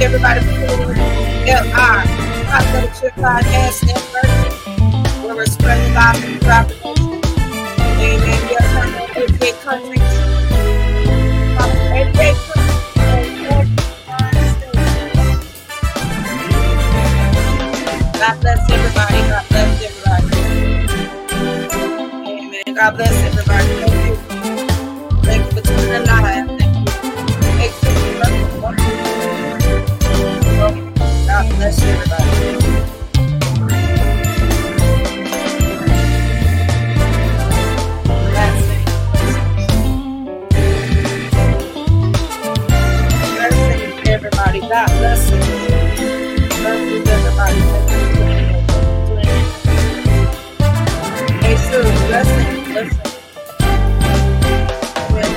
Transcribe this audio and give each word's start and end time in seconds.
Everybody. 0.00 0.49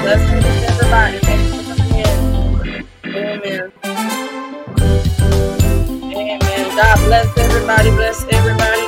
Blessings, 0.04 0.46
everybody. 0.72 1.20
Thank 1.20 1.42
you 1.56 1.64
for 1.64 1.76
coming 1.76 1.96
in. 1.96 2.46
Amen. 3.06 3.74
Amen. 6.04 6.76
God 6.76 6.98
bless 7.06 7.38
everybody. 7.38 7.92
Bless 7.92 8.26
everybody. 8.32 8.88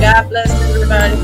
God 0.00 0.28
bless 0.30 0.50
everybody. 0.70 1.16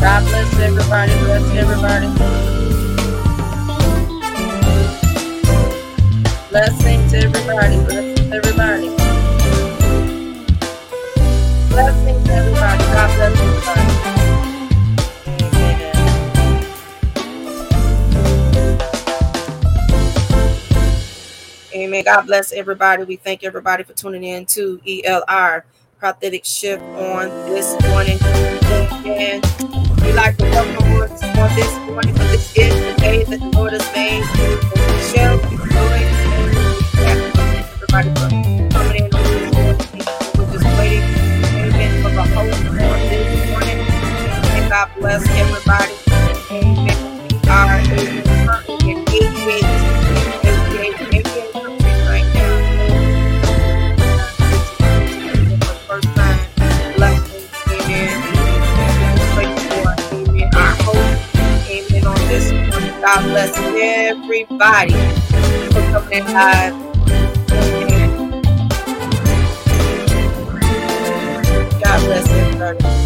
God 0.00 0.24
bless 0.28 0.60
everybody. 0.60 1.12
Bless 1.24 1.56
everybody. 1.56 2.08
Blessings, 6.50 7.14
everybody. 7.14 7.76
Blessings, 7.84 8.32
everybody. 8.32 9.01
Blessings, 11.72 12.28
everybody. 12.28 12.84
God 12.84 13.16
bless 13.16 13.40
everybody. 13.40 14.04
Amen. 21.74 22.04
God 22.04 22.22
bless 22.26 22.52
everybody. 22.52 23.04
We 23.04 23.16
thank 23.16 23.44
everybody 23.44 23.84
for 23.84 23.94
tuning 23.94 24.24
in 24.24 24.46
to 24.46 24.78
ELR 24.86 25.64
Prophetic 25.98 26.44
Shift 26.44 26.82
on 26.82 27.28
this 27.46 27.76
morning. 27.88 28.18
And 29.06 29.44
we 30.02 30.12
like 30.12 30.36
to 30.38 30.44
welcome 30.44 30.84
on 31.40 31.56
this 31.56 31.74
morning, 31.88 32.14
for 32.14 32.24
this 32.24 32.56
is 32.56 32.74
the 32.96 33.00
day 33.00 33.24
that 33.24 33.40
the 33.40 33.50
Lord 33.58 33.72
has 33.72 33.94
made. 33.94 34.22
We 34.22 35.00
shall 35.12 35.38
be 35.50 35.56
going. 35.56 36.04
And 37.06 37.38
everybody 37.74 38.10
God 44.82 44.90
bless 44.98 45.22
everybody. 45.28 45.94
We 46.50 46.58
are 47.48 47.78
in 47.82 49.04
88, 49.06 49.62
88, 50.42 51.14
88 51.14 51.52
countries 51.52 52.08
right 52.08 52.26
now. 52.34 52.82
For 55.46 55.54
the 55.54 55.74
first 55.86 56.08
time, 56.16 56.40
blessings, 56.96 57.48
amen, 57.70 58.34
on 62.04 62.18
this. 62.26 62.50
God 63.00 63.22
bless 63.22 63.56
everybody 63.56 64.94
for 65.70 65.82
coming 65.92 66.12
in 66.12 66.24
live. 66.34 66.74
God 71.80 72.00
bless 72.04 72.28
everybody. 72.28 73.01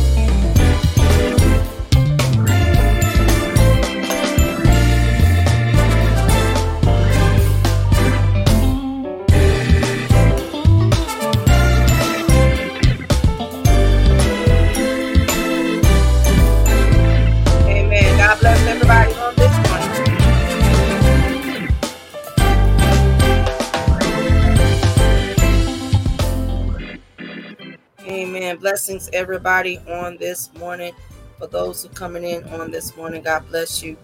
Amen. 28.03 28.56
Blessings, 28.59 29.11
everybody, 29.12 29.79
on 29.88 30.17
this 30.19 30.53
morning. 30.55 30.93
For 31.38 31.49
those 31.49 31.83
who 31.83 31.88
coming 31.91 32.25
in 32.25 32.44
on 32.44 32.71
this 32.71 32.97
morning, 32.97 33.23
God 33.23 33.47
bless 33.49 33.83
you. 33.83 33.97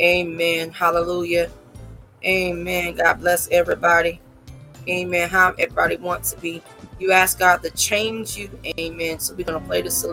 Amen. 0.00 0.70
Hallelujah. 0.70 1.50
Amen. 2.24 2.96
God 2.96 3.20
bless 3.20 3.48
everybody. 3.50 4.20
Amen. 4.88 5.28
How 5.28 5.50
everybody 5.58 5.96
wants 5.96 6.32
to 6.32 6.40
be. 6.40 6.62
You 6.98 7.12
ask 7.12 7.38
God 7.38 7.62
to 7.64 7.70
change 7.70 8.36
you. 8.36 8.50
Amen. 8.78 9.20
So 9.20 9.34
we're 9.34 9.44
gonna 9.46 9.60
play 9.60 9.82
this 9.82 10.04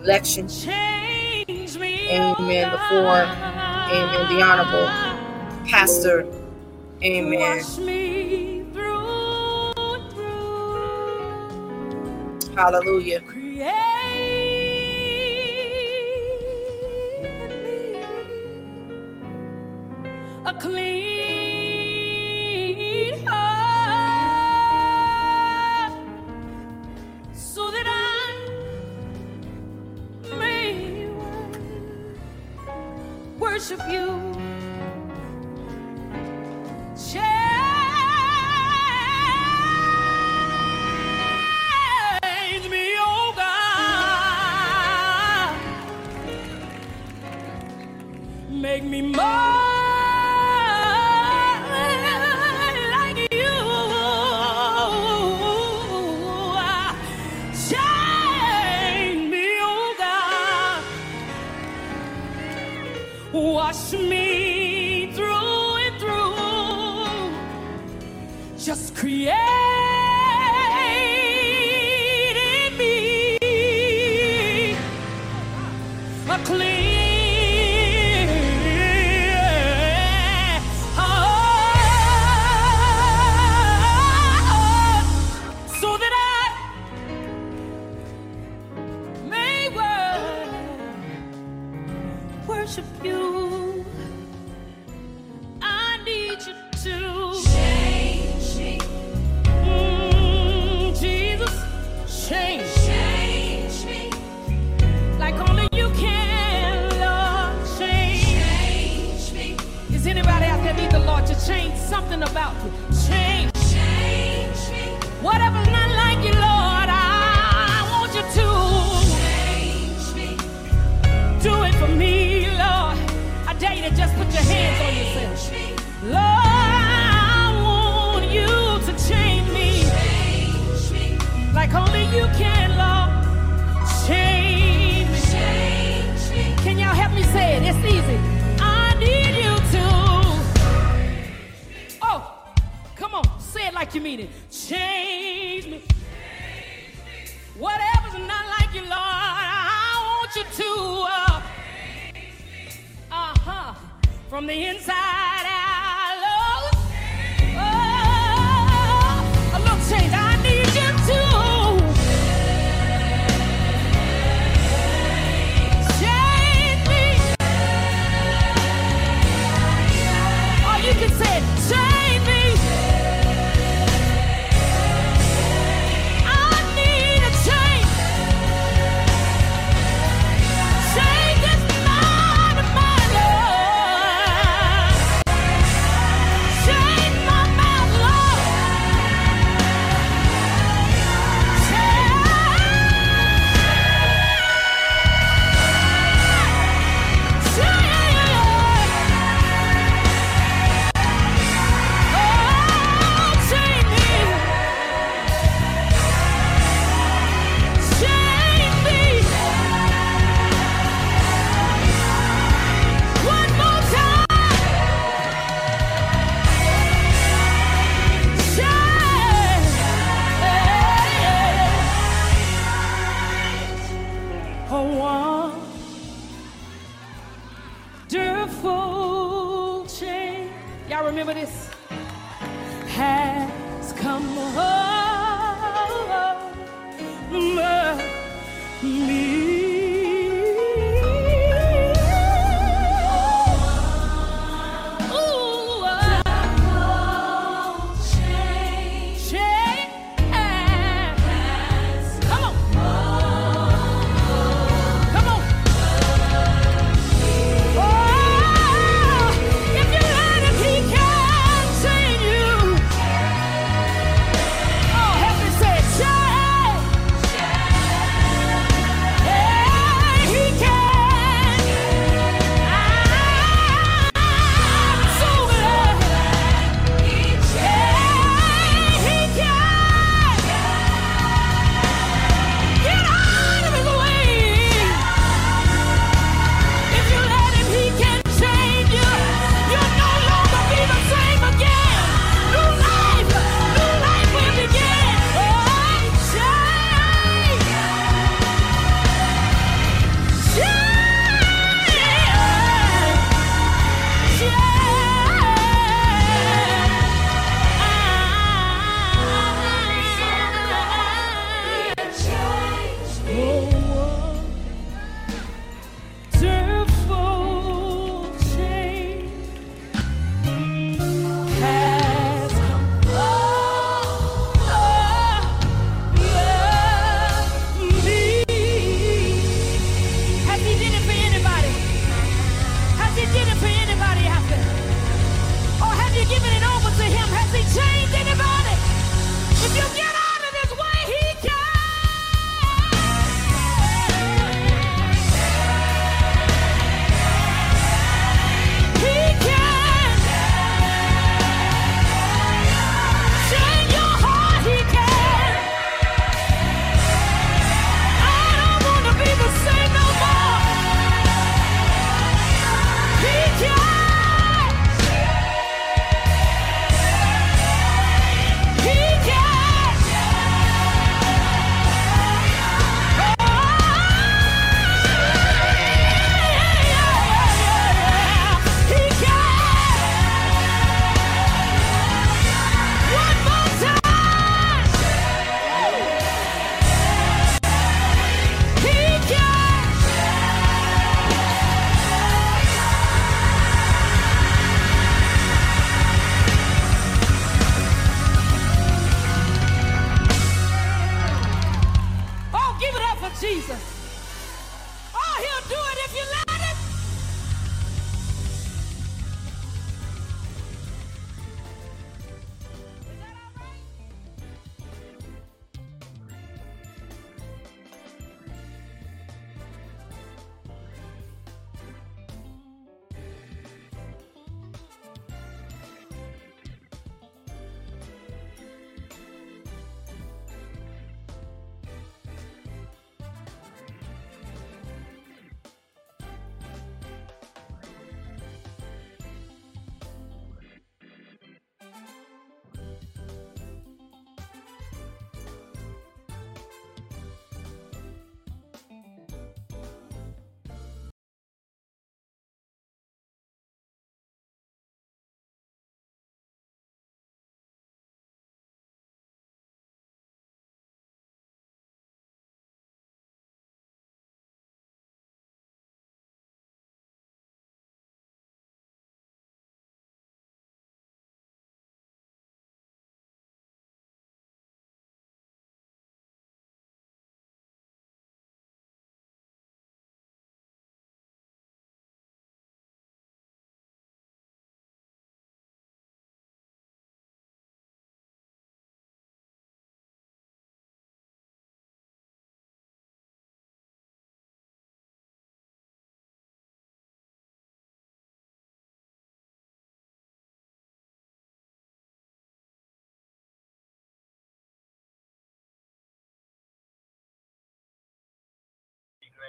election. 0.00 0.48
Change 0.48 1.11
me, 1.48 2.08
Amen. 2.10 2.70
Before, 2.70 3.22
amen, 3.22 4.36
the 4.36 4.42
honorable 4.42 4.88
pastor. 5.68 6.26
Amen. 7.02 7.62
Me 7.84 8.64
through 8.72 9.72
through. 10.10 11.34
Hallelujah. 12.56 13.20
Create 13.22 13.66
me 14.14 14.52
a 20.46 20.54
clean 20.60 21.11
worship 33.52 33.80
you. 33.90 34.06
Change 36.96 37.22
me, 42.70 42.84
oh 42.98 43.34
God. 43.36 43.52
Make 48.48 48.84
me 48.84 49.02
more 49.02 49.41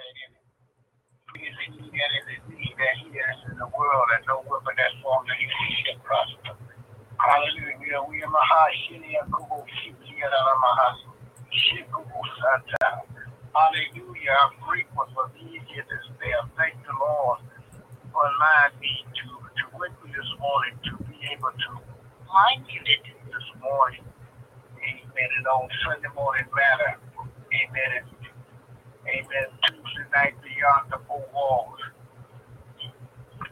and. 0.04 0.28
Hallelujah. 1.34 2.08
We 8.08 8.22
are 8.22 8.30
Maha 8.30 8.62
Shini 8.84 9.14
Akubo 9.22 9.64
Shiki 9.80 10.12
Maha 10.60 10.88
Shikubu 11.52 12.20
Santa. 12.40 13.02
Hallelujah. 13.54 14.38
For 14.60 14.76
this 15.88 16.06
day. 16.20 16.32
I 16.34 16.46
thank 16.58 16.74
the 16.86 16.92
Lord 17.00 17.40
for 18.12 18.24
allowing 18.24 18.80
me 18.80 19.04
to, 19.06 19.28
to 19.40 19.64
me 20.04 20.12
this 20.12 20.30
morning 20.40 20.74
to 20.90 20.96
be 21.08 21.16
able 21.32 21.52
to 21.52 21.70
mind 22.28 22.66
it 22.68 23.04
this 23.26 23.48
morning. 23.62 24.04
Amen. 24.78 25.30
And 25.38 25.48
on 25.48 25.68
Sunday 25.86 26.10
morning 26.14 26.46
Manna. 26.54 26.98
Amen. 27.52 28.13
Amen. 29.08 29.48
Tuesday 29.68 30.08
night 30.16 30.34
beyond 30.40 30.90
the 30.90 30.98
four 31.06 31.24
walls. 31.34 31.80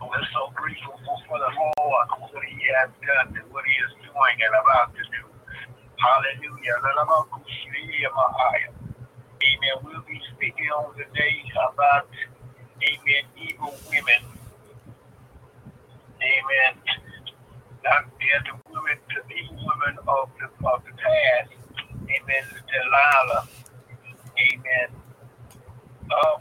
We're 0.01 0.29
so 0.33 0.49
grateful 0.57 0.97
for, 1.05 1.17
for 1.29 1.39
the 1.39 1.53
Lord, 1.53 2.07
what 2.19 2.45
He 2.49 2.59
has 2.81 2.91
done 3.05 3.37
and 3.37 3.53
what 3.53 3.65
He 3.67 3.77
is 3.85 3.93
doing 4.01 4.37
and 4.41 4.55
about 4.57 4.97
to 4.97 5.03
do. 5.05 5.25
Hallelujah. 6.01 6.77
Amen. 9.45 9.77
We'll 9.85 10.01
be 10.09 10.21
speaking 10.35 10.69
on 10.73 10.97
today 10.97 11.45
about, 11.55 12.09
amen, 12.81 13.25
evil 13.37 13.75
women. 13.91 14.23
Amen. 16.17 16.73
Not 17.85 18.05
the 18.19 18.55
women, 18.73 18.99
the 19.11 19.35
evil 19.37 19.57
women 19.59 19.99
of 20.09 20.31
the, 20.41 20.47
of 20.67 20.83
the 20.85 20.93
past. 20.97 21.53
Amen. 22.09 22.45
Delilah. 22.73 23.49
Amen. 24.39 25.02
Oh, 26.13 26.37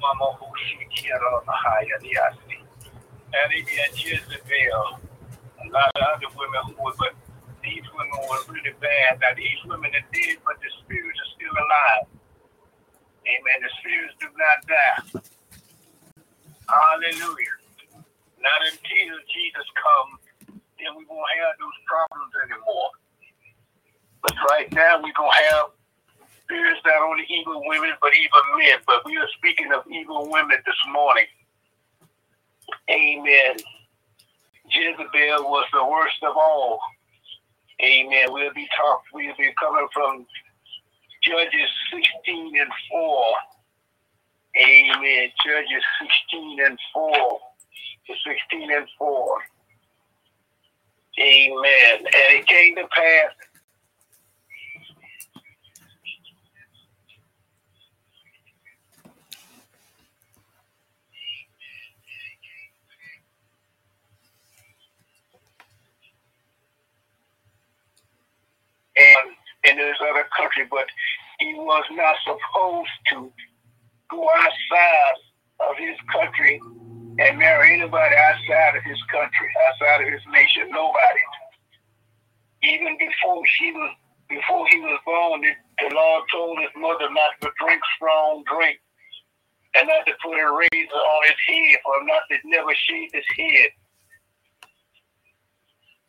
Liasi. 2.02 2.60
And 3.32 3.50
amen, 3.54 3.90
Jezebel. 3.96 5.00
A 5.62 5.66
lot 5.72 5.92
of 5.96 6.04
other 6.18 6.32
women 6.36 6.62
who 6.68 6.84
were, 6.84 6.94
but 6.98 7.14
these 7.64 7.86
women 7.96 8.20
were 8.28 8.44
really 8.54 8.76
bad. 8.82 9.20
Now, 9.22 9.34
these 9.38 9.62
women 9.66 9.92
are 9.94 10.08
dead, 10.12 10.38
but 10.44 10.60
the 10.60 10.70
spirits 10.84 11.20
are 11.20 11.32
still 11.38 11.54
alive. 11.54 12.08
Amen. 13.24 13.58
The 13.62 13.72
spirits 13.80 14.16
do 14.20 14.28
not 14.36 14.58
die. 14.68 15.22
Hallelujah. 16.68 17.56
Not 18.42 18.60
until 18.66 19.14
Jesus 19.30 19.68
comes, 19.78 20.20
then 20.82 20.98
we 20.98 21.06
won't 21.06 21.30
have 21.40 21.54
those 21.62 21.78
problems 21.86 22.34
anymore. 22.50 22.90
But 24.24 24.34
right 24.50 24.70
now, 24.74 24.98
we're 24.98 25.14
going 25.14 25.30
to 25.30 25.44
have 25.54 25.66
spirits 26.52 26.82
not 26.86 27.02
only 27.08 27.24
evil 27.30 27.64
women, 27.66 27.92
but 28.02 28.12
even 28.14 28.44
men. 28.58 28.80
But 28.86 29.06
we 29.06 29.16
are 29.18 29.28
speaking 29.38 29.72
of 29.74 29.84
evil 29.90 30.30
women 30.30 30.58
this 30.66 30.82
morning. 30.92 31.26
Amen. 32.90 33.56
Jezebel 34.70 35.44
was 35.50 35.66
the 35.74 35.86
worst 35.86 36.24
of 36.24 36.36
all. 36.36 36.80
Amen. 37.82 38.28
We'll 38.30 38.54
be 38.54 38.68
talking, 38.78 39.12
we'll 39.14 39.36
be 39.38 39.54
coming 39.60 39.88
from 39.94 40.26
Judges 41.24 41.70
16 42.26 42.60
and 42.60 42.70
4. 42.92 43.26
Amen. 44.58 45.30
Judges 45.46 45.84
16 46.32 46.66
and 46.66 46.80
4. 46.94 47.40
16 48.52 48.72
and 48.72 48.88
4. 48.98 49.38
Amen. 51.20 51.98
And 51.98 52.40
it 52.40 52.48
came 52.48 52.76
to 52.76 52.88
pass. 52.88 53.51
And 69.02 69.36
in 69.64 69.78
this 69.78 69.98
other 70.02 70.26
country, 70.38 70.66
but 70.70 70.86
he 71.40 71.54
was 71.56 71.86
not 71.92 72.16
supposed 72.24 72.96
to 73.10 73.32
go 74.10 74.30
outside 74.30 75.20
of 75.70 75.78
his 75.78 75.98
country 76.12 76.62
and 77.20 77.38
marry 77.38 77.74
anybody 77.74 78.16
outside 78.16 78.78
of 78.78 78.84
his 78.84 79.02
country, 79.12 79.50
outside 79.68 80.06
of 80.06 80.14
his 80.14 80.22
nation, 80.32 80.70
nobody. 80.70 81.26
Even 82.64 82.98
before 82.98 83.44
she 83.58 83.72
was 83.72 83.92
before 84.30 84.66
he 84.70 84.80
was 84.80 85.00
born, 85.04 85.42
the 85.42 85.94
Lord 85.94 86.24
told 86.32 86.58
his 86.60 86.72
mother 86.78 87.12
not 87.12 87.36
to 87.42 87.52
drink 87.60 87.82
strong 87.98 88.44
drink 88.48 88.80
and 89.76 89.88
not 89.88 90.06
to 90.06 90.14
put 90.24 90.40
a 90.40 90.48
razor 90.48 91.04
on 91.04 91.22
his 91.28 91.40
head, 91.48 91.80
for 91.84 91.96
not 92.06 92.24
to 92.32 92.38
never 92.46 92.72
shave 92.76 93.12
his 93.12 93.28
head. 93.36 93.70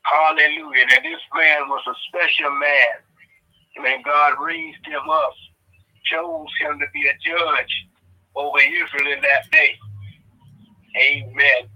Hallelujah. 0.04 0.86
And 0.96 1.04
this 1.04 1.22
man 1.34 1.68
was 1.68 1.82
a 1.86 1.94
special 2.08 2.50
man. 2.50 2.96
When 3.78 4.02
God 4.02 4.34
raised 4.40 4.84
him 4.84 5.08
up, 5.08 5.32
chose 6.04 6.48
him 6.60 6.78
to 6.78 6.86
be 6.92 7.08
a 7.08 7.14
judge 7.24 7.74
over 8.34 8.58
Israel 8.58 9.12
in 9.12 9.22
that 9.22 9.50
day. 9.50 9.78
Amen. 10.96 11.68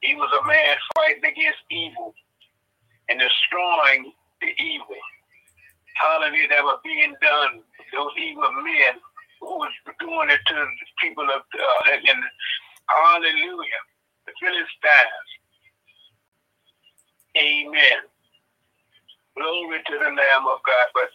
He 0.00 0.14
was 0.14 0.30
a 0.30 0.46
man 0.46 0.76
fighting 0.94 1.24
against 1.24 1.62
evil 1.70 2.14
and 3.08 3.18
destroying 3.18 4.12
the 4.40 4.50
evil. 4.62 5.02
Hallelujah, 5.94 6.48
that 6.50 6.64
was 6.64 6.80
being 6.84 7.14
done. 7.22 7.62
Those 7.92 8.14
evil 8.18 8.50
men 8.62 8.98
who 9.40 9.58
was 9.58 9.72
doing 10.00 10.30
it 10.30 10.40
to 10.46 10.54
the 10.54 10.86
people 11.00 11.24
of 11.24 11.42
uh, 11.42 11.90
and 11.92 12.22
hallelujah, 12.88 13.82
the 14.26 14.32
Philistines. 14.40 15.28
Amen. 17.38 17.98
Glory 19.36 19.80
to 19.86 19.92
the 19.98 20.10
Lamb 20.10 20.46
of 20.48 20.60
God. 20.66 20.88
But 20.94 21.10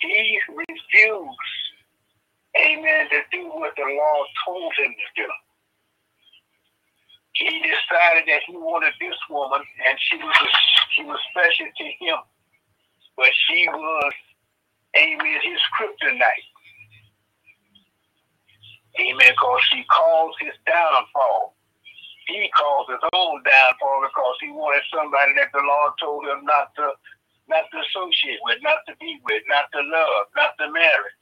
he 0.00 0.38
refused, 0.50 1.38
amen, 2.60 3.08
to 3.10 3.20
do 3.32 3.48
what 3.50 3.74
the 3.76 3.84
law 3.84 4.24
told 4.46 4.72
him 4.78 4.92
to 4.92 5.22
do. 5.22 5.28
He 7.34 7.48
decided 7.62 8.28
that 8.28 8.42
he 8.46 8.56
wanted 8.56 8.94
this 9.00 9.16
woman, 9.30 9.60
and 9.88 9.98
she 10.00 10.16
was 10.18 10.36
she 10.96 11.04
was 11.04 11.18
special 11.30 11.66
to 11.76 11.84
him, 11.84 12.18
but 13.16 13.28
she 13.48 13.68
was, 13.68 14.12
amen, 14.98 15.40
his 15.44 15.60
kryptonite. 15.78 16.48
Amen, 19.00 19.30
because 19.32 19.60
she 19.72 19.84
caused 19.84 20.36
his 20.40 20.54
downfall. 20.66 21.53
He 22.26 22.48
caused 22.56 22.90
his 22.90 23.04
own 23.12 23.42
downfall 23.44 24.00
because 24.08 24.36
he 24.40 24.50
wanted 24.50 24.82
somebody 24.92 25.34
that 25.36 25.52
the 25.52 25.60
Lord 25.60 25.92
told 26.00 26.24
him 26.24 26.44
not 26.44 26.74
to 26.76 26.92
not 27.48 27.68
to 27.72 27.76
associate 27.84 28.40
with, 28.44 28.58
not 28.62 28.80
to 28.88 28.96
be 29.00 29.20
with, 29.24 29.42
not 29.48 29.68
to 29.72 29.80
love, 29.84 30.24
not 30.34 30.56
to 30.58 30.70
marry. 30.72 31.12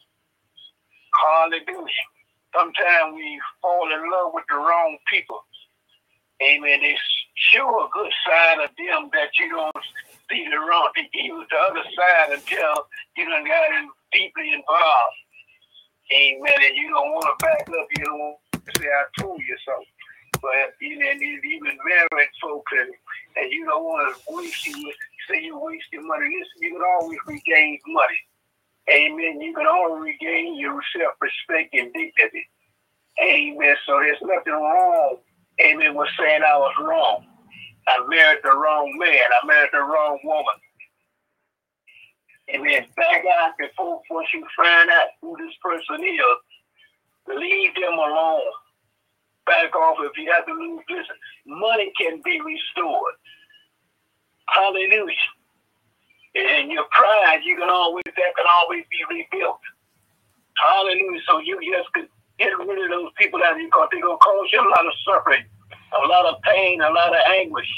Hallelujah. 1.18 2.06
Sometimes 2.54 3.14
we 3.14 3.40
fall 3.60 3.90
in 3.92 4.10
love 4.10 4.30
with 4.34 4.44
the 4.48 4.56
wrong 4.56 4.98
people. 5.10 5.42
Amen. 6.42 6.80
It's 6.82 7.00
sure 7.50 7.86
a 7.86 7.88
good 7.92 8.12
sign 8.26 8.60
of 8.60 8.70
them 8.78 9.10
that 9.12 9.30
you 9.38 9.50
don't 9.50 9.84
see 10.30 10.46
the 10.50 10.58
wrong. 10.58 10.90
They 10.94 11.08
use 11.12 11.46
the 11.50 11.58
other 11.58 11.84
side 11.96 12.32
until 12.38 12.86
you 13.16 13.26
done 13.28 13.44
got 13.44 13.72
in 13.78 13.88
deeply 14.12 14.52
involved. 14.52 15.18
Amen. 16.12 16.58
And 16.62 16.76
you 16.76 16.90
don't 16.90 17.12
want 17.12 17.26
to 17.26 17.46
back 17.46 17.68
up. 17.68 17.88
You 17.98 18.04
don't 18.04 18.18
want 18.18 18.38
to 18.52 18.72
say, 18.78 18.86
I 18.86 19.22
told 19.22 19.40
you 19.40 19.56
so. 19.64 19.74
But 20.42 20.74
you 20.80 20.98
know, 20.98 21.06
even 21.06 21.78
married 21.86 22.28
folks, 22.42 22.72
and, 22.72 22.92
and 23.36 23.52
you 23.52 23.64
don't 23.64 23.84
want 23.84 24.14
to 24.14 24.34
waste 24.34 24.66
you 24.66 24.92
say 25.30 25.42
you're 25.42 25.58
wasting 25.58 26.06
money. 26.06 26.26
Listen, 26.26 26.60
you 26.60 26.72
can 26.72 26.82
always 26.82 27.18
regain 27.26 27.78
money. 27.86 28.20
Amen. 28.90 29.40
You 29.40 29.54
can 29.54 29.66
always 29.66 30.02
regain 30.02 30.58
your 30.58 30.80
self-respect 30.96 31.72
and 31.74 31.92
dignity. 31.92 32.46
Amen. 33.22 33.76
So 33.86 34.00
there's 34.00 34.18
nothing 34.22 34.52
wrong. 34.52 35.16
Amen. 35.60 35.94
With 35.94 36.08
saying 36.18 36.42
I 36.42 36.56
was 36.58 36.74
wrong. 36.80 37.24
I 37.86 38.04
married 38.08 38.40
the 38.42 38.50
wrong 38.50 38.92
man. 38.98 39.26
I 39.42 39.46
married 39.46 39.70
the 39.72 39.80
wrong 39.80 40.18
woman. 40.24 40.58
Amen. 42.54 42.86
Back 42.96 43.24
out 43.40 43.52
before 43.58 44.00
once 44.10 44.28
you 44.34 44.44
find 44.56 44.90
out 44.90 45.08
who 45.20 45.36
this 45.36 45.54
person 45.62 46.04
is, 46.04 46.20
leave 47.28 47.74
them 47.74 47.94
alone. 47.94 48.52
Back 49.46 49.74
off 49.74 49.98
if 50.00 50.16
you 50.16 50.30
have 50.32 50.46
to 50.46 50.52
lose 50.52 50.82
this. 50.88 51.06
Money 51.46 51.92
can 51.98 52.20
be 52.24 52.40
restored. 52.40 53.14
Hallelujah. 54.46 55.16
And 56.34 56.70
your 56.70 56.84
pride, 56.90 57.40
you 57.44 57.56
can 57.56 57.68
always 57.68 58.04
that 58.06 58.36
can 58.36 58.46
always 58.48 58.84
be 58.90 59.04
rebuilt. 59.08 59.60
Hallelujah. 60.56 61.20
So 61.28 61.38
you 61.40 61.58
just 61.60 61.92
could 61.92 62.08
get 62.38 62.56
rid 62.58 62.84
of 62.84 62.90
those 62.90 63.10
people 63.18 63.40
that 63.40 63.56
you 63.56 63.66
because 63.66 63.88
they're 63.90 64.02
gonna 64.02 64.16
cause 64.18 64.48
you 64.52 64.60
a 64.60 64.68
lot 64.68 64.86
of 64.86 64.92
suffering, 65.04 65.44
a 65.92 66.06
lot 66.06 66.26
of 66.26 66.40
pain, 66.42 66.80
a 66.80 66.90
lot 66.90 67.10
of 67.14 67.22
anguish. 67.34 67.68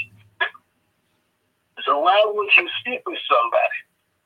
So 1.84 1.98
why 2.00 2.22
would 2.26 2.48
you 2.56 2.68
stick 2.80 3.02
with 3.06 3.18
somebody 3.28 3.78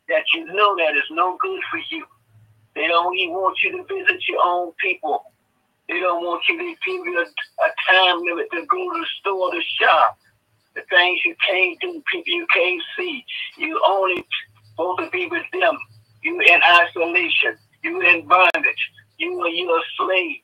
that 0.09 0.25
you 0.35 0.53
know 0.53 0.77
that 0.77 0.97
is 0.97 1.09
no 1.11 1.37
good 1.41 1.61
for 1.71 1.81
you? 1.91 2.05
They 2.75 2.87
don't 2.87 3.17
even 3.17 3.35
want 3.35 3.59
you 3.63 3.73
to 3.73 3.83
visit 3.85 4.23
your 4.29 4.41
own 4.45 4.73
people. 4.79 5.33
They 5.89 6.01
don't 6.01 6.25
want 6.25 6.43
you 6.49 6.59
to 6.59 6.65
give 6.65 7.07
you 7.07 7.19
a, 7.19 7.23
a 7.23 7.69
time 7.91 8.21
limit 8.23 8.47
to 8.53 8.67
go 8.67 8.93
to 8.93 9.01
the 9.01 9.07
store 9.21 9.53
to 9.53 9.61
shop. 9.81 10.19
The 10.75 10.83
things 10.91 11.21
you 11.25 11.35
can't 11.47 11.81
do, 11.81 12.03
people 12.13 12.33
you 12.33 12.47
can't 12.53 12.83
see. 12.97 13.25
You 13.57 13.81
only 13.87 14.25
supposed 14.71 15.01
to 15.01 15.11
be 15.11 15.27
with 15.27 15.45
them. 15.53 15.79
You 16.23 16.41
in 16.41 16.61
isolation. 16.63 17.57
You 17.83 18.01
in 18.03 18.27
bondage. 18.29 18.91
You 19.19 19.41
are 19.41 19.49
you 19.49 19.71
a 19.71 19.83
slave. 19.97 20.37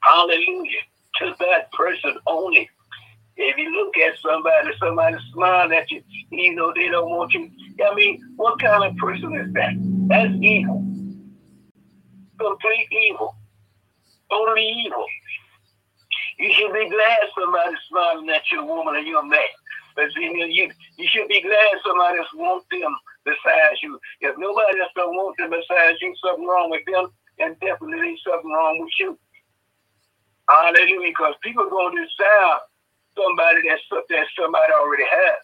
Hallelujah. 0.00 0.80
To 1.18 1.34
that 1.40 1.72
person 1.72 2.16
only. 2.26 2.70
If 3.36 3.56
you 3.56 3.72
look 3.72 3.96
at 3.98 4.18
somebody, 4.20 4.70
somebody 4.80 5.16
smiling 5.32 5.76
at 5.76 5.90
you, 5.90 6.02
you 6.30 6.54
know 6.54 6.72
they 6.74 6.88
don't 6.88 7.10
want 7.10 7.32
you. 7.34 7.50
I 7.84 7.94
mean, 7.94 8.20
what 8.36 8.60
kind 8.60 8.84
of 8.84 8.96
person 8.96 9.34
is 9.36 9.52
that? 9.54 9.74
That's 10.08 10.34
evil. 10.40 10.84
Complete 12.38 12.88
evil. 12.90 13.37
Totally 14.30 14.68
evil. 14.84 15.06
You 16.38 16.52
should 16.52 16.72
be 16.72 16.88
glad 16.88 17.18
somebody's 17.38 17.78
smiling 17.88 18.30
at 18.30 18.42
you, 18.52 18.64
woman, 18.64 18.96
or 18.96 19.00
you're 19.00 19.24
man. 19.24 19.40
But 19.96 20.14
you, 20.14 20.30
you, 20.46 20.70
you 20.96 21.08
should 21.08 21.28
be 21.28 21.42
glad 21.42 21.82
somebody 21.84 22.18
else 22.18 22.32
wants 22.34 22.66
them 22.70 22.94
besides 23.24 23.82
you. 23.82 23.98
If 24.20 24.38
nobody 24.38 24.80
else 24.80 24.92
don't 24.94 25.14
want 25.16 25.36
them 25.36 25.50
besides 25.50 25.98
you, 26.00 26.14
something 26.22 26.46
wrong 26.46 26.70
with 26.70 26.86
them, 26.86 27.10
and 27.40 27.58
definitely 27.60 28.16
something 28.22 28.50
wrong 28.50 28.78
with 28.80 28.94
you. 29.00 29.18
Hallelujah. 30.48 31.10
Because 31.10 31.34
people 31.42 31.66
are 31.66 31.70
going 31.70 31.96
to 31.96 32.02
decide 32.02 32.60
somebody 33.16 33.60
that's 33.68 33.82
that 33.90 34.26
somebody 34.38 34.72
already 34.72 35.04
has. 35.10 35.42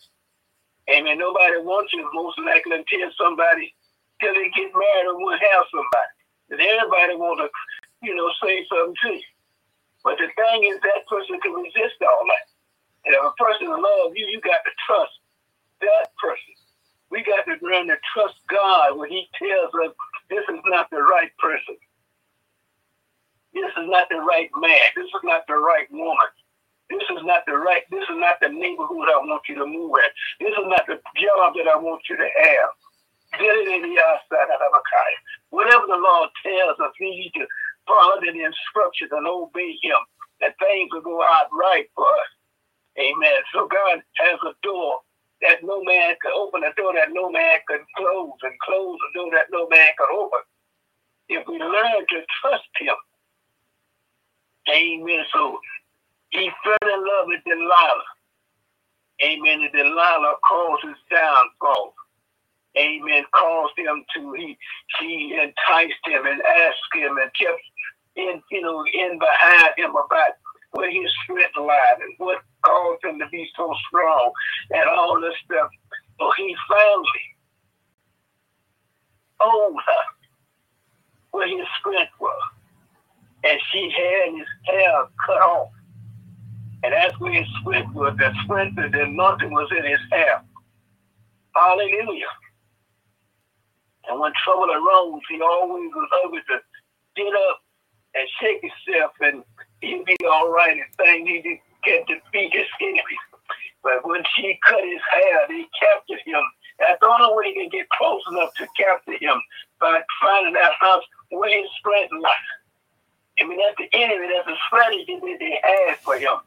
Amen. 0.91 1.19
Nobody 1.19 1.59
wants 1.59 1.93
you 1.93 2.09
most 2.15 2.39
likely 2.39 2.79
until 2.79 3.11
somebody 3.19 3.75
till 4.21 4.35
they 4.35 4.49
get 4.55 4.71
married 4.71 5.09
or 5.09 5.17
will 5.19 5.39
have 5.39 5.65
somebody. 5.73 6.13
And 6.51 6.61
everybody 6.61 7.17
want 7.17 7.41
to, 7.41 7.49
you 8.05 8.15
know, 8.17 8.31
say 8.43 8.67
something 8.71 8.97
to 9.05 9.11
you. 9.17 9.29
But 10.05 10.19
the 10.19 10.29
thing 10.37 10.65
is 10.71 10.81
that 10.83 11.07
person 11.09 11.41
can 11.41 11.53
resist 11.55 11.99
all 12.03 12.25
that. 12.29 12.47
And 13.07 13.15
if 13.17 13.23
a 13.23 13.35
person 13.37 13.69
loves 13.71 14.15
you, 14.17 14.27
you 14.29 14.41
got 14.43 14.63
to 14.65 14.73
trust 14.87 15.17
that 15.83 16.09
person. 16.23 16.55
We 17.11 17.25
got 17.25 17.45
to 17.47 17.57
learn 17.65 17.89
to 17.89 17.99
trust 18.15 18.37
God 18.49 18.99
when 18.99 19.11
He 19.11 19.29
tells 19.39 19.73
us 19.87 19.93
this 20.31 20.45
is 20.49 20.61
not 20.67 20.91
the 20.91 21.03
right 21.03 21.33
person. 21.39 21.77
This 23.55 23.71
is 23.79 23.89
not 23.89 24.09
the 24.11 24.21
right 24.21 24.51
man. 24.59 24.89
This 24.97 25.07
is 25.07 25.25
not 25.25 25.45
the 25.49 25.57
right 25.57 25.89
woman. 25.93 26.31
This 26.91 27.03
is 27.11 27.25
not 27.27 27.43
the 27.47 27.59
right, 27.59 27.83
this 27.91 28.05
is 28.07 28.19
not 28.21 28.39
the 28.43 28.49
neighborhood 28.51 29.09
I 29.11 29.19
want 29.25 29.43
you 29.49 29.57
to 29.57 29.67
move 29.67 29.93
at. 30.05 30.13
This 30.41 30.53
is 30.55 30.67
not 30.69 30.87
the 30.87 31.01
job 31.19 31.57
that 31.59 31.67
I 31.67 31.77
want 31.81 32.03
you 32.11 32.17
to 32.17 32.29
have. 32.29 32.71
Then 33.39 33.49
it 33.49 33.69
ain't 33.71 33.85
the 33.85 33.97
outside 34.03 34.51
of 34.51 34.61
Habakkuk. 34.61 35.17
Whatever 35.51 35.87
the 35.89 36.01
Lord 36.01 36.31
tells 36.45 36.81
us, 36.81 36.93
we 37.01 37.11
need 37.11 37.33
to 37.37 37.47
follow 37.87 38.21
the 38.21 38.29
instructions 38.33 39.13
and 39.13 39.27
obey 39.27 39.79
Him, 39.83 40.01
that 40.41 40.59
things 40.59 40.91
will 40.93 41.03
go 41.03 41.23
out 41.23 41.49
right 41.53 41.87
for 41.95 42.07
us. 42.07 42.33
Amen. 42.99 43.41
So 43.55 43.69
God 43.69 44.03
has 44.19 44.39
a 44.47 44.55
door 44.63 45.01
that 45.43 45.63
no 45.65 45.83
man 45.85 46.17
can 46.23 46.33
open, 46.37 46.65
a 46.65 46.73
door 46.75 46.95
that 46.95 47.13
no 47.13 47.31
man 47.31 47.59
can 47.69 47.81
close, 47.97 48.39
and 48.43 48.55
close 48.67 48.99
a 48.99 49.11
door 49.19 49.31
that 49.33 49.49
no 49.53 49.69
man 49.69 49.89
can 49.99 50.09
open. 50.17 50.41
If 51.29 51.47
we 51.49 51.59
learn 51.59 52.05
to 52.11 52.19
trust 52.43 52.69
Him, 52.79 52.95
Amen. 54.71 55.25
So 55.33 55.59
he 56.31 56.51
fell 56.65 56.89
in 56.95 57.01
love 57.01 57.27
with 57.27 57.41
Delilah. 57.47 58.09
Amen. 59.25 59.63
And 59.63 59.73
Delilah 59.73 60.37
caused 60.49 60.85
his 60.85 60.99
downfall. 61.11 61.95
Amen. 62.79 63.25
Caused 63.35 63.79
him 63.79 64.05
to 64.17 64.35
he 64.35 64.59
she 65.01 65.35
enticed 65.41 66.01
him 66.07 66.27
and 66.27 66.43
asked 66.43 66.95
him 66.95 67.19
and 67.19 67.31
kept 67.41 67.61
in 68.17 68.43
you 68.51 68.63
know 68.63 68.85
in 68.95 69.19
behind 69.19 69.73
him 69.77 69.91
about 69.91 70.33
where 70.73 70.91
his 70.91 71.11
strength 71.25 71.57
lied 71.59 71.99
and 72.03 72.15
what 72.19 72.39
caused 72.65 73.05
him 73.05 73.19
to 73.21 73.29
be 73.31 73.49
so 73.57 73.75
strong 73.89 74.33
and 74.73 74.89
all 74.89 75.21
this 75.21 75.35
stuff. 75.45 75.71
So 76.21 76.33
he 76.39 76.57
finally 76.69 77.37
her 79.41 80.05
where 81.33 81.49
his 81.49 81.67
strength 81.81 82.13
was. 82.21 82.43
And 83.45 83.61
she 83.73 83.91
had 83.91 84.35
his 84.39 84.49
hair 84.67 85.05
cut 85.27 85.39
off. 85.43 85.71
And 86.85 86.95
that's 86.95 87.19
where 87.21 87.33
his 87.33 87.49
strength 87.61 87.95
was. 87.95 88.17
The 88.19 88.33
strength 88.45 88.79
and 88.79 88.95
anointing 88.95 89.53
was 89.53 89.71
in 89.77 89.85
his 89.85 90.01
hair. 90.13 90.43
Hallelujah. 91.57 92.27
And 94.09 94.21
when 94.21 94.33
trouble 94.45 94.71
arose, 94.71 95.23
he 95.31 95.41
always 95.41 95.91
was 95.95 96.09
able 96.25 96.39
to 96.39 96.59
get 97.17 97.33
up 97.51 97.63
and 98.15 98.29
shake 98.41 98.61
himself 98.63 99.13
and 99.21 99.43
he'd 99.81 100.05
be 100.05 100.17
all 100.27 100.51
right 100.51 100.77
and 100.77 100.97
things 100.97 101.29
he 101.29 101.61
get 101.85 102.07
to 102.09 102.17
beat 102.33 102.53
his 102.53 102.67
enemies. 102.81 103.25
But 103.83 104.07
when 104.07 104.23
she 104.35 104.59
cut 104.67 104.81
his 104.83 105.01
hair, 105.13 105.47
they 105.49 105.67
captured 105.81 106.23
him. 106.25 106.43
That's 106.79 106.99
the 107.01 107.07
only 107.07 107.37
way 107.37 107.53
he 107.53 107.55
can 107.55 107.69
get 107.69 107.89
close 107.91 108.23
enough 108.31 108.55
to 108.57 108.67
capture 108.77 109.19
him 109.21 109.41
by 109.81 110.01
finding 110.23 110.57
out 110.57 110.73
how 110.81 111.01
where 111.31 111.51
his 111.51 111.71
strength 111.79 112.13
lies. 112.13 112.51
I 113.41 113.47
mean, 113.47 113.59
that's 113.59 113.77
the 113.79 113.91
enemy, 113.99 114.29
that's 114.33 114.47
the 114.47 114.57
strategy 114.69 115.19
that 115.21 115.37
they 115.41 115.59
had 115.63 115.99
for 115.99 116.17
him. 116.17 116.39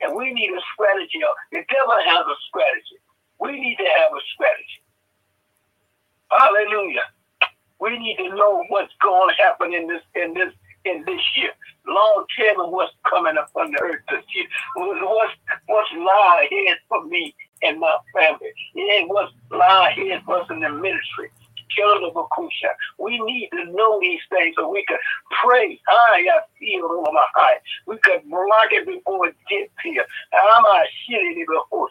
And 0.00 0.16
we 0.16 0.32
need 0.32 0.50
a 0.50 0.60
strategy. 0.74 1.20
The 1.52 1.64
devil 1.68 1.96
has 2.04 2.26
a 2.26 2.36
strategy. 2.48 2.98
We 3.40 3.60
need 3.60 3.76
to 3.76 3.84
have 3.84 4.10
a 4.12 4.22
strategy. 4.34 4.83
Hallelujah. 6.30 7.02
We 7.80 7.98
need 7.98 8.16
to 8.18 8.30
know 8.34 8.64
what's 8.68 8.92
going 9.02 9.34
to 9.34 9.42
happen 9.42 9.74
in 9.74 9.88
this 9.88 10.02
in 10.14 10.34
this 10.34 10.52
in 10.84 11.04
this 11.06 11.20
year. 11.36 11.50
Lord, 11.86 12.26
tell 12.38 12.66
me 12.66 12.72
what's 12.72 12.92
coming 13.08 13.36
up 13.36 13.50
on 13.56 13.72
the 13.72 13.80
earth 13.82 14.02
this 14.10 14.24
year. 14.34 14.46
What's 14.76 15.34
what's 15.66 15.90
lie 15.96 16.48
ahead 16.50 16.78
for 16.88 17.04
me 17.06 17.34
and 17.62 17.80
my 17.80 17.96
family? 18.14 18.52
Yeah, 18.74 19.04
what's 19.06 19.32
lie 19.50 19.90
ahead 19.96 20.22
for 20.24 20.40
us 20.40 20.46
in 20.50 20.60
the 20.60 20.70
ministry? 20.70 21.30
Children 21.70 22.10
of 22.10 22.14
Akusha. 22.14 22.70
We 22.98 23.18
need 23.20 23.50
to 23.52 23.64
know 23.72 23.98
these 24.00 24.20
things 24.30 24.54
so 24.56 24.70
we 24.70 24.84
can 24.86 24.98
pray. 25.44 25.80
I 25.88 26.24
feel 26.58 26.84
over 26.86 27.12
my 27.12 27.26
eye. 27.36 27.58
We 27.86 27.98
can 27.98 28.20
block 28.30 28.70
it 28.70 28.86
before 28.86 29.28
it 29.28 29.36
gets 29.50 29.72
here. 29.82 30.04
I'm 30.32 30.62
not 30.62 30.86
a 30.86 31.12
shitty 31.12 31.44
before 31.46 31.88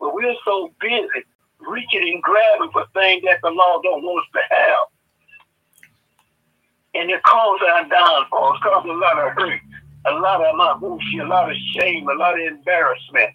But 0.00 0.14
we're 0.14 0.34
so 0.44 0.72
busy 0.80 1.24
reaching 1.68 2.02
and 2.14 2.22
grabbing 2.22 2.70
for 2.72 2.86
things 2.94 3.22
that 3.24 3.40
the 3.42 3.50
law 3.50 3.80
don't 3.82 4.02
want 4.02 4.24
us 4.24 4.30
to 4.34 4.54
have. 4.54 4.86
And 6.94 7.10
it 7.10 7.22
causes 7.22 7.66
our 7.72 7.88
downfall. 7.88 8.56
It 8.56 8.62
causes 8.62 8.90
a 8.90 8.94
lot 8.94 9.18
of 9.18 9.32
hurt, 9.32 9.60
a 10.06 10.12
lot 10.14 10.44
of 10.44 10.54
mabushi, 10.56 11.22
a 11.22 11.26
lot 11.26 11.50
of 11.50 11.56
shame, 11.74 12.08
a 12.08 12.14
lot 12.14 12.38
of 12.38 12.46
embarrassment. 12.46 13.30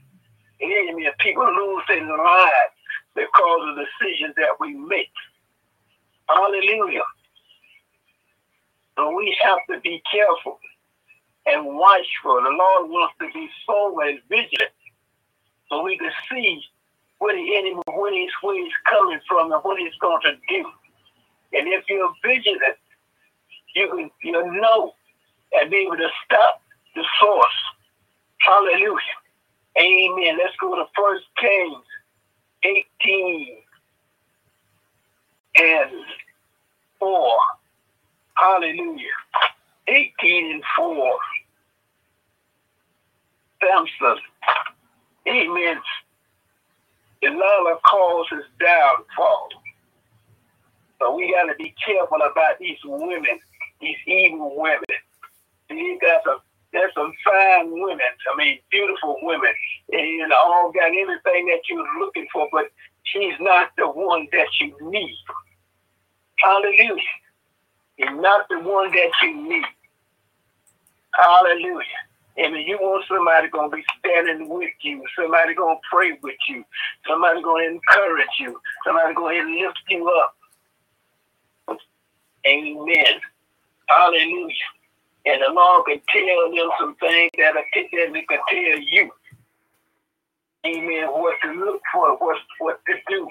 And 0.61 0.71
enemy 0.73 1.07
people 1.19 1.45
lose 1.45 1.83
their 1.87 2.05
lives 2.05 2.75
because 3.15 3.61
of 3.69 3.77
decisions 3.77 4.35
that 4.37 4.57
we 4.59 4.73
make. 4.73 5.11
Hallelujah. 6.29 7.03
So 8.97 9.15
we 9.15 9.35
have 9.41 9.59
to 9.71 9.79
be 9.81 10.01
careful 10.11 10.59
and 11.45 11.65
watchful. 11.65 12.41
The 12.43 12.49
Lord 12.49 12.89
wants 12.89 13.15
to 13.21 13.27
be 13.33 13.49
sober 13.65 14.03
and 14.03 14.19
vigilant 14.29 14.71
so 15.69 15.83
we 15.83 15.97
can 15.97 16.11
see 16.31 16.61
where 17.19 17.35
the 17.35 17.55
enemy, 17.57 17.81
where 17.93 18.13
he's, 18.13 18.31
where 18.41 18.63
he's 18.63 18.73
coming 18.89 19.19
from 19.27 19.51
and 19.51 19.63
what 19.63 19.79
he's 19.79 19.95
going 19.99 20.21
to 20.23 20.33
do. 20.49 20.65
And 21.53 21.67
if 21.67 21.83
you're 21.89 22.11
vigilant, 22.23 22.77
you 23.75 23.87
can 23.89 24.11
you'll 24.23 24.51
know 24.61 24.93
and 25.53 25.71
be 25.71 25.77
able 25.77 25.97
to 25.97 26.09
stop 26.25 26.61
the 26.95 27.03
source. 27.19 27.59
Hallelujah. 28.39 29.17
Amen. 29.79 30.37
Let's 30.37 30.55
go 30.59 30.75
to 30.75 30.85
First 30.95 31.25
Kings 31.39 31.83
18 32.63 33.57
and 35.59 35.91
4. 36.99 37.37
Hallelujah. 38.35 39.07
18 39.87 40.51
and 40.51 40.63
4. 40.75 41.17
Samson. 43.61 44.23
Amen. 45.27 45.81
Delilah 47.21 47.79
causes 47.85 48.43
downfall. 48.59 49.49
So 50.99 51.15
we 51.15 51.31
got 51.31 51.51
to 51.51 51.55
be 51.57 51.73
careful 51.85 52.17
about 52.17 52.59
these 52.59 52.77
women, 52.83 53.39
these 53.81 53.97
evil 54.05 54.55
women. 54.55 54.83
You 55.69 55.99
got 56.01 56.23
some, 56.23 56.39
there's 56.73 56.93
some 56.93 57.13
fine 57.23 57.71
women. 57.71 57.99
I 58.33 58.37
mean, 58.37 58.59
beautiful 58.71 59.17
women, 59.21 59.51
and 59.91 60.33
all 60.33 60.71
got 60.71 60.87
everything 60.87 61.47
that 61.47 61.61
you're 61.69 61.99
looking 61.99 62.27
for, 62.31 62.47
but 62.51 62.65
she's 63.03 63.35
not 63.39 63.71
the 63.77 63.87
one 63.87 64.27
that 64.31 64.47
you 64.59 64.75
need. 64.89 65.17
Hallelujah. 66.37 67.01
He's 67.97 68.07
not 68.11 68.47
the 68.49 68.59
one 68.59 68.91
that 68.91 69.11
you 69.23 69.49
need. 69.49 69.65
Hallelujah. 71.13 71.83
And 72.37 72.55
you 72.67 72.77
want 72.81 73.05
somebody 73.09 73.49
gonna 73.49 73.69
be 73.75 73.83
standing 73.99 74.49
with 74.49 74.71
you, 74.81 75.03
somebody 75.19 75.55
gonna 75.55 75.79
pray 75.91 76.17
with 76.23 76.37
you, 76.49 76.63
somebody 77.07 77.41
gonna 77.43 77.65
encourage 77.65 78.27
you, 78.39 78.59
somebody 78.85 79.13
gonna 79.15 79.43
lift 79.43 79.79
you 79.89 80.09
up. 80.09 80.35
Amen. 82.47 83.21
Hallelujah. 83.89 84.69
And 85.25 85.41
the 85.41 85.53
Lord 85.53 85.85
can 85.87 86.01
tell 86.13 86.51
them 86.55 86.69
some 86.79 86.95
things 86.97 87.31
that, 87.37 87.55
I 87.57 87.63
think 87.73 87.91
that 87.91 88.11
they 88.13 88.23
can 88.23 88.39
tell 88.49 88.79
you. 88.81 89.11
Amen. 90.65 91.07
What 91.09 91.37
to 91.43 91.51
look 91.53 91.81
for, 91.93 92.17
what, 92.17 92.37
what 92.59 92.81
to 92.87 92.95
do, 93.09 93.27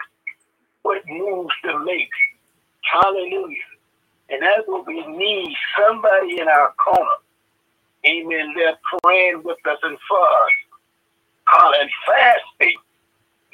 what 0.83 1.03
moves 1.09 1.55
to 1.65 1.79
make. 1.85 2.11
Hallelujah. 2.93 3.57
And 4.31 4.43
that's 4.43 4.67
what 4.67 4.87
we 4.87 5.07
need. 5.07 5.55
Somebody 5.79 6.41
in 6.41 6.49
our 6.49 6.75
corner. 6.75 7.26
Amen. 8.07 8.55
They're 8.57 8.79
praying 9.03 9.43
with 9.45 9.59
us 9.67 9.79
and 9.83 9.99
for 10.09 10.21
us. 10.21 10.53
Hallelujah. 11.49 11.91
Fasting, 12.07 12.77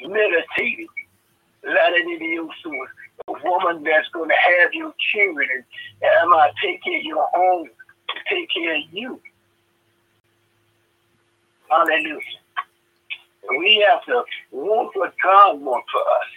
meditating, 0.00 0.88
letting 1.64 2.10
it 2.12 2.20
be 2.20 2.40
soon. 2.62 2.86
A 3.28 3.32
woman 3.44 3.84
that's 3.84 4.08
going 4.12 4.28
to 4.28 4.34
have 4.34 4.72
your 4.72 4.94
children 5.12 5.48
and 6.02 6.12
I'm 6.22 6.30
going 6.30 6.50
to 6.50 6.66
take 6.66 6.82
care 6.82 6.98
of 6.98 7.04
your 7.04 7.28
home, 7.32 7.68
take 8.28 8.48
care 8.54 8.76
of 8.76 8.82
you. 8.92 9.20
Hallelujah. 11.70 12.20
We 13.58 13.84
have 13.88 14.04
to 14.06 14.24
want 14.50 14.96
what 14.96 15.14
God 15.22 15.60
wants 15.60 15.88
for 15.92 16.00
us. 16.00 16.30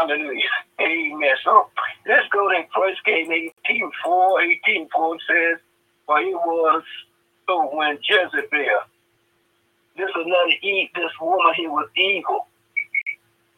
Hallelujah. 0.00 0.42
Amen. 0.80 1.36
So 1.44 1.68
let's 2.08 2.28
go 2.32 2.48
to 2.48 2.62
First 2.74 3.04
King 3.04 3.52
18 3.68 3.90
4. 4.04 4.40
18 4.42 4.88
4 4.94 5.16
says, 5.28 5.58
For 6.06 6.20
it 6.20 6.34
was 6.34 6.82
so 7.46 7.76
when 7.76 7.98
Jezebel, 8.02 8.80
this 9.96 10.10
another 10.14 10.50
e 10.62 10.90
this 10.94 11.12
woman 11.20 11.54
here 11.56 11.70
was 11.70 11.88
evil. 11.96 12.46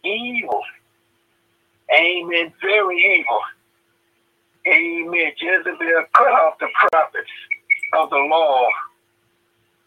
Evil. 0.04 0.62
Amen. 1.92 2.52
Very 2.62 3.20
evil. 3.20 3.40
Amen. 4.66 5.32
Jezebel 5.38 6.04
cut 6.14 6.28
off 6.28 6.58
the 6.60 6.68
prophets 6.90 7.30
of 7.94 8.10
the 8.10 8.16
law. 8.16 8.68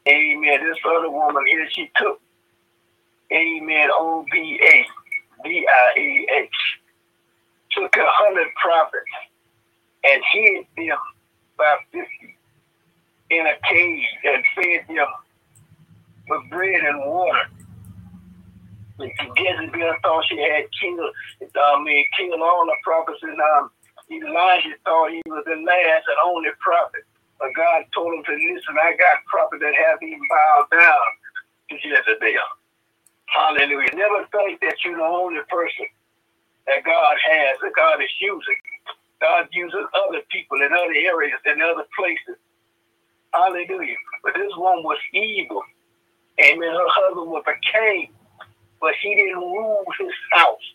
Amen. 0.07 0.59
This 0.65 0.77
other 0.85 1.09
woman 1.09 1.45
here, 1.47 1.67
she 1.71 1.91
took, 1.97 2.19
amen, 3.31 3.89
O 3.91 4.25
B 4.31 4.59
A 4.63 4.85
D 5.43 5.67
I 5.67 5.99
E 5.99 6.27
H, 6.43 6.49
took 7.71 7.95
a 7.95 8.05
hundred 8.07 8.47
prophets 8.61 9.05
and 10.05 10.21
hid 10.33 10.65
them 10.77 10.97
by 11.57 11.75
fifty 11.91 12.37
in 13.29 13.45
a 13.47 13.55
cave 13.69 14.03
and 14.25 14.43
fed 14.55 14.95
them 14.95 15.07
with 16.29 16.49
bread 16.49 16.81
and 16.83 16.99
water. 17.05 17.41
Jezebel 18.99 19.95
thought 20.03 20.25
she 20.29 20.37
had 20.39 20.65
killed, 20.79 21.13
I 21.55 21.83
mean, 21.83 22.05
killed 22.17 22.41
all 22.41 22.65
the 22.65 22.75
prophets, 22.83 23.19
and 23.23 23.39
um, 23.39 23.71
Elijah 24.11 24.75
thought 24.85 25.11
he 25.11 25.21
was 25.27 25.43
the 25.45 25.55
last 25.55 26.05
and 26.07 26.19
only 26.25 26.49
prophet. 26.59 27.03
But 27.39 27.55
God 27.55 27.85
told 27.93 28.13
him 28.15 28.23
to 28.25 28.33
listen, 28.35 28.75
I 28.75 28.91
got 28.99 29.23
prophets 29.31 29.63
that 29.63 29.75
have 29.75 29.99
even 30.03 30.21
bowed 30.27 30.67
down 30.71 31.07
to 31.71 31.75
Jezebel. 31.79 32.49
Hallelujah. 33.27 33.95
Never 33.95 34.25
think 34.31 34.59
that 34.61 34.75
you're 34.83 34.97
the 34.97 35.03
only 35.03 35.41
person 35.49 35.87
that 36.67 36.83
God 36.85 37.15
has, 37.31 37.57
that 37.61 37.75
God 37.75 38.01
is 38.01 38.11
using. 38.21 38.59
God 39.21 39.47
uses 39.51 39.85
other 40.07 40.21
people 40.31 40.61
in 40.61 40.71
other 40.73 40.95
areas, 40.95 41.39
in 41.45 41.61
other 41.61 41.85
places. 41.97 42.39
Hallelujah. 43.33 43.95
But 44.23 44.33
this 44.35 44.51
woman 44.57 44.83
was 44.83 44.97
evil. 45.13 45.63
Amen. 46.39 46.69
Her 46.69 46.87
husband 46.87 47.29
was 47.29 47.43
a 47.47 47.55
king, 47.71 48.09
but 48.81 48.93
he 49.01 49.15
didn't 49.15 49.39
rule 49.39 49.83
his 49.99 50.13
house. 50.31 50.73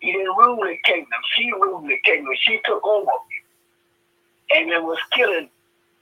He 0.00 0.12
didn't 0.12 0.36
rule 0.36 0.56
the 0.56 0.76
kingdom. 0.84 1.20
She 1.36 1.50
ruled 1.52 1.88
the 1.88 1.98
kingdom. 2.04 2.32
She 2.40 2.60
took 2.64 2.84
over. 2.84 3.10
Amen. 4.56 4.84
Was 4.84 4.98
killing 5.12 5.48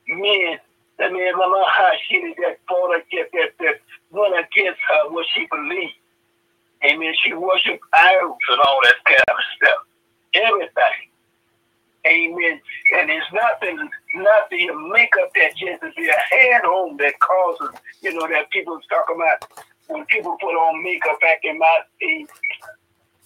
men. 0.09 0.59
I 1.01 1.11
mean, 1.11 1.33
how 1.35 1.91
she 2.09 2.21
did 2.21 2.37
that 2.39 2.59
fought 2.69 2.95
against 2.95 3.33
that, 3.33 3.51
that 3.59 3.81
went 4.11 4.35
against 4.35 4.81
her 4.89 5.11
what 5.11 5.27
she 5.35 5.47
believed. 5.51 5.95
Amen. 6.85 7.15
She 7.23 7.33
worshiped 7.33 7.83
idols 7.95 8.37
and 8.51 8.61
all 8.61 8.81
that 8.85 8.95
kind 9.07 9.21
of 9.29 9.37
stuff. 9.57 9.87
Everything. 10.35 11.10
Amen. 12.07 12.61
And 12.99 13.11
it's 13.11 13.27
nothing, 13.33 13.77
not 14.15 14.51
the 14.51 14.71
makeup 14.93 15.31
that 15.35 15.53
Jezebel 15.57 15.93
had 16.31 16.65
on 16.65 16.97
that 16.97 17.19
causes, 17.21 17.79
you 18.01 18.15
know, 18.15 18.27
that 18.29 18.51
people 18.51 18.79
talk 18.89 19.07
about 19.15 19.65
when 19.89 20.05
people 20.07 20.37
put 20.41 20.55
on 20.55 20.83
makeup 20.83 21.21
back 21.21 21.41
in 21.45 21.59
my 21.59 21.81
day. 22.01 22.27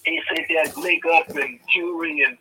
He 0.05 0.21
said 0.29 0.45
that 0.49 0.77
makeup 0.83 1.29
and 1.37 1.59
jewelry 1.73 2.23
and 2.23 2.37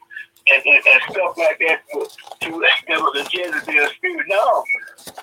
and, 0.52 0.62
and, 0.65 0.84
and, 0.86 1.02
stuff 1.10 1.38
like 1.38 1.60
that 1.60 1.80
to, 1.91 2.04
to 2.41 2.60
that 2.60 3.00
was 3.00 3.15
a 3.15 3.24
Jezebel 3.32 3.88
spirit. 3.96 4.26
No. 4.28 4.63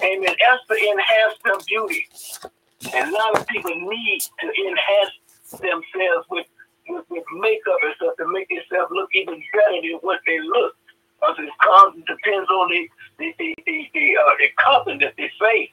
Amen. 0.03 0.33
Esther 0.33 0.77
enhanced 0.81 1.45
their 1.45 1.59
beauty. 1.67 2.09
And 2.95 3.11
a 3.11 3.13
lot 3.13 3.39
of 3.39 3.47
people 3.47 3.75
need 3.75 4.21
to 4.41 4.47
enhance 4.47 5.13
themselves 5.51 6.27
with, 6.31 6.47
with, 6.89 7.05
with 7.11 7.25
makeup 7.37 7.77
and 7.83 7.95
stuff 7.97 8.17
to 8.17 8.33
make 8.33 8.49
themselves 8.49 8.91
look 8.91 9.11
even 9.13 9.43
better 9.53 9.81
than 9.83 9.99
what 10.01 10.21
they 10.27 10.41
look. 10.41 10.75
Because 11.21 11.37
it 11.39 11.53
comes, 11.61 12.05
depends 12.07 12.49
on 12.49 12.71
the 12.71 12.89
the 13.19 13.35
the 13.39 13.55
the, 13.67 13.91
the, 13.93 14.17
uh, 14.17 14.35
the 14.41 14.99
that 15.05 15.15
they 15.17 15.31
face. 15.39 15.71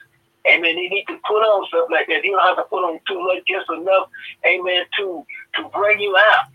Amen. 0.47 0.75
They 0.75 0.87
need 0.87 1.05
to 1.07 1.19
put 1.27 1.43
on 1.43 1.67
stuff 1.67 1.87
like 1.91 2.07
that. 2.07 2.23
You 2.23 2.31
don't 2.31 2.47
have 2.47 2.57
to 2.57 2.69
put 2.69 2.83
on 2.83 2.99
too 3.07 3.19
much, 3.19 3.43
just 3.47 3.67
enough, 3.71 4.07
amen, 4.45 4.83
to 4.99 5.25
to 5.55 5.69
bring 5.69 5.99
you 5.99 6.15
out. 6.15 6.47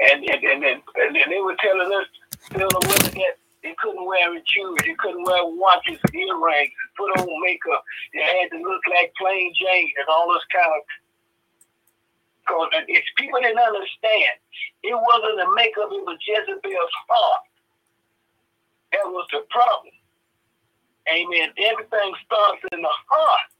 And 0.00 0.24
and 0.24 0.44
and, 0.44 0.64
and, 0.64 0.82
and, 0.96 1.32
they 1.32 1.40
were 1.40 1.56
telling 1.60 1.92
us, 1.92 2.08
telling 2.50 2.68
the 2.68 2.84
women 2.84 3.12
that 3.20 3.36
they 3.62 3.74
couldn't 3.80 4.04
wear 4.04 4.32
jewelry, 4.44 4.80
they 4.84 4.96
couldn't 5.00 5.24
wear 5.24 5.44
watches, 5.44 6.00
earrings, 6.12 6.72
put 6.96 7.12
on 7.20 7.28
makeup. 7.42 7.84
They 8.12 8.22
had 8.22 8.52
to 8.52 8.58
look 8.60 8.82
like 8.92 9.12
plain 9.16 9.52
Jane 9.56 9.92
and 9.96 10.08
all 10.08 10.32
this 10.32 10.44
kind 10.52 10.72
of 10.72 10.82
because 12.48 12.68
if 12.88 13.04
people 13.16 13.40
didn't 13.40 13.60
understand, 13.60 14.40
it 14.82 14.96
wasn't 14.96 15.36
the 15.36 15.48
makeup, 15.54 15.92
it 15.92 16.04
was 16.04 16.16
Jezebel's 16.24 16.96
heart. 17.08 17.44
That 18.92 19.04
was 19.06 19.26
the 19.32 19.40
problem. 19.50 19.92
Amen. 21.12 21.50
Everything 21.58 22.12
starts 22.24 22.62
in 22.72 22.82
the 22.82 22.88
heart. 23.08 23.50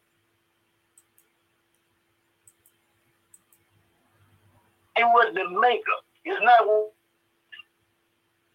It 4.97 5.05
was 5.05 5.33
the 5.35 5.49
makeup. 5.61 6.05
It's 6.25 6.41
not 6.43 6.67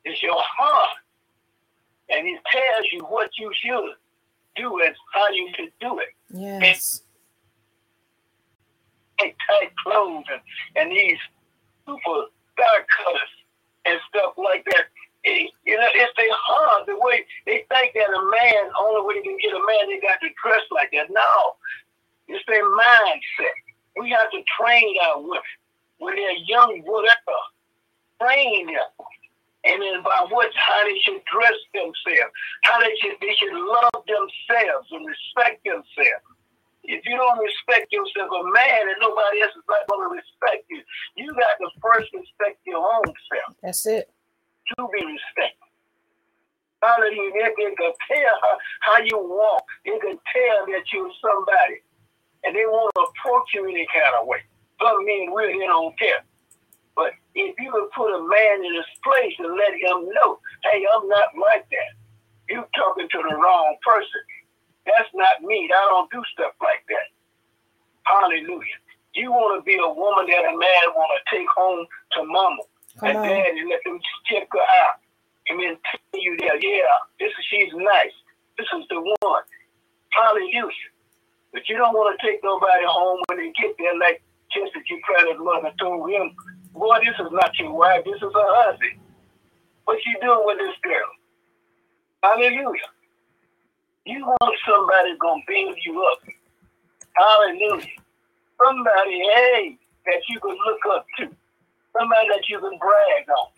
it's 0.06 0.22
your 0.22 0.36
heart. 0.38 0.98
And 2.10 2.28
it 2.28 2.40
tells 2.52 2.86
you 2.92 3.00
what 3.06 3.30
you 3.38 3.52
should 3.64 3.96
do 4.56 4.82
and 4.84 4.96
how 5.14 5.30
you 5.30 5.50
should 5.56 5.72
do 5.80 6.00
it. 6.00 6.10
Yes. 6.30 7.02
And 9.22 9.32
tight 9.48 9.72
clothes 9.84 10.26
and, 10.32 10.42
and 10.76 10.92
these 10.92 11.18
super 11.88 12.26
dark 12.58 12.88
colors 12.98 13.22
and 13.86 14.00
stuff 14.10 14.34
like 14.38 14.66
that. 14.66 14.86
You 15.26 15.80
know, 15.80 15.88
it's 15.96 16.14
their 16.18 16.28
heart, 16.32 16.86
the 16.86 17.00
way 17.00 17.24
they 17.46 17.64
think 17.72 17.94
that 17.96 18.12
a 18.12 18.24
man, 18.28 18.72
only 18.80 19.08
way 19.08 19.16
they 19.20 19.28
can 19.28 19.38
get 19.40 19.56
a 19.56 19.64
man, 19.64 19.88
they 19.88 20.00
got 20.04 20.20
to 20.20 20.30
dress 20.44 20.68
like 20.72 20.92
that. 20.92 21.08
No, 21.10 21.56
it's 22.28 22.44
their 22.48 22.66
mindset. 22.66 23.56
We 23.96 24.10
have 24.12 24.30
to 24.32 24.42
train 24.60 24.96
our 25.08 25.22
women 25.22 25.56
when 26.00 26.16
they're 26.16 26.44
young, 26.44 26.82
whatever 26.84 27.40
train 28.24 28.68
them. 28.68 29.08
And 29.66 29.82
then 29.82 30.04
by 30.04 30.28
what 30.28 30.52
how 30.56 30.84
they 30.84 31.00
should 31.08 31.24
dress 31.24 31.56
themselves, 31.74 32.36
how 32.64 32.80
they 32.80 32.92
should 33.00 33.16
they 33.22 33.32
should 33.40 33.56
love 33.56 34.04
themselves 34.04 34.88
and 34.92 35.08
respect 35.08 35.64
themselves. 35.64 36.28
If 36.84 37.06
you 37.06 37.16
don't 37.16 37.40
respect 37.40 37.88
yourself, 37.92 38.28
a 38.28 38.44
man 38.52 38.92
and 38.92 39.00
nobody 39.00 39.40
else 39.42 39.56
is 39.56 39.64
not 39.70 39.88
going 39.88 40.04
to 40.04 40.20
respect 40.20 40.68
you. 40.70 40.84
You 41.16 41.32
got 41.32 41.56
to 41.64 41.70
first 41.80 42.12
respect 42.12 42.60
your 42.68 42.84
own 42.84 43.08
self. 43.08 43.56
That's 43.64 43.86
it. 43.86 44.13
To 44.70 44.88
be 44.94 45.04
respected. 45.04 45.64
Hallelujah. 46.84 47.32
They, 47.56 47.76
can 47.76 47.94
tell 48.12 48.36
how, 48.82 49.00
you 49.00 49.16
walk. 49.16 49.64
They 49.86 49.98
can 50.00 50.20
tell 50.20 50.60
that 50.68 50.84
you're 50.92 51.12
somebody. 51.24 51.80
And 52.44 52.56
they 52.56 52.68
want 52.68 52.92
to 52.96 53.08
approach 53.08 53.48
you 53.56 53.64
in 53.68 53.76
any 53.76 53.88
kind 53.88 54.16
of 54.20 54.28
way. 54.28 54.44
Some 54.80 55.06
men 55.06 55.32
really 55.32 55.64
don't 55.64 55.98
care. 55.98 56.28
But 56.96 57.16
if 57.36 57.56
you 57.58 57.72
would 57.72 57.92
put 57.96 58.12
a 58.12 58.28
man 58.28 58.66
in 58.68 58.76
his 58.76 58.92
place 59.04 59.34
and 59.40 59.56
let 59.56 59.74
him 59.80 60.12
know, 60.12 60.40
hey, 60.68 60.84
I'm 60.84 61.08
not 61.08 61.32
like 61.40 61.66
that. 61.72 61.92
You 62.50 62.68
talking 62.76 63.08
to 63.08 63.20
the 63.30 63.36
wrong 63.36 63.78
person. 63.86 64.24
That's 64.86 65.10
not 65.16 65.42
me. 65.42 65.72
I 65.72 65.88
don't 65.88 66.12
do 66.12 66.22
stuff 66.36 66.52
like 66.60 66.84
that. 66.92 67.08
Hallelujah. 68.04 68.80
You 69.16 69.32
want 69.32 69.56
to 69.56 69.64
be 69.64 69.80
a 69.80 69.88
woman 69.88 70.28
that 70.28 70.52
a 70.52 70.58
man 70.58 70.86
want 70.92 71.12
to 71.16 71.22
take 71.32 71.48
home 71.48 71.88
to 72.18 72.26
mama 72.26 72.64
Come 73.00 73.10
and 73.10 73.18
on. 73.18 73.28
dad 73.28 73.54
and 73.58 73.70
let 73.70 73.84
them 73.84 74.00
check 74.30 74.48
her 74.52 74.68
out. 74.86 75.00
And 75.50 75.60
then 75.60 75.76
tell 75.84 76.22
you 76.22 76.38
that, 76.38 76.62
yeah, 76.62 76.88
this 77.20 77.30
is 77.30 77.46
she's 77.50 77.74
nice. 77.76 78.16
This 78.58 78.68
is 78.80 78.86
the 78.90 79.02
one. 79.02 79.44
Hallelujah. 80.10 80.90
But 81.52 81.68
you 81.68 81.78
don't 81.78 81.94
want 81.94 82.18
to 82.18 82.26
take 82.26 82.40
nobody 82.44 82.86
home 82.86 83.20
when 83.28 83.38
they 83.40 83.52
get 83.60 83.76
there 83.78 83.98
like 83.98 84.22
just 84.54 84.76
as 84.78 84.84
you 84.90 85.02
credit 85.04 85.38
mother 85.40 85.74
told 85.80 86.10
him 86.10 86.36
boy, 86.74 86.98
this 87.06 87.16
is 87.20 87.32
not 87.32 87.58
your 87.60 87.74
wife, 87.74 88.04
this 88.06 88.16
is 88.16 88.34
her 88.34 88.52
husband. 88.66 89.00
What 89.86 89.98
you 90.06 90.16
doing 90.22 90.44
with 90.46 90.58
this 90.58 90.76
girl? 90.82 91.10
Hallelujah. 92.24 92.90
You 94.06 94.26
want 94.26 94.58
somebody 94.68 95.18
gonna 95.20 95.42
build 95.48 95.78
you 95.86 96.04
up. 96.04 96.20
Hallelujah. 97.16 97.88
Somebody, 98.64 99.20
hey, 99.36 99.78
that 100.06 100.22
you 100.30 100.40
can 100.40 100.58
look 100.66 100.80
up 100.96 101.06
to. 101.20 101.30
Somebody 101.98 102.28
that 102.30 102.50
you 102.50 102.60
can 102.60 102.78
brag 102.80 103.30
on. 103.30 103.50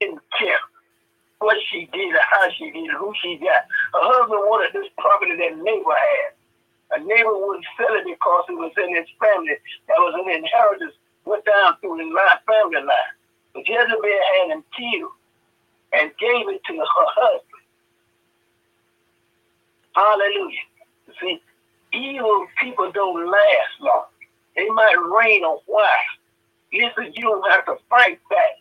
Didn't 0.00 0.22
care 0.38 0.58
what 1.38 1.56
she 1.70 1.88
did 1.92 2.14
or 2.14 2.24
how 2.30 2.50
she 2.58 2.70
did 2.70 2.90
who 2.90 3.12
she 3.22 3.36
got. 3.36 3.64
Her 3.94 4.02
husband 4.02 4.42
wanted 4.48 4.72
this 4.72 4.90
property 4.98 5.36
that 5.36 5.58
neighbor 5.60 5.94
had. 5.94 6.32
A 6.96 6.98
neighbor 7.00 7.34
wouldn't 7.34 7.66
sell 7.76 7.94
it 7.94 8.04
because 8.04 8.44
it 8.48 8.58
was 8.58 8.72
in 8.76 8.94
his 8.96 9.08
family. 9.20 9.56
That 9.88 9.98
was 9.98 10.14
an 10.18 10.30
inheritance 10.30 10.94
went 11.24 11.44
down 11.44 11.76
through 11.80 11.96
the 11.98 12.04
line, 12.04 12.40
family 12.46 12.80
line. 12.80 13.14
But 13.54 13.66
Jezebel 13.66 13.96
had 13.96 14.52
him 14.52 14.64
killed 14.76 15.12
and 15.92 16.12
gave 16.18 16.48
it 16.48 16.60
to 16.64 16.74
her 16.76 17.08
husband. 17.16 17.64
Hallelujah. 19.94 20.66
See, 21.20 21.40
evil 21.94 22.46
people 22.60 22.92
don't 22.92 23.30
last 23.30 23.74
long. 23.80 24.06
They 24.56 24.68
might 24.70 24.96
reign 24.98 25.44
a 25.44 25.56
while. 25.66 26.10
Listen, 26.72 27.12
you 27.14 27.22
don't 27.24 27.50
have 27.50 27.66
to 27.66 27.76
fight 27.90 28.20
back. 28.30 28.56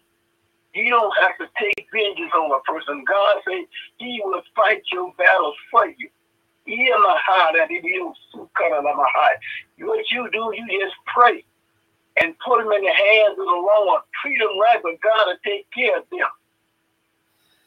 You 0.76 0.90
don't 0.92 1.14
have 1.22 1.38
to 1.40 1.48
take 1.60 1.88
vengeance 1.94 2.32
on 2.36 2.52
a 2.52 2.62
person. 2.64 3.04
God 3.08 3.38
said 3.48 3.66
he 3.98 4.22
will 4.26 4.42
fight 4.56 4.84
your 4.92 5.14
battles 5.18 5.56
for 5.72 5.88
you. 5.88 6.10
What 9.80 10.06
you 10.12 10.30
do, 10.32 10.54
you 10.56 10.80
just 10.82 10.96
pray 11.08 11.46
and 12.22 12.36
put 12.46 12.60
them 12.60 12.72
in 12.74 12.84
the 12.84 12.94
hands 12.94 13.40
of 13.40 13.46
the 13.46 13.62
Lord. 13.66 14.02
Treat 14.22 14.40
them 14.40 14.60
right, 14.62 14.80
but 14.84 15.02
God 15.02 15.28
will 15.28 15.38
take 15.46 15.68
care 15.72 15.98
of 16.00 16.06
them. 16.12 16.30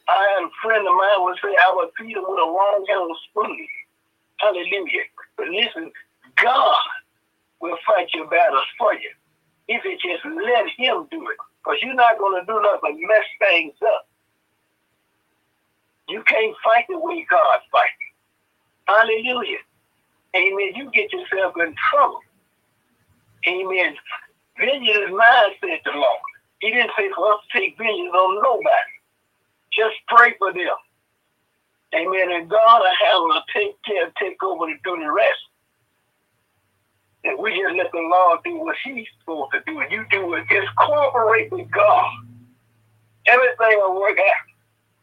I 0.09 0.35
had 0.37 0.45
a 0.45 0.51
friend 0.63 0.87
of 0.87 0.95
mine 0.95 1.23
would 1.25 1.37
say, 1.43 1.49
I 1.55 1.73
would 1.75 1.89
feed 1.97 2.15
them 2.15 2.25
with 2.27 2.39
a 2.39 2.45
long 2.45 2.85
handled 2.89 3.17
spoon. 3.31 3.67
Hallelujah. 4.39 5.05
But 5.37 5.47
listen, 5.49 5.91
God 6.41 6.75
will 7.61 7.77
fight 7.87 8.09
your 8.13 8.27
battles 8.27 8.65
for 8.77 8.93
you 8.93 9.11
if 9.67 9.83
you 9.85 9.97
just 9.97 10.25
let 10.25 10.65
Him 10.77 11.07
do 11.11 11.21
it. 11.29 11.37
Because 11.63 11.79
you're 11.81 11.95
not 11.95 12.19
going 12.19 12.39
to 12.39 12.45
do 12.45 12.61
nothing 12.61 12.79
but 12.81 12.93
mess 12.95 13.27
things 13.39 13.75
up. 13.83 14.07
You 16.09 16.23
can't 16.27 16.55
fight 16.63 16.85
the 16.89 16.99
way 16.99 17.25
God 17.29 17.59
fights. 17.71 18.07
Hallelujah. 18.87 19.59
Amen. 20.35 20.73
You 20.75 20.91
get 20.91 21.11
yourself 21.13 21.55
in 21.59 21.75
trouble. 21.91 22.21
Amen. 23.47 23.95
Vengeance 24.59 24.89
is 25.07 25.11
mine, 25.11 25.53
said 25.61 25.79
the 25.85 25.91
Lord. 25.93 26.19
He 26.59 26.71
didn't 26.71 26.91
say 26.97 27.09
for 27.15 27.33
us 27.33 27.39
to 27.51 27.59
take 27.59 27.77
vengeance 27.77 28.13
on 28.13 28.43
nobody. 28.43 28.93
Just 29.73 29.95
pray 30.07 30.35
for 30.39 30.53
them. 30.53 30.77
Amen. 31.95 32.31
And 32.31 32.49
God 32.49 32.81
will 32.81 33.35
have 33.35 33.45
to 33.45 33.53
take 33.53 33.81
care, 33.83 34.11
take 34.19 34.41
over 34.43 34.67
to 34.67 34.75
do 34.83 34.97
the 34.99 35.11
rest. 35.11 35.39
And 37.23 37.39
we 37.39 37.51
just 37.51 37.75
let 37.75 37.91
the 37.91 37.99
Lord 37.99 38.39
do 38.43 38.59
what 38.59 38.75
He's 38.83 39.07
supposed 39.19 39.51
to 39.53 39.61
do. 39.65 39.79
And 39.79 39.91
you 39.91 40.05
do 40.11 40.33
it. 40.35 40.45
Just 40.49 40.67
cooperate 40.77 41.51
with 41.51 41.69
God. 41.71 42.11
Everything 43.25 43.79
will 43.79 43.99
work 43.99 44.17
out. 44.17 44.47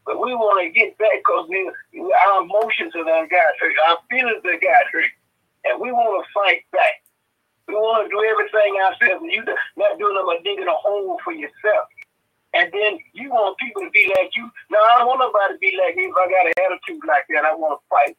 But 0.06 0.20
we 0.20 0.34
want 0.34 0.60
to 0.60 0.70
get 0.78 0.96
back 0.98 1.16
because 1.24 1.48
our 1.48 2.42
emotions 2.42 2.92
are 2.94 3.04
done 3.04 3.28
got 3.28 3.56
hurt. 3.60 3.74
Our 3.88 3.98
feelings 4.10 4.44
have 4.44 4.60
got 4.60 4.84
hurt. 4.92 5.10
And 5.64 5.80
we 5.80 5.92
want 5.92 6.24
to 6.24 6.32
fight 6.32 6.64
back. 6.72 7.00
We 7.68 7.74
want 7.74 8.04
to 8.04 8.12
do 8.12 8.20
everything 8.20 8.76
ourselves. 8.76 9.24
And 9.24 9.32
you 9.32 9.42
not 9.76 9.98
doing 9.98 10.14
them 10.14 10.26
but 10.26 10.44
digging 10.44 10.68
a 10.68 10.76
hole 10.76 11.18
for 11.24 11.32
yourself. 11.32 11.88
And 12.54 12.70
then 12.70 12.98
you 13.12 13.30
want 13.30 13.58
people 13.58 13.82
to 13.82 13.90
be 13.90 14.06
like 14.14 14.30
you. 14.38 14.46
No, 14.70 14.78
I 14.78 15.02
don't 15.02 15.10
want 15.10 15.26
nobody 15.26 15.54
to 15.54 15.58
be 15.58 15.74
like 15.74 15.98
me 15.98 16.06
if 16.06 16.14
I 16.14 16.30
got 16.30 16.46
an 16.46 16.54
attitude 16.62 17.02
like 17.02 17.26
that. 17.34 17.42
I 17.42 17.54
want 17.54 17.82
to 17.82 17.82
fight. 17.90 18.14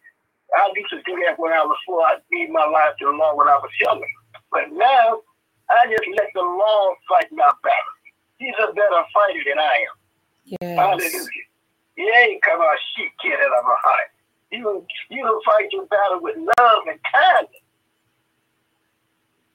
I 0.59 0.67
used 0.75 0.91
to 0.91 0.99
do 1.07 1.15
that 1.23 1.39
when 1.39 1.55
I 1.55 1.63
was 1.63 1.79
four. 1.87 2.03
I 2.03 2.19
gave 2.27 2.51
my 2.51 2.67
life 2.67 2.99
to 2.99 3.07
the 3.07 3.15
Lord 3.15 3.39
when 3.39 3.47
I 3.47 3.55
was 3.55 3.71
younger. 3.79 4.11
But 4.51 4.75
now, 4.75 5.23
I 5.71 5.87
just 5.87 6.03
let 6.19 6.29
the 6.35 6.43
Lord 6.43 6.97
fight 7.07 7.31
my 7.31 7.47
battle. 7.63 7.95
He's 8.37 8.55
a 8.59 8.75
better 8.75 9.01
fighter 9.15 9.43
than 9.47 9.59
I 9.59 9.75
am. 9.87 9.95
Yes. 10.45 10.77
Hallelujah. 10.77 11.47
ain't 11.97 12.43
come 12.43 12.59
on, 12.59 12.77
shit, 12.93 13.11
kid, 13.23 13.39
and 13.39 13.55
I'm 13.55 13.71
a 13.71 13.77
heart. 13.79 14.11
You, 14.51 14.85
you 15.09 15.23
don't 15.23 15.43
fight 15.43 15.71
your 15.71 15.87
battle 15.87 16.19
with 16.21 16.35
love 16.37 16.83
and 16.91 16.99
kindness. 17.07 17.63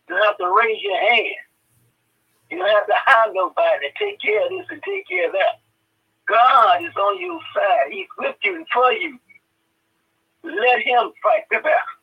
You 0.09 0.17
have 0.17 0.37
to 0.39 0.49
raise 0.49 0.83
your 0.83 0.99
hand. 0.99 1.37
You 2.51 2.59
don't 2.59 2.71
have 2.71 2.87
to 2.87 2.95
hide 2.97 3.31
nobody. 3.35 3.89
To 3.89 4.05
take 4.05 4.21
care 4.21 4.45
of 4.45 4.51
this 4.51 4.67
and 4.71 4.83
take 4.83 5.09
care 5.09 5.27
of 5.27 5.33
that. 5.33 5.61
God 6.29 6.85
is 6.85 6.95
on 6.97 7.21
your 7.21 7.41
side. 7.55 7.93
He's 7.93 8.07
with 8.19 8.37
you 8.45 8.57
and 8.57 8.67
for 8.73 8.93
you. 8.93 9.19
Let 10.45 10.81
him 10.81 11.13
fight 11.23 11.45
the 11.51 11.59
battle. 11.59 11.99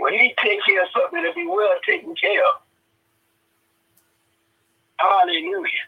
When 0.00 0.14
he 0.14 0.34
takes 0.42 0.64
care 0.66 0.82
of 0.82 0.88
something, 0.94 1.20
it'll 1.20 1.34
be 1.34 1.46
well 1.46 1.76
taken 1.86 2.14
care 2.16 2.40
of. 2.40 2.62
Hallelujah. 4.98 5.86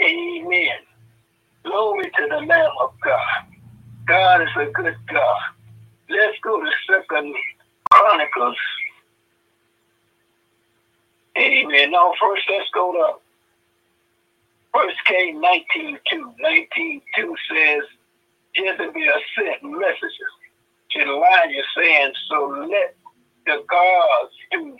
Amen. 0.00 0.78
Glory 1.64 2.10
to 2.10 2.26
the 2.30 2.38
Lamb 2.46 2.72
of 2.82 2.92
God. 3.04 3.44
God 4.06 4.42
is 4.42 4.48
a 4.58 4.66
good 4.72 4.96
God. 5.12 5.40
Let's 6.10 6.38
go 6.42 6.60
to 6.60 6.70
Second 6.88 7.34
Chronicles 7.90 8.56
Amen. 11.38 11.90
Now, 11.90 12.12
first, 12.20 12.42
let's 12.50 12.70
go 12.72 12.92
to 12.92 13.18
First 14.72 14.96
King 15.06 15.40
19.2. 15.40 16.34
19.2 16.42 17.00
says, 17.50 17.82
Jezebel 18.54 18.92
sent 19.36 19.62
messages 19.62 20.32
to 20.92 21.00
Elijah 21.00 21.62
saying, 21.76 22.12
So 22.30 22.66
let 22.70 22.94
the 23.46 23.64
gods 23.68 24.32
do 24.50 24.76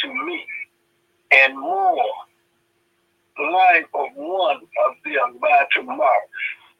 to 0.00 0.08
me 0.26 0.44
and 1.32 1.58
more 1.58 2.04
life 3.38 3.86
of 3.94 4.08
one 4.14 4.56
of 4.56 4.94
them 5.04 5.38
by 5.40 5.64
tomorrow. 5.74 6.26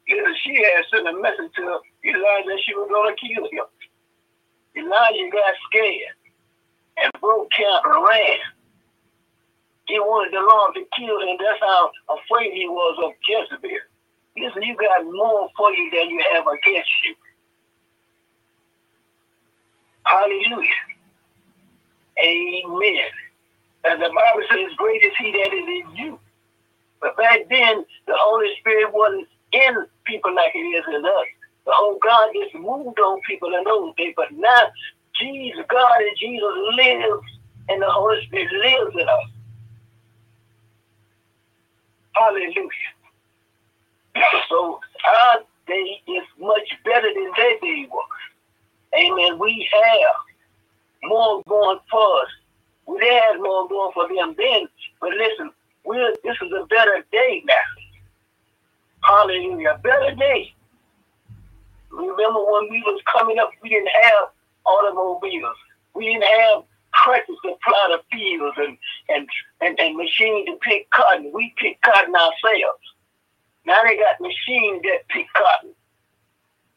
She 0.07 0.55
had 0.55 0.85
sent 0.93 1.07
a 1.07 1.21
message 1.21 1.51
to 1.55 1.79
Elijah 2.05 2.57
she 2.65 2.73
was 2.75 2.89
going 2.89 3.15
to 3.15 3.21
kill 3.21 3.45
him. 3.45 3.65
Elijah 4.75 5.29
got 5.31 5.53
scared 5.69 6.15
and 6.97 7.11
broke 7.21 7.49
camp 7.51 7.85
and 7.85 8.03
ran. 8.03 8.39
He 9.91 9.99
wanted 9.99 10.31
the 10.31 10.39
Lord 10.39 10.71
to 10.75 10.87
kill 10.95 11.19
him. 11.19 11.35
That's 11.35 11.59
how 11.59 11.91
afraid 12.07 12.55
he 12.55 12.63
was 12.63 12.95
of 13.03 13.11
Jezebel. 13.27 13.83
Listen, 14.39 14.63
you 14.63 14.77
got 14.79 15.03
more 15.03 15.49
for 15.57 15.69
you 15.75 15.91
than 15.91 16.09
you 16.09 16.23
have 16.31 16.47
against 16.47 16.89
you. 17.03 17.15
Hallelujah. 20.07 20.79
Amen. 22.23 23.11
And 23.83 24.01
the 24.01 24.15
Bible 24.15 24.47
says, 24.47 24.71
Great 24.77 25.03
is 25.03 25.11
he 25.19 25.31
that 25.31 25.51
is 25.51 25.67
in 25.67 25.95
you. 25.97 26.19
But 27.01 27.17
back 27.17 27.41
then, 27.49 27.83
the 28.07 28.15
Holy 28.15 28.55
Spirit 28.61 28.93
wasn't 28.93 29.27
in 29.51 29.75
people 30.05 30.33
like 30.33 30.55
it 30.55 30.59
is 30.59 30.85
in 30.87 31.03
us. 31.03 31.27
The 31.65 31.73
whole 31.75 31.99
God 32.01 32.29
just 32.33 32.55
moved 32.55 32.99
on 32.99 33.19
people 33.27 33.53
in 33.53 33.63
those 33.65 33.93
days. 33.97 34.13
But 34.15 34.31
now, 34.31 34.71
Jesus, 35.19 35.65
God 35.67 35.99
and 35.99 36.17
Jesus 36.17 36.55
lives, 36.77 37.27
and 37.69 37.81
the 37.81 37.89
Holy 37.89 38.23
Spirit 38.27 38.53
lives 38.53 38.95
in 38.95 39.09
us. 39.09 39.40
Hallelujah. 42.21 42.69
So 44.47 44.79
our 45.07 45.39
day 45.65 46.01
is 46.07 46.23
much 46.39 46.69
better 46.85 47.09
than 47.15 47.31
their 47.35 47.59
day 47.59 47.87
was. 47.89 48.07
Amen. 48.93 49.39
We 49.39 49.67
have 49.73 51.09
more 51.09 51.41
going 51.47 51.79
for 51.89 52.21
us. 52.21 52.27
We 52.85 52.99
had 52.99 53.37
more 53.39 53.67
going 53.67 53.91
for 53.93 54.07
them 54.07 54.35
then. 54.37 54.67
But 54.99 55.11
listen, 55.17 55.49
we're, 55.83 56.13
this 56.23 56.35
is 56.43 56.51
a 56.61 56.65
better 56.67 57.03
day 57.11 57.41
now. 57.47 57.53
Hallelujah. 59.01 59.79
Better 59.81 60.13
day. 60.13 60.53
Remember 61.89 62.39
when 62.39 62.69
we 62.69 62.83
was 62.85 63.01
coming 63.11 63.39
up, 63.39 63.49
we 63.63 63.69
didn't 63.69 63.89
have 64.03 64.29
automobiles. 64.65 65.57
We 65.95 66.05
didn't 66.05 66.23
have 66.23 66.63
tractors 66.93 67.37
to 67.43 67.55
plow 67.63 67.87
the 67.89 68.01
fields 68.11 68.57
and, 68.57 68.77
and, 69.09 69.27
and, 69.61 69.79
and 69.79 69.95
machines 69.97 70.47
to 70.47 70.55
pick 70.61 70.89
cotton. 70.91 71.31
We 71.33 71.53
pick 71.57 71.81
cotton 71.81 72.15
ourselves. 72.15 72.85
Now 73.65 73.81
they 73.83 73.97
got 73.97 74.19
machines 74.19 74.81
that 74.83 75.07
pick 75.09 75.27
cotton. 75.33 75.73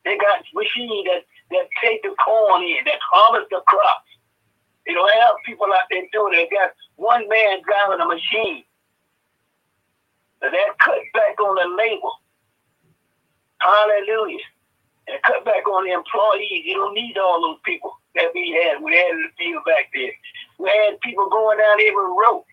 They 0.05 0.17
got 0.19 0.45
machines 0.55 1.07
that, 1.09 1.25
that 1.51 1.67
take 1.83 2.03
the 2.03 2.15
corn 2.23 2.63
in, 2.63 2.85
that 2.85 3.01
harvest 3.01 3.51
the 3.51 3.63
crops. 3.67 4.09
They 4.87 4.93
don't 4.93 5.11
have 5.23 5.37
people 5.47 5.67
out 5.67 5.89
there 5.91 6.05
doing 6.13 6.35
it. 6.35 6.49
They 6.51 6.57
got 6.57 6.73
one 6.97 7.27
man 7.29 7.63
driving 7.65 8.01
a 8.01 8.07
machine. 8.07 8.65
So 10.43 10.51
that 10.51 10.79
cut 10.79 11.01
back 11.15 11.41
on 11.41 11.57
the 11.57 11.75
labor. 11.75 12.15
Hallelujah. 13.59 14.45
And 15.09 15.23
cut 15.23 15.45
back 15.45 15.67
on 15.67 15.85
the 15.85 15.93
employees. 15.93 16.65
You 16.67 16.75
don't 16.75 16.95
need 16.95 17.17
all 17.17 17.41
those 17.41 17.61
people 17.65 17.97
that 18.15 18.31
we 18.35 18.51
had. 18.53 18.83
We 18.83 18.97
had 18.97 19.17
the 19.17 19.31
field 19.39 19.65
back 19.65 19.91
there. 19.95 20.13
We 20.59 20.69
had 20.69 21.01
people 21.01 21.29
going 21.29 21.59
down 21.59 21.81
every 21.81 21.95
road. 21.95 22.45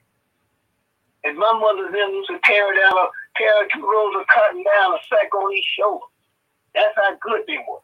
And 1.23 1.37
my 1.37 1.53
mother 1.53 1.91
then 1.91 2.13
used 2.13 2.29
to 2.29 2.39
carry 2.39 2.77
down 2.79 2.93
a 2.93 3.05
carried 3.37 3.69
two 3.73 3.81
rolls 3.81 4.15
of 4.19 4.27
cotton 4.27 4.63
down 4.63 4.93
a 4.93 4.99
sack 5.07 5.33
on 5.33 5.53
each 5.53 5.65
shoulder. 5.77 6.05
That's 6.73 6.95
how 6.95 7.15
good 7.21 7.41
they 7.47 7.57
were. 7.57 7.79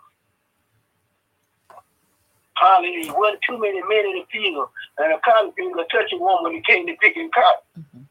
Hallelujah. 2.56 3.14
Wasn't 3.14 3.42
too 3.48 3.60
many 3.60 3.82
men 3.84 4.06
in 4.06 4.16
the 4.18 4.26
field, 4.32 4.70
and 4.98 5.14
a 5.14 5.20
cotton 5.20 5.52
field 5.54 5.74
could 5.74 5.86
touch 5.92 6.12
a 6.12 6.18
woman 6.18 6.44
when 6.44 6.56
it 6.56 6.66
came 6.66 6.88
to 6.88 6.96
picking 7.00 7.30
cotton. 7.32 7.62
Mm-hmm. 7.80 8.02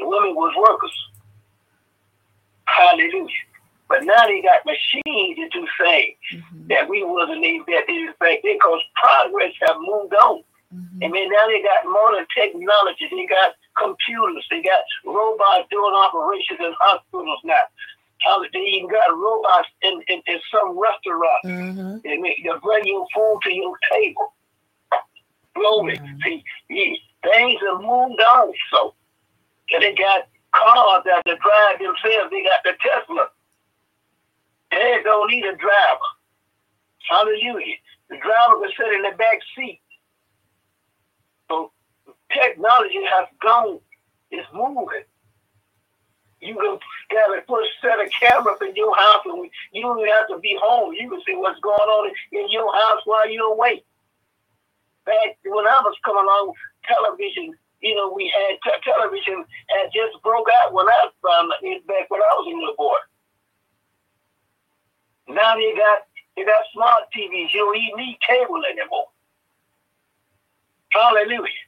The 0.00 0.08
women 0.08 0.34
was 0.34 0.54
workers. 0.56 0.96
Hallelujah. 2.64 3.28
But 3.90 4.04
now 4.04 4.22
they 4.26 4.40
got 4.40 4.64
machines 4.64 5.36
to 5.36 5.48
do 5.50 5.66
things 5.82 6.14
mm-hmm. 6.32 6.68
that 6.70 6.88
we 6.88 7.02
wasn't 7.02 7.44
even 7.44 7.66
that 7.74 7.90
did 7.90 8.16
back 8.22 8.38
then 8.46 8.54
because 8.54 8.80
progress 8.94 9.52
have 9.66 9.76
moved 9.82 10.14
on. 10.14 10.46
Mm-hmm. 10.70 11.02
And 11.02 11.10
then 11.12 11.28
now 11.28 11.44
they 11.50 11.60
got 11.60 11.84
modern 11.84 12.24
technology. 12.30 13.10
They 13.10 13.26
got 13.26 13.58
computers. 13.76 14.46
They 14.48 14.62
got 14.62 14.86
robots 15.04 15.66
doing 15.74 15.92
operations 15.92 16.62
in 16.62 16.72
hospitals 16.80 17.42
now. 17.44 17.66
How 18.22 18.40
they 18.40 18.58
even 18.58 18.88
got 18.88 19.10
robots 19.10 19.68
in, 19.82 20.00
in, 20.06 20.22
in 20.26 20.38
some 20.54 20.78
restaurants. 20.78 21.44
Mm-hmm. 21.44 21.96
They, 22.04 22.16
make, 22.16 22.44
they 22.44 22.50
bring 22.62 22.86
your 22.86 23.06
food 23.12 23.40
to 23.42 23.52
your 23.52 23.74
table. 23.90 24.34
Glory. 25.54 25.98
Mm-hmm. 25.98 26.18
See, 26.22 27.02
things 27.26 27.60
have 27.66 27.80
moved 27.82 28.22
on. 28.22 28.52
So 28.70 28.94
and 29.72 29.82
they 29.82 29.94
got 29.94 30.26
cars 30.52 31.02
that 31.06 31.22
they 31.24 31.36
drive 31.42 31.78
themselves. 31.78 32.30
They 32.30 32.42
got 32.42 32.62
the 32.64 32.74
Tesla. 32.82 33.28
They 34.70 35.00
don't 35.04 35.30
need 35.30 35.44
a 35.44 35.56
driver. 35.56 36.10
Hallelujah. 37.08 37.76
The 38.08 38.16
driver 38.16 38.60
can 38.62 38.70
sit 38.76 38.94
in 38.94 39.02
the 39.02 39.16
back 39.16 39.38
seat. 39.56 39.80
So 41.48 41.72
technology 42.32 43.02
has 43.04 43.28
gone. 43.42 43.80
It's 44.30 44.48
moving. 44.54 45.04
You 46.40 46.54
can 46.56 46.78
have 47.18 47.32
a 47.36 47.42
put 47.46 47.64
a 47.64 47.68
set 47.82 48.00
of 48.00 48.08
cameras 48.18 48.58
in 48.62 48.74
your 48.76 48.96
house, 48.96 49.22
and 49.26 49.50
you 49.72 49.82
don't 49.82 49.98
even 50.00 50.10
have 50.12 50.28
to 50.28 50.38
be 50.38 50.56
home. 50.60 50.94
You 50.94 51.10
can 51.10 51.20
see 51.26 51.36
what's 51.36 51.60
going 51.60 51.76
on 51.76 52.12
in 52.32 52.48
your 52.50 52.72
house 52.72 53.02
while 53.04 53.28
you're 53.30 53.52
awake. 53.52 53.84
Back 55.04 55.36
when 55.44 55.66
I 55.66 55.80
was 55.84 55.96
coming 56.04 56.24
along, 56.24 56.54
television, 56.86 57.52
you 57.80 57.94
know, 57.94 58.12
we 58.12 58.32
had 58.32 58.56
t- 58.64 58.82
television 58.84 59.44
had 59.68 59.92
just 59.92 60.22
broke 60.22 60.48
out 60.62 60.72
when 60.72 60.86
I 60.88 61.10
it 61.62 61.86
back 61.86 62.08
when 62.10 62.20
I 62.22 62.32
was 62.38 62.46
a 62.46 62.56
little 62.56 62.76
boy. 62.76 63.00
Now 65.34 65.54
they 65.56 65.74
got 65.76 65.98
they 66.36 66.44
got 66.44 66.64
smart 66.72 67.04
TVs. 67.16 67.52
You 67.54 67.60
don't 67.60 67.76
even 67.76 67.96
need 67.98 68.18
cable 68.26 68.62
anymore. 68.64 69.06
Hallelujah. 70.92 71.66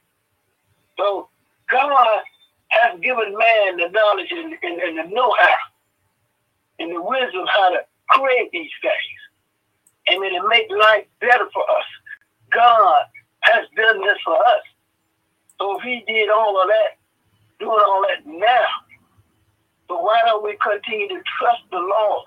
So 0.97 1.29
God 1.69 2.21
has 2.69 2.99
given 3.01 3.37
man 3.37 3.77
the 3.77 3.89
knowledge 3.91 4.31
and, 4.31 4.53
and, 4.63 4.81
and 4.81 4.97
the 4.99 5.15
know-how 5.15 5.55
and 6.79 6.91
the 6.91 7.01
wisdom 7.01 7.45
how 7.53 7.69
to 7.71 7.79
create 8.09 8.51
these 8.51 8.71
things. 8.81 9.19
And 10.07 10.23
then 10.23 10.33
to 10.33 10.47
make 10.49 10.69
life 10.69 11.05
better 11.21 11.47
for 11.53 11.63
us. 11.63 11.85
God 12.51 13.05
has 13.41 13.65
done 13.75 14.01
this 14.01 14.17
for 14.25 14.35
us. 14.35 14.63
So 15.59 15.77
if 15.77 15.83
he 15.83 16.03
did 16.07 16.29
all 16.29 16.61
of 16.61 16.67
that, 16.67 16.97
doing 17.59 17.71
all 17.87 18.03
that 18.09 18.25
now, 18.25 18.67
so 19.87 20.01
why 20.01 20.19
don't 20.25 20.43
we 20.43 20.57
continue 20.61 21.07
to 21.09 21.21
trust 21.39 21.63
the 21.71 21.77
Lord? 21.77 22.23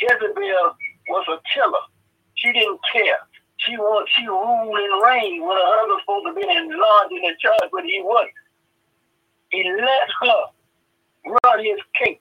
Jezebel 0.00 0.76
was 1.08 1.26
a 1.28 1.38
killer. 1.52 1.84
She 2.34 2.52
didn't 2.52 2.80
care. 2.92 3.18
She 3.58 3.76
was 3.76 4.06
she 4.16 4.26
ruled 4.26 4.76
and 4.76 5.02
reigned 5.02 5.42
when 5.42 5.56
her 5.56 5.70
husband 5.78 5.94
was 5.94 6.02
supposed 6.02 6.26
to 6.26 6.34
be 6.34 6.42
in 6.42 6.72
and 6.72 7.24
in 7.24 7.36
charge, 7.40 7.70
but 7.72 7.84
he 7.84 8.02
wasn't. 8.02 8.34
He 9.50 9.62
let 9.64 10.08
her 10.20 10.42
run 11.44 11.64
his 11.64 11.78
cake 11.94 12.20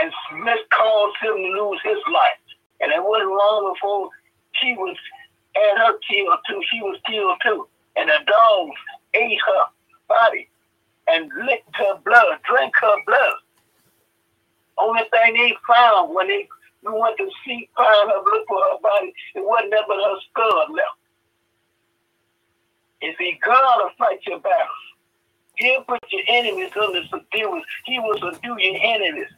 and 0.00 0.12
Smith 0.30 0.60
caused 0.70 1.16
him 1.22 1.36
to 1.36 1.62
lose 1.62 1.80
his 1.84 1.98
life. 2.12 2.42
And 2.80 2.92
it 2.92 3.02
wasn't 3.02 3.30
long 3.30 3.74
before 3.74 4.10
she 4.52 4.74
was 4.74 4.96
had 5.54 5.78
her 5.78 5.98
killed 6.08 6.38
too. 6.48 6.62
She 6.70 6.80
was 6.80 6.98
killed 7.06 7.38
too. 7.44 7.68
And 7.96 8.08
the 8.08 8.18
dogs 8.26 8.78
ate 9.14 9.38
her 9.46 9.64
body 10.08 10.48
and 11.08 11.30
licked 11.46 11.74
her 11.76 11.98
blood, 12.04 12.38
drank 12.48 12.74
her 12.80 12.96
blood. 13.06 13.34
Only 14.78 15.02
thing 15.10 15.34
they 15.34 15.56
found 15.66 16.14
when 16.14 16.28
they 16.28 16.48
we 16.92 17.00
went 17.00 17.16
to 17.18 17.28
see, 17.44 17.68
find 17.76 18.10
her, 18.10 18.18
look 18.24 18.46
for 18.48 18.58
her 18.58 18.78
body. 18.82 19.12
It 19.34 19.44
wasn't 19.44 19.70
nothing 19.70 19.86
but 19.88 19.98
her 20.04 20.16
skull 20.30 20.66
left. 20.74 20.98
If 23.00 23.16
he 23.18 23.38
God 23.44 23.78
will 23.78 23.90
fight 23.98 24.20
your 24.26 24.40
battles. 24.40 24.68
He'll 25.56 25.82
put 25.82 26.00
your 26.10 26.22
enemies 26.28 26.70
under 26.80 27.02
subdue. 27.08 27.62
He 27.84 27.98
will 27.98 28.18
subdue 28.18 28.56
your 28.58 28.80
enemies. 28.82 29.28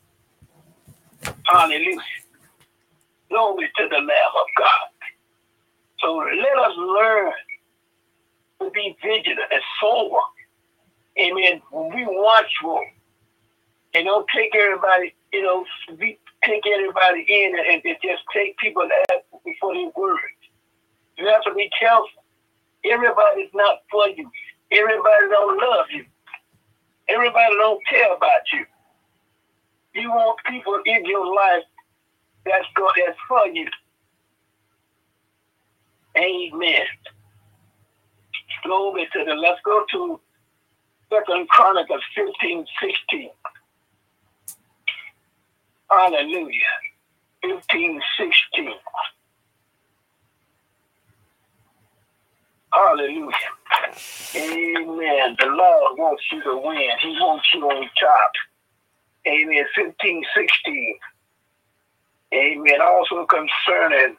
Hallelujah. 1.44 1.98
Glory 3.30 3.70
to 3.76 3.88
the 3.88 3.96
Lamb 3.96 4.34
of 4.38 4.46
God. 4.58 4.88
So 6.00 6.16
let 6.16 6.58
us 6.58 6.76
learn 6.76 7.32
to 8.62 8.70
be 8.70 8.96
vigilant 9.02 9.40
and 9.52 9.62
sober. 9.80 10.16
Amen. 11.18 11.62
We 11.72 12.06
watchful 12.06 12.84
and 13.94 14.06
don't 14.06 14.26
take 14.34 14.54
everybody, 14.54 15.14
you 15.32 15.42
know, 15.42 15.64
be 15.98 16.18
take 16.46 16.62
everybody 16.66 17.24
in 17.28 17.54
and, 17.58 17.82
and 17.84 17.96
just 18.02 18.22
take 18.34 18.56
people 18.58 18.88
that 18.88 19.24
before 19.44 19.74
they 19.74 19.90
word. 19.96 20.18
You 21.18 21.26
have 21.28 21.42
to 21.44 21.54
be 21.54 21.70
careful. 21.78 22.08
Everybody's 22.84 23.50
not 23.54 23.80
for 23.90 24.08
you. 24.10 24.30
Everybody 24.72 25.28
don't 25.30 25.58
love 25.58 25.86
you. 25.92 26.04
Everybody 27.08 27.54
don't 27.56 27.80
care 27.90 28.14
about 28.14 28.42
you. 28.52 28.64
You 29.94 30.10
want 30.10 30.38
people 30.48 30.80
in 30.86 31.04
your 31.06 31.26
life 31.34 31.64
that's 32.46 32.66
good, 32.76 32.90
that's 33.06 33.18
for 33.28 33.46
you. 33.48 33.66
Amen. 36.18 36.86
Glory 38.64 39.08
to 39.12 39.24
the. 39.24 39.34
Let's 39.34 39.60
go 39.64 39.84
to 39.92 40.20
Second 41.12 41.48
Chronicles 41.48 42.02
15, 42.16 42.66
16. 42.82 43.30
Hallelujah. 45.90 46.60
15, 47.42 48.00
16. 48.18 48.72
Hallelujah. 52.72 53.32
Amen. 54.36 55.36
The 55.40 55.46
Lord 55.46 55.98
wants 55.98 56.22
you 56.32 56.42
to 56.44 56.56
win. 56.64 56.90
He 57.02 57.10
wants 57.20 57.46
you 57.54 57.62
on 57.64 57.82
top. 58.00 58.32
Amen. 59.28 59.64
15, 59.76 60.24
16. 60.36 60.98
Amen. 62.34 62.80
Also 62.82 63.26
concerning 63.26 64.16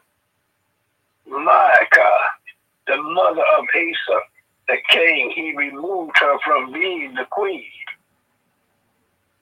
Micah, 1.27 2.19
the 2.87 2.97
mother 2.97 3.43
of 3.59 3.65
Asa, 3.75 4.19
the 4.67 4.77
king, 4.89 5.31
he 5.35 5.55
removed 5.55 6.17
her 6.19 6.37
from 6.45 6.73
being 6.73 7.13
the 7.15 7.25
queen. 7.31 7.63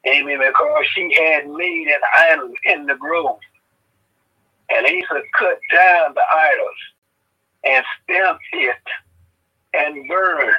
Amen. 0.08 0.40
Because 0.40 0.86
she 0.94 1.14
had 1.16 1.48
made 1.50 1.88
an 1.88 2.02
idol 2.30 2.54
in 2.64 2.86
the 2.86 2.96
grove. 2.96 3.40
And 4.70 4.86
Asa 4.86 5.22
cut 5.38 5.60
down 5.74 6.14
the 6.14 6.22
idols 6.34 6.76
and 7.66 7.86
stamped 8.04 8.44
it 8.54 8.76
and 9.74 10.08
burned 10.08 10.56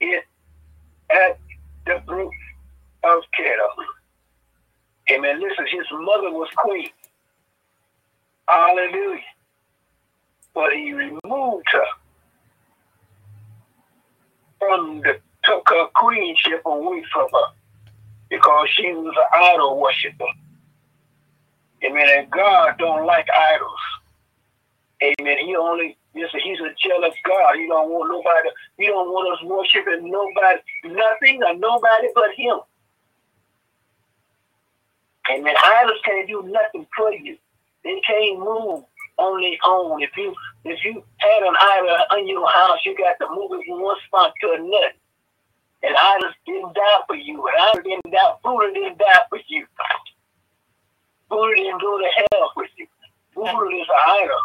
it 0.00 0.24
at 1.10 1.38
the 1.86 2.02
brook 2.06 2.32
of 3.04 3.22
Kedar. 3.36 3.86
Amen. 5.10 5.40
Listen, 5.40 5.66
his 5.70 5.86
mother 5.92 6.30
was 6.30 6.48
queen. 6.56 6.90
Hallelujah. 8.48 9.20
But 10.54 10.72
he 10.72 10.92
removed 10.92 11.66
her 11.72 11.84
from 14.58 15.00
the 15.00 15.20
took 15.44 15.68
her 15.70 15.86
queenship 15.94 16.62
away 16.66 17.02
from 17.12 17.28
her 17.32 17.57
because 18.30 18.68
she 18.70 18.92
was 18.92 19.14
an 19.16 19.42
idol 19.42 19.80
worshiper. 19.80 20.26
Amen. 21.84 22.08
And 22.16 22.30
God 22.30 22.76
don't 22.78 23.06
like 23.06 23.26
idols. 23.30 23.80
Amen. 25.02 25.38
He 25.46 25.54
only 25.56 25.96
listen, 26.14 26.40
he's 26.42 26.58
a 26.60 26.74
jealous 26.82 27.14
God. 27.24 27.56
He 27.56 27.66
don't 27.66 27.90
want 27.90 28.10
nobody, 28.10 28.48
he 28.76 28.86
don't 28.86 29.08
want 29.08 29.38
us 29.38 29.44
worshiping 29.44 30.10
nobody, 30.10 30.60
nothing 30.84 31.42
or 31.44 31.54
nobody 31.54 32.08
but 32.14 32.34
him. 32.36 32.58
Amen. 35.30 35.54
Idols 35.64 36.00
can't 36.04 36.26
do 36.26 36.42
nothing 36.42 36.86
for 36.96 37.12
you. 37.12 37.36
They 37.84 38.00
can't 38.06 38.40
move 38.40 38.84
on 39.18 39.40
their 39.40 39.58
own. 39.64 40.02
If 40.02 40.10
you 40.16 40.34
if 40.64 40.84
you 40.84 41.02
had 41.18 41.42
an 41.42 41.54
idol 41.60 42.18
in 42.18 42.28
your 42.28 42.48
house, 42.48 42.78
you 42.84 42.96
got 42.96 43.16
to 43.24 43.34
move 43.34 43.52
it 43.52 43.64
from 43.66 43.82
one 43.82 43.96
spot 44.06 44.32
to 44.40 44.52
another. 44.52 44.92
And 45.82 45.94
idols 45.96 46.34
didn't 46.44 46.74
die 46.74 47.00
for 47.06 47.16
you. 47.16 47.46
And 47.46 47.56
idols 47.56 47.84
didn't 47.84 48.12
die. 48.12 48.34
Buddha 48.42 48.72
didn't 48.74 48.98
die 48.98 49.20
for 49.28 49.38
you. 49.46 49.66
Buddha 51.30 51.54
didn't 51.54 51.80
go 51.80 51.98
to 51.98 52.10
hell 52.32 52.52
with 52.56 52.70
you. 52.76 52.86
Buddha 53.34 53.76
is 53.76 53.86
an 53.88 54.22
idol. 54.22 54.40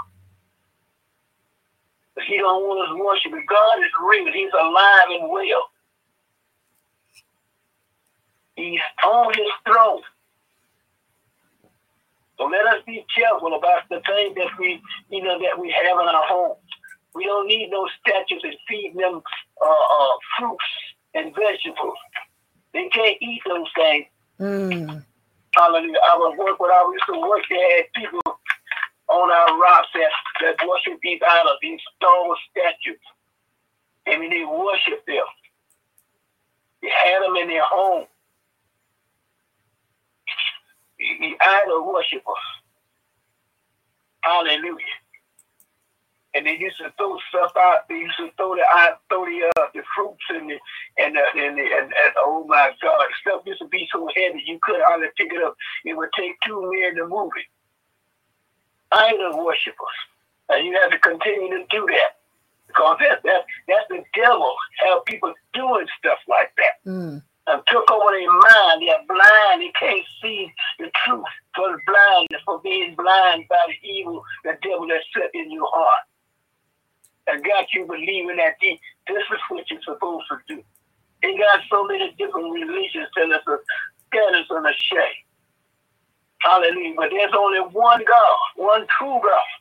But 2.16 2.24
he 2.26 2.38
don't 2.38 2.64
want 2.64 2.88
us 2.88 2.96
worshiping. 3.00 3.46
God 3.50 3.80
is 3.80 3.92
real. 4.06 4.32
He's 4.32 4.54
alive 4.54 5.10
and 5.10 5.32
well. 5.32 5.70
He's 8.56 8.80
on 9.04 9.34
his 9.34 9.50
throne. 9.66 10.02
So 12.38 12.46
let 12.46 12.68
us 12.68 12.84
be 12.86 13.06
careful 13.16 13.56
about 13.56 13.90
the 13.90 14.02
things 14.06 14.36
that 14.36 14.50
we, 14.60 14.82
you 15.10 15.24
know, 15.24 15.40
that 15.40 15.60
we 15.60 15.72
have 15.72 16.00
in 16.00 16.08
our 16.08 16.24
homes. 16.26 16.60
We 17.16 17.26
don't 17.26 17.48
need 17.48 17.70
no 17.72 17.88
statues 18.00 18.42
and 18.44 18.56
feeding 18.68 18.98
them 18.98 19.22
uh, 19.62 19.66
uh, 19.66 20.14
fruits 20.38 20.64
and 21.14 21.34
vegetables. 21.36 21.98
They 22.74 22.90
can't 22.90 23.18
eat 23.22 23.42
those 23.46 23.68
things. 23.76 24.06
Mm. 24.40 25.06
Hallelujah. 25.56 26.00
I 26.04 26.16
was 26.18 26.38
work 26.38 26.60
when 26.60 26.72
I 26.72 26.92
used 26.92 27.06
to 27.14 27.20
work. 27.22 27.44
They 27.50 27.56
had 27.56 27.94
people 28.02 28.22
on 29.10 29.32
our 29.32 29.60
rocks 29.62 29.88
that, 29.94 30.10
that 30.42 30.68
worship 30.68 31.00
these 31.04 31.20
idols, 31.28 31.58
these 31.62 31.80
stone 31.96 32.36
statues. 32.50 33.00
I 34.08 34.18
mean, 34.18 34.32
they 34.32 34.44
worship 34.44 35.06
them. 35.06 35.26
They 36.82 36.90
had 36.90 37.22
them 37.22 37.36
in 37.36 37.48
their 37.48 37.64
home. 37.64 38.06
The 40.98 41.36
idol 41.42 41.94
worshipers. 41.94 42.24
Hallelujah. 44.22 45.03
And 46.36 46.48
they 46.48 46.58
used 46.58 46.78
to 46.78 46.92
throw 46.98 47.18
stuff 47.30 47.52
out. 47.58 47.88
They 47.88 47.96
used 47.96 48.18
to 48.18 48.30
throw 48.38 48.56
the 48.56 48.64
out, 48.74 49.02
throw 49.08 49.26
the 49.26 49.52
uh, 49.56 49.68
the 49.74 49.84
fruits 49.96 50.24
and 50.30 50.50
the 50.50 50.58
and 50.98 51.16
the, 51.16 51.22
and, 51.36 51.58
the, 51.58 51.62
and, 51.62 51.94
and 51.94 52.14
oh 52.18 52.46
my 52.48 52.72
God, 52.82 53.06
stuff 53.22 53.44
used 53.46 53.60
to 53.60 53.68
be 53.68 53.88
so 53.92 54.08
heavy 54.16 54.42
you 54.46 54.60
could 54.64 54.82
hardly 54.82 55.08
pick 55.16 55.32
it 55.32 55.44
up. 55.44 55.56
It 55.86 55.96
would 55.96 56.10
take 56.18 56.34
two 56.46 56.60
men 56.74 56.96
to 56.96 57.08
move 57.08 57.32
it. 57.38 57.46
Idol 58.92 59.46
worshipers, 59.46 60.00
and 60.50 60.66
you 60.66 60.74
have 60.82 60.92
to 60.92 61.00
continue 61.00 61.50
to 61.58 61.66
do 61.70 61.86
that 61.88 62.18
because 62.68 62.98
that, 63.00 63.22
that 63.24 63.46
that's 63.68 63.88
the 63.90 64.04
devil. 64.16 64.56
How 64.80 65.02
people 65.02 65.34
doing 65.54 65.88
stuff 66.00 66.20
like 66.28 66.52
that. 66.58 66.90
Mm. 66.90 67.22
And 67.46 67.62
took 67.68 67.92
over 67.92 68.12
their 68.12 68.32
mind. 68.32 68.82
They're 68.82 69.04
blind. 69.06 69.62
They 69.62 69.72
can't 69.78 70.06
see 70.22 70.50
the 70.80 70.90
truth 71.04 71.26
for 71.54 71.74
the 71.74 71.78
blindness, 71.86 72.42
for 72.46 72.62
being 72.62 72.96
blind 72.96 73.46
by 73.50 73.60
the 73.68 73.86
evil, 73.86 74.24
the 74.46 74.58
devil 74.64 74.88
that's 74.88 75.04
set 75.14 75.30
in 75.34 75.52
your 75.52 75.68
heart. 75.74 76.08
And 77.28 77.44
got 77.44 77.72
you 77.74 77.86
believing 77.86 78.36
that 78.38 78.56
this 78.62 78.78
is 79.08 79.40
what 79.50 79.70
you're 79.72 79.82
supposed 79.82 80.26
to 80.30 80.38
do. 80.48 80.64
They 81.22 81.38
got 81.38 81.62
so 81.70 81.86
many 81.86 82.14
different 82.18 82.52
religions 82.52 83.08
telling 83.16 83.32
us 83.32 83.42
to 83.46 83.58
get 84.12 84.36
us 84.36 84.46
on 84.52 84.66
a 84.66 84.74
shame. 84.76 85.24
Hallelujah. 86.40 86.96
But 86.98 87.10
there's 87.12 87.32
only 87.38 87.60
one 87.60 88.04
God, 88.06 88.38
one 88.58 88.86
true 89.00 89.20
God. 89.24 89.52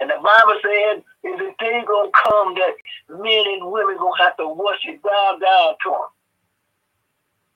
And 0.00 0.10
the 0.10 0.14
Bible 0.14 0.60
said, 0.62 1.02
is 1.24 1.38
the 1.38 1.52
day 1.58 1.84
gonna 1.86 2.10
come 2.24 2.54
that 2.54 2.74
men 3.08 3.44
and 3.46 3.70
women 3.70 3.96
gonna 3.98 4.22
have 4.22 4.36
to 4.38 4.48
worship 4.48 5.02
bow 5.02 5.38
down 5.40 5.74
to 5.84 5.90
him. 5.90 6.10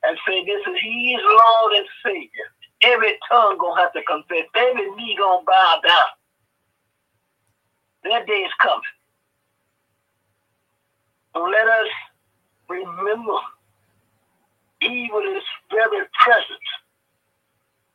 And 0.03 0.17
say, 0.27 0.43
this 0.45 0.59
is 0.67 0.79
He's 0.81 1.19
Lord 1.21 1.73
and 1.75 1.87
Savior. 2.05 2.47
Every 2.83 3.17
tongue 3.29 3.57
gonna 3.57 3.81
have 3.81 3.93
to 3.93 4.03
confess. 4.03 4.45
Every 4.55 4.91
knee 4.91 5.15
gonna 5.17 5.43
bow 5.45 5.81
down. 5.87 6.22
That 8.05 8.27
day 8.27 8.33
is 8.45 8.51
coming. 8.61 8.81
So 11.35 11.43
let 11.43 11.67
us 11.67 11.89
remember 12.69 13.37
evil 14.81 15.21
is 15.37 15.43
very 15.71 16.05
present. 16.23 16.65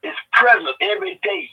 It's 0.02 0.18
present 0.32 0.76
every 0.82 1.20
day. 1.22 1.50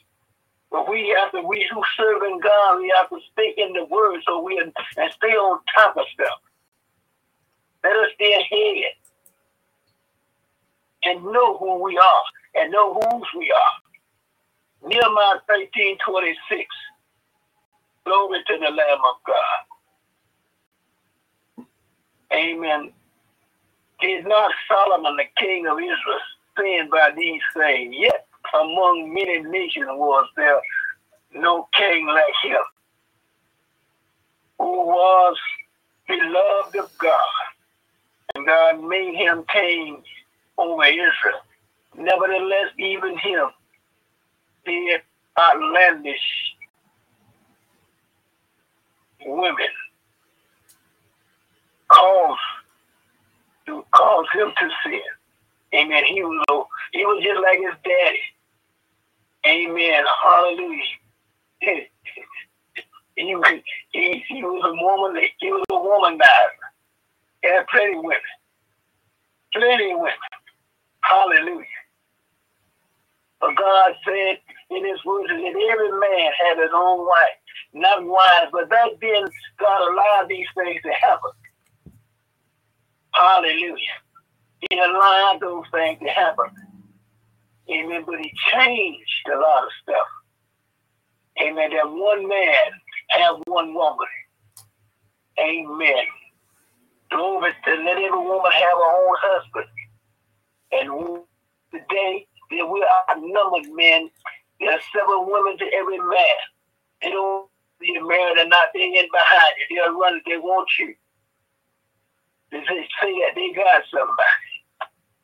But 0.71 0.89
we 0.89 1.15
have 1.19 1.31
to, 1.33 1.47
we 1.47 1.67
who 1.73 1.81
serve 1.97 2.23
in 2.23 2.39
God, 2.41 2.79
we 2.81 2.93
have 2.97 3.09
to 3.09 3.19
stay 3.33 3.53
in 3.57 3.73
the 3.73 3.85
word 3.85 4.21
so 4.27 4.41
we 4.41 4.57
can 4.57 4.73
and 4.97 5.13
stay 5.13 5.33
on 5.33 5.59
top 5.77 5.97
of 5.97 6.05
stuff. 6.13 6.39
Let 7.83 7.95
us 7.97 8.09
stay 8.15 8.33
ahead 8.33 8.93
and 11.03 11.25
know 11.25 11.57
who 11.57 11.83
we 11.83 11.97
are 11.97 12.23
and 12.55 12.71
know 12.71 12.93
whose 12.95 13.27
we 13.37 13.51
are. 13.51 13.89
Nehemiah 14.89 15.41
13 15.47 15.97
26. 16.07 16.67
Glory 18.05 18.39
to 18.47 18.53
the 18.59 18.71
Lamb 18.71 18.99
of 19.09 19.17
God. 19.27 19.77
Amen. 22.37 22.93
Did 24.01 24.27
not 24.27 24.51
Solomon, 24.69 25.17
the 25.17 25.25
king 25.37 25.67
of 25.67 25.79
Israel, 25.79 26.19
sin 26.57 26.89
by 26.91 27.11
these 27.17 27.41
things? 27.55 27.95
Yet 27.97 28.27
among 28.53 29.13
many 29.13 29.41
nations 29.41 29.87
was 29.89 30.27
there 30.37 30.61
no 31.33 31.67
king 31.77 32.07
like 32.07 32.35
him, 32.51 32.61
who 34.59 34.85
was 34.87 35.37
beloved 36.07 36.75
of 36.77 36.97
God, 36.99 37.19
and 38.35 38.45
God 38.47 38.83
made 38.83 39.15
him 39.15 39.45
king 39.51 40.03
over 40.57 40.85
Israel. 40.85 41.41
Nevertheless, 41.97 42.71
even 42.79 43.17
him 43.17 43.47
did 44.65 45.01
outlandish 45.39 46.54
women 49.25 49.67
cause 51.89 52.37
to 53.67 53.85
cause 53.93 54.25
him 54.33 54.51
to 54.59 54.69
sin. 54.85 55.01
Amen. 55.75 56.03
He 56.05 56.23
was 56.23 56.67
he 56.93 57.05
was 57.05 57.23
just 57.23 57.41
like 57.41 57.59
his 57.59 57.75
daddy. 57.83 58.21
Amen. 59.47 60.03
Hallelujah. 60.23 60.81
He, 63.17 63.35
he, 63.91 64.23
he 64.27 64.43
was 64.43 64.63
a 64.65 64.73
woman. 64.83 65.23
He 65.39 65.51
was 65.51 65.63
a 65.71 65.73
womanizer. 65.73 66.67
He 67.43 67.49
had 67.49 67.67
plenty 67.67 67.97
of 67.97 68.03
women. 68.03 68.19
Plenty 69.53 69.91
of 69.91 69.99
women. 69.99 70.13
Hallelujah. 71.01 71.65
But 73.41 73.55
God 73.57 73.93
said 74.05 74.39
in 74.71 74.85
His 74.85 75.03
word 75.05 75.27
that 75.29 75.35
every 75.37 75.91
man 75.91 76.31
had 76.45 76.57
his 76.57 76.71
own 76.73 76.99
wife, 77.07 77.37
not 77.73 78.05
wives. 78.05 78.51
But 78.51 78.69
back 78.69 78.89
then, 79.01 79.25
God 79.59 79.91
allowed 79.91 80.27
these 80.29 80.47
things 80.57 80.81
to 80.83 80.91
happen. 81.01 81.31
Hallelujah. 83.13 83.97
He 84.69 84.77
allowed 84.79 85.39
those 85.41 85.65
things 85.71 85.99
to 86.01 86.09
happen. 86.09 86.47
Amen. 87.71 88.03
But 88.05 88.19
he 88.19 88.31
changed 88.53 89.27
a 89.33 89.37
lot 89.37 89.63
of 89.65 89.69
stuff. 89.83 90.07
Amen. 91.41 91.71
That 91.71 91.89
one 91.89 92.27
man 92.27 92.55
have 93.09 93.35
one 93.47 93.73
woman. 93.73 94.07
Amen. 95.39 96.05
Glory 97.11 97.51
to 97.65 97.71
let 97.75 97.97
every 97.97 98.11
woman 98.11 98.51
have 98.51 98.77
her 98.77 99.07
own 99.07 99.15
husband. 99.21 99.65
And 100.71 101.19
today 101.71 102.27
that 102.51 102.67
we 102.67 102.83
are 102.83 103.15
outnumbered 103.15 103.71
men. 103.73 104.09
There 104.59 104.71
are 104.71 104.81
seven 104.93 105.27
women 105.27 105.57
to 105.59 105.65
every 105.75 105.99
man. 105.99 106.39
They 107.01 107.11
don't 107.11 107.49
be 107.79 107.93
married 108.01 108.39
and 108.39 108.49
not 108.49 108.73
being 108.73 108.95
in 108.95 109.07
behind 109.11 109.53
you. 109.69 109.77
They'll 109.77 109.99
run 109.99 110.17
if 110.17 110.25
they 110.25 110.37
want 110.37 110.69
you. 110.79 110.95
They 112.51 112.59
say 112.65 113.11
that 113.21 113.35
they 113.35 113.53
got 113.53 113.83
somebody 113.91 114.45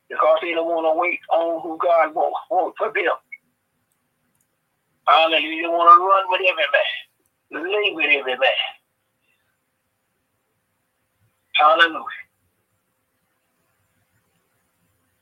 because 0.09 0.39
they 0.41 0.53
don't 0.53 0.67
want 0.67 0.85
to 0.85 0.99
wait 0.99 1.19
on 1.31 1.61
who 1.61 1.77
God 1.79 2.15
wants, 2.15 2.39
wants 2.51 2.77
for 2.77 2.91
them. 2.93 3.15
Hallelujah. 5.07 5.63
They 5.63 5.69
want 5.69 5.89
to 5.91 6.05
run 6.05 6.25
with 6.31 6.41
every 6.49 6.67
man, 6.73 7.71
lay 7.71 7.93
with 7.95 8.11
every 8.19 8.37
man. 8.37 8.63
Hallelujah. 11.55 12.05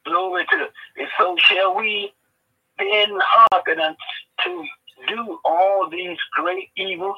Glory 0.05 0.45
to 0.51 0.57
and 0.97 1.07
so 1.17 1.35
shall 1.39 1.75
we 1.75 2.13
then 2.79 3.17
hearken 3.21 3.77
to 4.45 4.63
do 5.07 5.39
all 5.45 5.89
these 5.89 6.17
great 6.33 6.69
evils, 6.75 7.17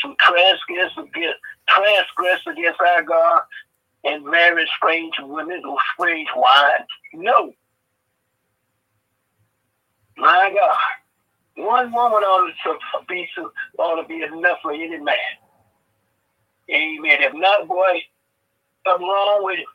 to 0.00 0.14
transgress 0.20 0.92
against 0.98 1.38
transgress 1.68 2.40
against 2.46 2.80
our 2.80 3.02
God 3.02 3.42
and 4.04 4.24
marry 4.24 4.68
strange 4.76 5.14
women 5.20 5.62
or 5.68 5.78
strange 5.94 6.28
wives? 6.36 6.84
No. 7.14 7.52
My 10.16 10.52
God. 10.54 11.64
One 11.64 11.92
woman 11.92 12.22
ought 12.22 12.52
to 12.64 12.78
be 13.08 13.26
ought 13.78 14.02
to 14.02 14.08
be 14.08 14.22
enough 14.22 14.58
for 14.62 14.72
any 14.72 14.98
man. 14.98 15.16
Amen. 16.70 17.22
If 17.22 17.32
not, 17.34 17.66
boy, 17.66 18.02
something 18.86 19.06
wrong 19.06 19.44
with 19.44 19.58
him. 19.58 19.66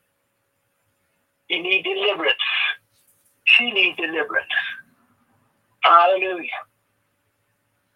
He 1.47 1.59
need 1.61 1.83
deliverance. 1.83 2.35
She 3.45 3.71
needs 3.71 3.97
deliverance. 3.97 4.47
Hallelujah. 5.83 6.49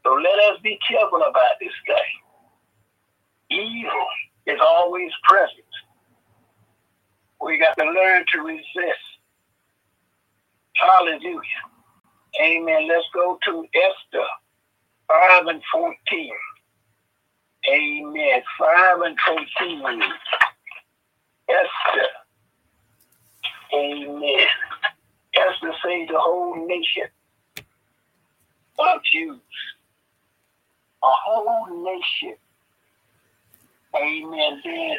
So 0.03 0.13
let 0.13 0.39
us 0.53 0.59
be 0.63 0.79
careful 0.89 1.19
about 1.21 1.57
this 1.61 1.73
thing. 1.88 2.31
Evil 3.59 4.07
is 4.47 4.59
always 4.61 5.11
present. 5.25 5.51
We 7.41 7.59
got 7.59 7.77
to 7.79 7.86
learn 7.91 8.25
to 8.33 8.41
resist. 8.41 9.05
Hallelujah. 10.75 11.41
Amen. 12.43 12.88
Let's 12.88 13.05
go 13.13 13.39
to 13.45 13.65
Esther 13.75 14.25
5 15.09 15.47
and 15.47 15.61
14. 15.73 15.95
Amen. 17.73 18.41
5 18.59 19.01
and 19.01 19.17
14. 19.27 20.03
Esther 21.49 22.07
Amen. 23.75 24.47
Esther 25.36 25.73
saved 25.86 26.11
the 26.11 26.19
whole 26.19 26.67
nation 26.67 27.03
of 28.80 29.03
Jews. 29.03 29.39
A 31.03 31.07
whole 31.07 31.84
nation. 31.84 32.36
Amen. 33.95 34.61
Then 34.63 34.97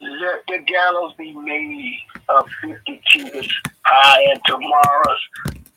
Let 0.00 0.42
the 0.46 0.58
gallows 0.66 1.14
be 1.16 1.32
made 1.32 1.98
of 2.28 2.48
50 2.62 3.00
cubits 3.10 3.52
high 3.84 4.22
and 4.30 4.40
tomorrow's 4.44 5.68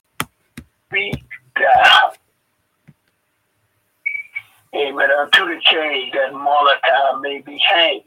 feet 0.91 1.23
down. 1.55 2.11
Amen. 4.75 5.09
Unto 5.19 5.45
the 5.45 5.61
king 5.69 6.11
that 6.13 6.33
Mordecai 6.33 7.19
may 7.21 7.41
be 7.41 7.61
hanged. 7.69 8.03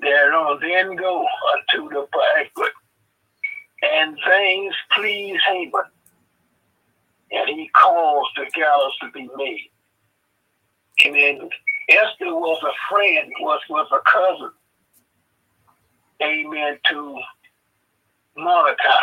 Thereon 0.00 0.58
then 0.60 0.96
go 0.96 1.26
unto 1.52 1.88
the 1.88 2.06
banquet. 2.12 2.72
And 3.82 4.16
things 4.26 4.74
please 4.92 5.38
Haman. 5.46 5.82
And 7.32 7.48
he 7.48 7.70
caused 7.74 8.30
the 8.36 8.50
gallows 8.54 8.96
to 9.00 9.10
be 9.10 9.28
made. 9.36 9.70
Amen. 11.06 11.48
Esther 11.88 12.34
was 12.34 12.62
a 12.62 12.92
friend, 12.92 13.32
was, 13.40 13.60
was 13.68 13.88
a 13.92 14.00
cousin. 14.10 14.52
Amen. 16.22 16.78
To 16.90 17.18
Mordecai. 18.36 19.00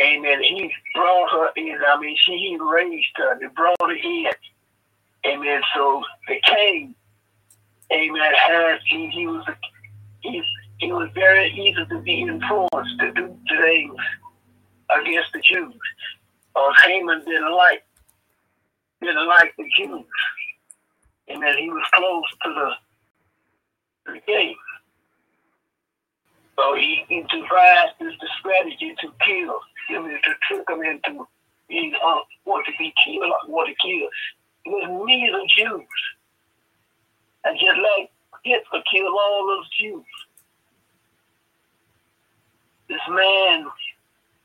Amen. 0.00 0.42
He 0.42 0.72
brought 0.94 1.30
her 1.30 1.50
in. 1.56 1.78
I 1.86 2.00
mean, 2.00 2.16
she 2.18 2.32
he 2.32 2.58
raised 2.60 3.06
her. 3.16 3.38
He 3.38 3.46
brought 3.54 3.76
her 3.80 3.92
in. 3.92 4.30
Amen. 5.26 5.60
So 5.74 6.02
the 6.26 6.40
king, 6.44 6.94
amen, 7.92 8.32
had 8.34 8.78
he, 8.86 9.08
he 9.08 9.26
was 9.26 9.44
he, 10.20 10.42
he 10.82 10.92
was 10.92 11.08
very 11.14 11.48
easy 11.52 11.86
to 11.88 12.00
be 12.00 12.22
influenced 12.22 12.98
to 12.98 13.12
do 13.12 13.38
things 13.48 13.94
against 15.00 15.32
the 15.32 15.40
Jews. 15.40 15.72
Because 16.48 16.74
Haman 16.82 17.24
didn't 17.24 17.56
like 17.56 17.84
didn't 19.00 19.28
like 19.28 19.54
the 19.56 19.64
Jews. 19.76 20.04
and 21.28 21.42
that 21.42 21.56
He 21.56 21.70
was 21.70 21.84
close 21.94 22.24
to 22.42 22.48
the, 24.06 24.12
the 24.12 24.20
king. 24.26 24.56
So 26.56 26.74
he, 26.74 27.04
he 27.08 27.22
devised 27.22 27.94
this 28.00 28.14
strategy 28.40 28.94
to 29.00 29.08
kill 29.24 29.60
him, 29.88 30.04
to 30.10 30.34
trick 30.48 30.68
him 30.68 30.82
into 30.82 31.26
being 31.68 31.94
uh, 32.04 32.18
want 32.44 32.66
to 32.66 32.72
be 32.76 32.92
killed, 33.04 33.32
want 33.46 33.68
to 33.68 33.74
kill. 33.86 34.08
It 34.64 34.70
was 34.70 35.06
the 35.06 35.62
Jews. 35.62 35.86
And 37.44 37.58
just 37.58 37.78
like 37.78 38.10
Hitler 38.44 38.82
killed 38.92 39.14
all 39.14 39.46
those 39.46 39.68
Jews. 39.78 40.04
This 42.92 43.00
man 43.08 43.64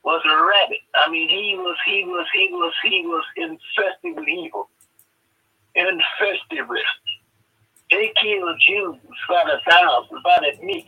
was 0.06 0.22
a 0.24 0.36
rabbit. 0.40 0.80
I 0.96 1.12
mean, 1.12 1.28
he 1.28 1.54
was, 1.58 1.76
he 1.86 2.06
was, 2.06 2.26
he 2.34 2.48
was, 2.54 2.74
he 2.82 3.02
was 3.06 3.24
infested 3.36 4.16
with 4.16 4.26
evil. 4.26 4.70
Infested 5.76 6.70
with. 6.70 6.80
They 7.92 8.14
killed 8.24 8.56
Jews 8.66 8.96
by 9.28 9.44
the 9.48 9.60
thousands, 9.70 10.22
by 10.24 10.40
the 10.40 10.66
millions 10.66 10.88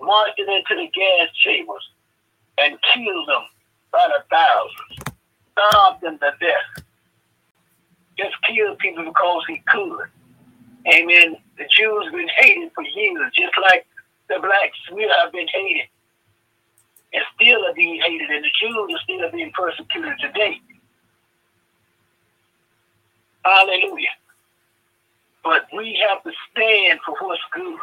marched 0.00 0.38
into 0.38 0.74
the 0.74 0.88
gas 0.94 1.28
chambers 1.44 1.86
and 2.56 2.78
killed 2.94 3.28
them 3.28 3.44
by 3.92 4.08
the 4.08 4.24
thousands, 4.30 5.16
starved 5.52 6.00
them 6.00 6.18
to 6.18 6.32
death. 6.40 6.84
Just 8.16 8.36
killed 8.48 8.78
people 8.78 9.04
because 9.04 9.42
he 9.48 9.62
could. 9.68 10.08
Amen. 10.94 11.36
The 11.58 11.64
Jews 11.76 12.10
been 12.10 12.30
hated 12.38 12.72
for 12.74 12.84
years, 12.84 13.32
just 13.34 13.52
like 13.60 13.86
the 14.30 14.38
blacks 14.40 14.78
we 14.94 15.02
have 15.20 15.30
been 15.32 15.48
hated 15.52 15.88
and 17.12 17.22
still 17.34 17.64
are 17.64 17.74
being 17.74 18.00
hated, 18.00 18.30
and 18.30 18.44
the 18.44 18.50
Jews 18.60 18.94
are 18.94 19.02
still 19.02 19.30
being 19.30 19.52
persecuted 19.52 20.18
today. 20.20 20.60
Hallelujah. 23.44 24.08
But 25.44 25.66
we 25.72 26.02
have 26.08 26.22
to 26.24 26.32
stand 26.50 26.98
for 27.06 27.14
what's 27.20 27.40
good. 27.52 27.78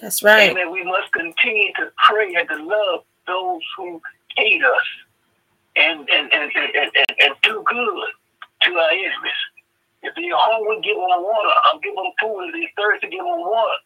That's 0.00 0.22
right. 0.22 0.50
Amen. 0.50 0.70
We 0.70 0.84
must 0.84 1.12
continue 1.12 1.72
to 1.74 1.92
pray 2.08 2.34
and 2.34 2.48
to 2.48 2.56
love 2.56 3.00
those 3.26 3.60
who 3.76 4.00
hate 4.36 4.62
us 4.64 4.86
and 5.76 6.08
and, 6.08 6.32
and, 6.32 6.50
and, 6.54 6.74
and, 6.74 6.90
and 7.20 7.34
do 7.42 7.62
good 7.66 8.06
to 8.62 8.72
our 8.72 8.90
enemies. 8.90 9.42
If 10.02 10.14
they're 10.16 10.34
hungry, 10.34 10.80
give 10.82 10.96
them 10.96 11.22
water. 11.22 11.54
I'll 11.66 11.78
give 11.80 11.94
them 11.94 12.10
food. 12.20 12.50
If 12.54 12.70
they're 12.76 12.84
thirsty, 12.92 13.08
give 13.08 13.24
them 13.24 13.40
water. 13.40 13.78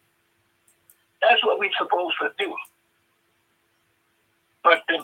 That's 1.23 1.43
what 1.45 1.59
we're 1.59 1.71
supposed 1.79 2.17
to 2.21 2.31
do. 2.39 2.55
But 4.67 4.83
the, 4.91 4.99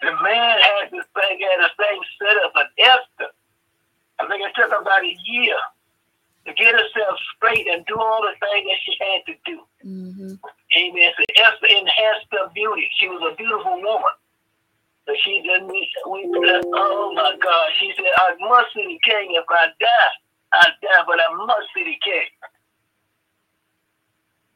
the 0.00 0.12
man 0.24 0.56
had 0.56 0.88
this 0.88 1.04
thing, 1.12 1.36
had 1.44 1.60
a 1.60 1.70
thing 1.76 2.00
set 2.16 2.36
up, 2.40 2.52
but 2.56 2.72
Esther, 2.80 3.28
I 4.18 4.24
think 4.24 4.40
it 4.40 4.56
took 4.56 4.72
about 4.72 5.04
a 5.04 5.16
year 5.28 5.60
to 6.48 6.54
get 6.54 6.72
herself 6.72 7.20
straight 7.36 7.68
and 7.68 7.84
do 7.84 7.94
all 8.00 8.24
the 8.24 8.32
things 8.40 8.64
that 8.64 8.80
she 8.88 8.94
had 9.04 9.20
to 9.28 9.34
do. 9.44 9.56
Mm-hmm. 9.84 10.32
Amen. 10.80 11.12
So 11.12 11.22
Esther 11.44 11.68
enhanced 11.68 12.32
her 12.32 12.48
beauty. 12.56 12.88
She 12.98 13.08
was 13.08 13.20
a 13.20 13.36
beautiful 13.36 13.76
woman. 13.84 14.16
But 15.04 15.16
she 15.24 15.42
didn't, 15.42 15.68
we, 15.68 15.90
we, 16.08 16.30
oh 16.32 17.12
my 17.14 17.36
God, 17.42 17.66
she 17.78 17.92
said, 17.96 18.06
I 18.16 18.34
must 18.40 18.72
see 18.72 18.86
the 18.86 19.00
king. 19.04 19.34
If 19.36 19.44
I 19.50 19.66
die, 19.76 20.12
I 20.54 20.66
die, 20.80 21.04
but 21.06 21.18
I 21.20 21.34
must 21.44 21.68
see 21.74 21.84
the 21.84 21.98
king. 22.00 22.30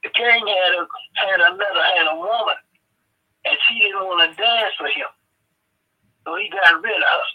The 0.05 0.11
king 0.11 0.47
had 0.47 0.73
a, 0.81 0.87
had 1.19 1.41
another, 1.41 1.85
had 1.99 2.09
a 2.09 2.17
woman, 2.17 2.57
and 3.47 3.57
she 3.69 3.79
didn't 3.79 4.05
want 4.05 4.31
to 4.31 4.37
dance 4.37 4.75
for 4.79 4.87
him. 4.89 5.11
So 6.25 6.37
he 6.37 6.51
got 6.51 6.83
rid 6.83 6.97
of 6.97 7.03
her. 7.03 7.27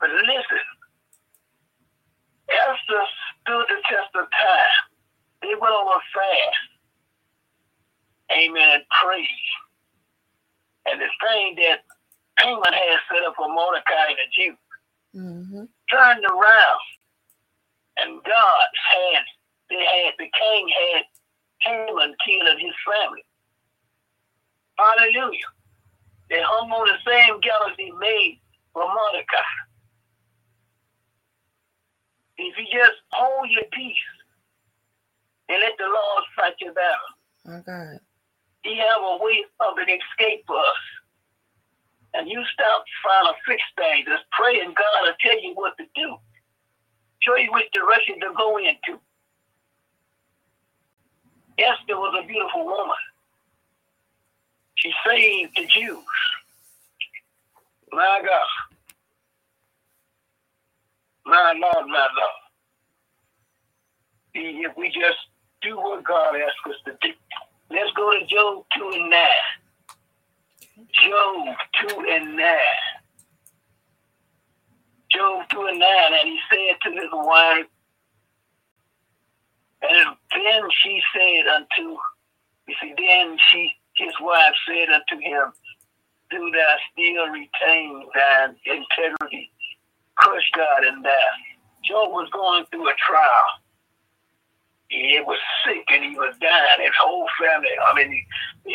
But 0.00 0.10
listen, 0.10 0.64
Esther 2.48 3.04
stood 3.44 3.66
the 3.68 3.78
test 3.84 4.10
of 4.16 4.24
time. 4.32 4.80
They 5.42 5.54
went 5.60 5.76
on 5.76 5.86
a 5.86 6.00
fast. 6.12 6.68
Amen. 8.32 8.80
And 8.80 8.84
praise. 9.04 9.28
And 10.86 11.00
the 11.00 11.10
thing 11.20 11.56
that 11.56 11.84
Haman 12.40 12.72
had 12.72 12.98
set 13.12 13.26
up 13.26 13.34
for 13.36 13.48
Mordecai 13.48 14.08
and 14.08 14.18
the 14.18 14.28
Jew 14.32 14.54
mm-hmm. 15.14 15.64
turned 15.92 16.24
around. 16.24 16.84
And 17.98 18.24
God 18.24 18.68
had, 18.88 19.24
they 19.68 19.84
had, 19.84 20.14
the 20.18 20.30
king 20.32 20.68
had 20.68 21.04
Haman 21.60 22.14
killed 22.24 22.58
his 22.58 22.74
family. 22.88 23.24
Hallelujah. 24.80 25.50
They 26.30 26.40
hung 26.40 26.70
on 26.70 26.88
the 26.88 26.98
same 27.04 27.36
he 27.76 27.92
made 27.98 28.40
for 28.72 28.84
Mordecai. 28.86 29.52
If 32.38 32.56
you 32.56 32.64
just 32.72 32.96
hold 33.12 33.50
your 33.50 33.68
peace 33.72 34.06
and 35.48 35.60
let 35.60 35.76
the 35.76 35.84
Lord 35.84 36.24
fight 36.36 36.54
your 36.60 36.72
battle. 36.72 37.12
My 37.44 37.60
God. 37.60 38.00
He 38.62 38.78
have 38.78 39.02
a 39.02 39.18
way 39.20 39.44
of 39.60 39.76
an 39.76 39.88
escape 39.90 40.44
for 40.46 40.56
us. 40.56 40.84
And 42.14 42.28
you 42.28 42.42
stop 42.52 42.84
trying 43.02 43.32
to 43.32 43.34
fix 43.46 43.62
things. 43.76 44.06
Just 44.08 44.24
pray 44.32 44.60
and 44.60 44.74
God 44.74 44.98
will 45.02 45.14
tell 45.20 45.40
you 45.42 45.52
what 45.54 45.76
to 45.78 45.84
do. 45.94 46.16
Show 47.20 47.36
you 47.36 47.52
which 47.52 47.70
direction 47.72 48.18
to 48.20 48.32
go 48.36 48.56
into. 48.56 49.00
Esther 51.58 51.96
was 51.96 52.16
a 52.22 52.26
beautiful 52.26 52.64
woman. 52.64 52.96
She 54.80 54.92
saved 55.06 55.52
the 55.56 55.66
Jews. 55.66 55.98
My 57.92 58.20
God. 58.24 58.46
My 61.26 61.52
Lord, 61.52 61.86
my 61.86 62.08
Lord. 62.16 62.40
If 64.32 64.76
we 64.76 64.88
just 64.88 65.18
do 65.60 65.76
what 65.76 66.02
God 66.04 66.34
asks 66.36 66.66
us 66.66 66.76
to 66.86 66.92
do. 67.02 67.12
Let's 67.70 67.92
go 67.92 68.10
to 68.18 68.26
Job 68.26 68.64
2 68.78 68.90
and 68.94 69.10
9. 69.10 69.20
Job 70.92 71.56
2 71.88 72.06
and 72.10 72.36
9. 72.36 72.56
Job 75.12 75.48
2 75.50 75.66
and 75.66 75.78
9, 75.78 75.88
and 76.20 76.28
he 76.28 76.38
said 76.50 76.76
to 76.82 76.90
his 76.90 77.10
wife, 77.12 77.66
and 79.82 80.16
then 80.32 80.62
she 80.82 81.02
said 81.12 81.46
unto, 81.54 81.96
you 82.68 82.74
see, 82.80 82.94
then 82.96 83.36
she, 83.50 83.72
his 84.00 84.14
wife 84.20 84.54
said 84.66 84.88
unto 84.88 85.22
him, 85.22 85.52
Do 86.30 86.50
thou 86.50 86.74
still 86.92 87.28
retain 87.28 88.08
thine 88.14 88.56
integrity 88.64 89.52
crush 90.20 90.50
God 90.54 90.84
in 90.84 91.02
death. 91.02 91.38
Job 91.84 92.12
was 92.12 92.28
going 92.32 92.64
through 92.70 92.88
a 92.88 92.94
trial. 93.06 93.48
He 94.88 95.20
was 95.24 95.38
sick 95.64 95.84
and 95.92 96.04
he 96.04 96.10
was 96.10 96.34
dying. 96.40 96.82
His 96.82 96.94
whole 97.00 97.26
family. 97.40 97.70
I 97.86 97.94
mean, 97.94 98.26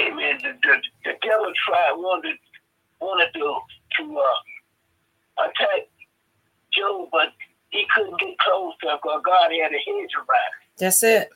amen. 0.01 0.39
The, 0.41 0.53
the, 0.63 0.75
the 1.03 1.13
devil 1.21 1.51
tried 1.67 1.93
wanted 1.95 2.37
wanted 3.01 3.31
to 3.33 3.59
to 3.97 4.17
uh, 4.17 5.43
attack 5.43 5.87
Job, 6.73 7.09
but 7.11 7.33
he 7.69 7.85
couldn't 7.93 8.19
get 8.19 8.37
close 8.39 8.73
to 8.81 8.89
him 8.89 8.97
because 9.03 9.21
God 9.25 9.51
had 9.51 9.71
a 9.71 9.81
hedge 9.83 10.15
around 10.15 10.53
him. 10.55 10.67
That's 10.79 11.03
it. 11.03 11.29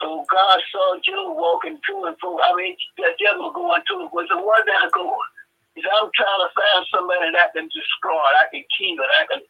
So 0.00 0.24
God 0.30 0.58
saw 0.70 0.98
Job 1.02 1.34
walking 1.34 1.78
to 1.78 1.94
and 2.06 2.16
fro. 2.22 2.38
I 2.38 2.54
mean, 2.54 2.76
the 2.96 3.10
devil 3.18 3.50
going 3.50 3.82
to 3.82 4.06
it 4.06 4.12
was 4.14 4.30
the 4.30 4.38
one 4.38 4.62
that 4.66 4.90
going. 4.94 5.30
He 5.74 5.82
said, 5.82 5.94
I'm 5.94 6.10
trying 6.14 6.42
to 6.42 6.50
find 6.54 6.82
somebody 6.90 7.30
that 7.30 7.38
I 7.38 7.48
can 7.54 7.66
destroy, 7.70 8.18
I 8.18 8.46
can 8.50 8.64
kill, 8.74 8.98
it. 8.98 9.10
I 9.14 9.24
can 9.30 9.42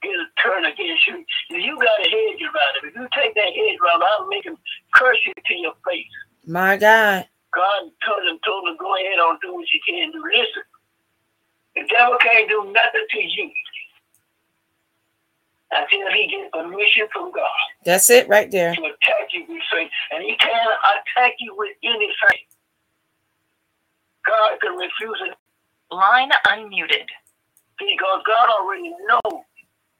get 0.00 0.16
a 0.16 0.28
turn 0.40 0.64
against 0.64 1.04
you. 1.08 1.24
You 1.52 1.76
got 1.76 2.00
a 2.00 2.08
hedge 2.08 2.40
around 2.44 2.72
him. 2.80 2.84
If 2.88 2.94
you 2.96 3.08
take 3.12 3.34
that 3.36 3.52
hedge 3.52 3.76
around 3.80 4.00
him, 4.00 4.08
I'll 4.08 4.28
make 4.28 4.44
him 4.44 4.56
curse 4.94 5.20
you 5.24 5.32
to 5.36 5.54
your 5.56 5.76
face. 5.84 6.16
My 6.44 6.76
God. 6.76 7.28
God 7.52 7.80
told 8.04 8.24
him, 8.28 8.38
told 8.44 8.68
him, 8.68 8.76
go 8.76 8.96
ahead 8.96 9.16
and 9.16 9.40
do 9.40 9.52
what 9.52 9.68
you 9.72 9.80
can 9.84 10.12
do. 10.12 10.20
Listen, 10.20 10.64
the 11.76 11.84
devil 11.88 12.16
can't 12.20 12.48
do 12.48 12.72
nothing 12.72 13.06
to 13.10 13.20
you 13.20 13.50
until 15.70 16.10
he 16.12 16.28
gets 16.28 16.50
permission 16.52 17.06
from 17.12 17.32
God. 17.32 17.66
That's 17.84 18.10
it 18.10 18.28
right 18.28 18.50
there. 18.50 18.74
To 18.74 18.82
attack 18.82 19.32
you 19.32 19.44
with 19.48 19.62
faith. 19.72 19.90
And 20.12 20.22
he 20.22 20.36
can't 20.36 20.70
attack 20.94 21.34
you 21.40 21.54
with 21.56 21.76
anything. 21.82 22.44
God 24.26 24.60
can 24.60 24.76
refuse 24.76 25.22
it. 25.26 25.34
Line 25.94 26.30
unmuted. 26.46 27.06
Because 27.78 28.22
God 28.26 28.48
already 28.60 28.90
knows 29.06 29.42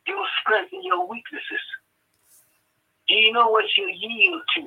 your 0.06 0.24
strength 0.40 0.72
and 0.72 0.84
your 0.84 1.08
weaknesses. 1.08 1.64
He 3.06 3.30
know 3.32 3.48
what 3.48 3.64
you 3.76 3.88
yield 3.88 4.42
to 4.56 4.62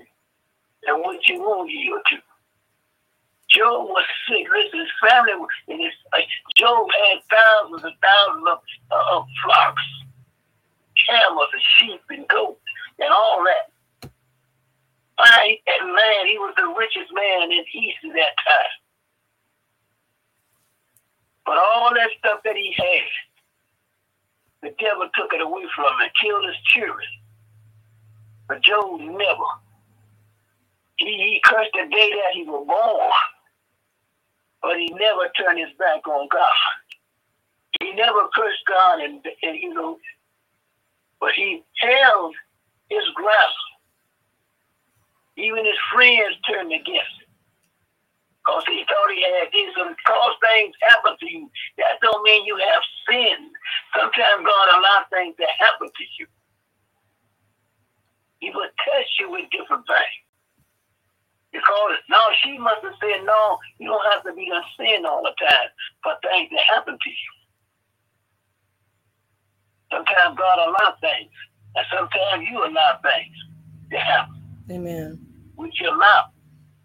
and 0.88 1.02
what 1.02 1.28
you 1.28 1.41
won't 1.41 1.70
yield 1.72 2.02
to. 2.10 2.18
Job 3.50 3.89
was 3.89 4.06
sick. 4.28 4.45
Listen, 4.52 4.80
his 4.80 5.10
family, 5.10 5.34
and 5.68 5.82
his, 5.82 5.91
uh, 6.14 6.20
Job 6.56 6.88
had 6.91 7.20
thousands 7.32 7.84
and 7.84 7.95
thousands 8.00 8.45
of, 8.47 8.60
uh, 8.91 9.18
of 9.18 9.26
flocks 9.43 9.82
camels 11.10 11.49
and 11.53 11.64
sheep 11.80 12.01
and 12.12 12.28
goats 12.30 12.62
and 12.99 13.10
all 13.12 13.43
that. 13.45 13.74
I, 15.20 15.57
and 15.82 15.93
man, 15.93 16.28
he 16.28 16.38
was 16.39 16.53
the 16.57 16.74
richest 16.78 17.12
man 17.14 17.51
in 17.51 17.66
East 17.74 17.99
at 18.05 18.14
that 18.16 18.36
time. 18.45 18.76
But 21.45 21.57
all 21.57 21.93
that 21.95 22.10
stuff 22.20 22.41
that 22.45 22.55
he 22.55 22.74
had, 22.78 23.10
the 24.70 24.76
devil 24.80 25.10
took 25.16 25.34
it 25.34 25.41
away 25.41 25.64
from 25.76 25.86
him 25.86 26.01
and 26.01 26.12
killed 26.22 26.45
his 26.45 26.57
children. 26.68 27.07
But 28.47 28.64
Job 28.64 28.99
never. 29.01 29.49
He, 30.97 31.05
he 31.05 31.41
cursed 31.45 31.72
the 31.74 31.88
day 31.91 32.12
that 32.12 32.34
he 32.36 32.43
was 32.43 32.66
born, 32.68 33.12
but 34.62 34.78
he 34.80 34.89
never 34.89 35.30
turned 35.38 35.60
his 35.60 35.76
back 35.80 36.07
on 36.07 36.28
God. 36.32 36.51
He 37.82 37.93
never 37.93 38.28
cursed 38.36 38.64
God 38.68 38.99
and, 39.01 39.22
and 39.43 39.57
you 39.57 39.74
know 39.74 39.97
but 41.20 41.32
he 41.36 41.63
held 41.82 42.36
his 42.89 43.03
ground. 43.15 43.59
Even 45.38 45.65
his 45.65 45.80
friends 45.93 46.36
turned 46.47 46.72
against 46.74 47.15
him. 47.20 47.32
Because 48.45 48.63
he 48.67 48.84
thought 48.88 49.11
he 49.13 49.24
had 49.24 49.49
this. 49.53 49.76
And 49.78 49.95
cause 50.07 50.36
things 50.41 50.76
happen 50.89 51.15
to 51.20 51.28
you, 51.30 51.49
that 51.78 51.99
don't 52.01 52.24
mean 52.24 52.45
you 52.45 52.57
have 52.57 52.84
sinned. 53.07 53.51
Sometimes 53.95 54.45
God 54.45 54.67
allows 54.80 55.05
things 55.11 55.36
to 55.38 55.47
happen 55.59 55.88
to 55.88 56.05
you. 56.20 56.28
He 58.39 58.49
will 58.51 58.70
test 58.84 59.11
you 59.20 59.32
with 59.32 59.49
different 59.51 59.86
things. 59.88 60.26
Because 61.51 61.97
now 62.09 62.28
she 62.43 62.57
must 62.57 62.84
have 62.84 62.93
said, 63.01 63.26
no, 63.26 63.57
you 63.80 63.88
don't 63.88 64.13
have 64.13 64.24
to 64.24 64.34
be 64.34 64.47
in 64.47 64.61
sin 64.78 65.05
all 65.05 65.24
the 65.24 65.34
time 65.39 65.70
for 66.03 66.13
things 66.22 66.49
to 66.51 66.59
happen 66.76 66.97
to 67.01 67.09
you. 67.09 67.32
Sometimes 69.91 70.37
God 70.37 70.59
allows 70.59 70.99
things, 71.01 71.31
and 71.75 71.85
sometimes 71.93 72.47
you 72.49 72.57
allow 72.59 72.99
things 73.01 73.35
to 73.91 73.97
happen. 73.97 74.41
Amen. 74.71 75.19
With 75.55 75.73
your 75.81 75.97
mouth. 75.97 76.31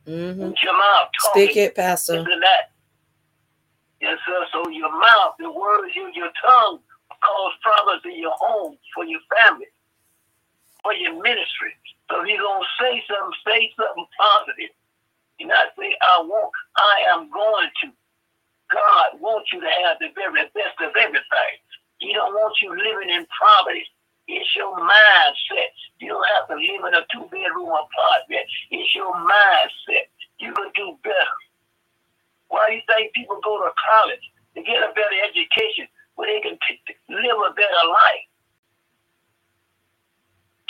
Mm-hmm. 0.07 0.40
With 0.40 0.62
your 0.62 0.76
mouth. 0.76 1.09
Talking, 1.22 1.44
Speak 1.44 1.57
it, 1.57 1.74
Pastor. 1.74 2.22
That. 2.22 2.72
Yes, 4.00 4.18
sir. 4.26 4.44
So 4.52 4.68
your 4.70 4.92
mouth, 4.92 5.36
the 5.38 5.50
words 5.50 5.92
in 5.96 6.12
your 6.14 6.30
tongue 6.44 6.80
cause 7.09 7.52
problems 7.62 8.02
in 8.05 8.20
your 8.20 8.36
home, 8.36 8.76
for 8.94 9.05
your 9.05 9.20
family, 9.32 9.68
for 10.82 10.92
your 10.92 11.14
ministry. 11.22 11.72
So 12.11 12.20
if 12.20 12.28
you're 12.28 12.44
going 12.44 12.61
to 12.61 12.72
say 12.84 13.02
something, 13.09 13.38
say 13.48 13.72
something 13.76 14.07
positive. 14.16 14.76
You 15.40 15.48
not 15.48 15.72
say, 15.78 15.96
I 16.00 16.20
want, 16.22 16.52
I 16.76 17.16
am 17.16 17.30
going 17.32 17.70
to. 17.84 17.86
God 18.72 19.20
wants 19.20 19.52
you 19.52 19.61
to 19.61 19.72
have 19.84 19.98
the 20.00 20.09
very 20.14 20.44
best 20.52 20.76
of 20.80 20.92
everything. 20.96 21.55
He 22.05 22.12
don't 22.12 22.34
want 22.36 22.55
you 22.62 22.70
living 22.76 23.11
in 23.11 23.24
poverty. 23.32 23.86
It's 24.28 24.52
your 24.57 24.76
mindset. 24.76 25.72
You 26.00 26.11
don't 26.12 26.28
have 26.36 26.48
to 26.52 26.57
live 26.61 26.82
in 26.84 26.94
a 26.94 27.05
two 27.12 27.24
bedroom 27.32 27.72
apartment. 27.72 28.44
It's 28.70 28.92
your 28.94 29.12
mindset. 29.16 30.12
You 30.40 30.52
can 30.55 30.70
do 30.76 30.98
better. 31.05 31.38
Why 32.48 32.70
do 32.70 32.76
you 32.76 32.84
think 32.88 33.14
people 33.14 33.40
go 33.44 33.59
to 33.64 33.72
college 33.76 34.24
to 34.57 34.62
get 34.62 34.82
a 34.84 34.92
better 34.94 35.18
education 35.24 35.88
where 36.16 36.28
they 36.30 36.40
can 36.42 36.59
live 37.11 37.38
a 37.42 37.52
better 37.55 37.84
life? 37.88 38.26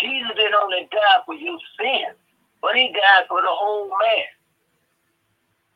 Jesus 0.00 0.32
didn't 0.36 0.56
only 0.58 0.88
die 0.92 1.20
for 1.26 1.34
your 1.34 1.58
sin, 1.80 2.14
but 2.62 2.76
he 2.76 2.92
died 2.92 3.26
for 3.28 3.42
the 3.42 3.52
whole 3.52 3.88
man. 3.90 4.30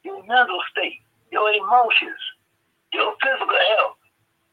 Your 0.05 0.21
mental 0.27 0.61
state, 0.73 1.01
your 1.33 1.51
emotions, 1.53 2.21
your 2.95 3.15
physical 3.23 3.59
health. 3.79 3.98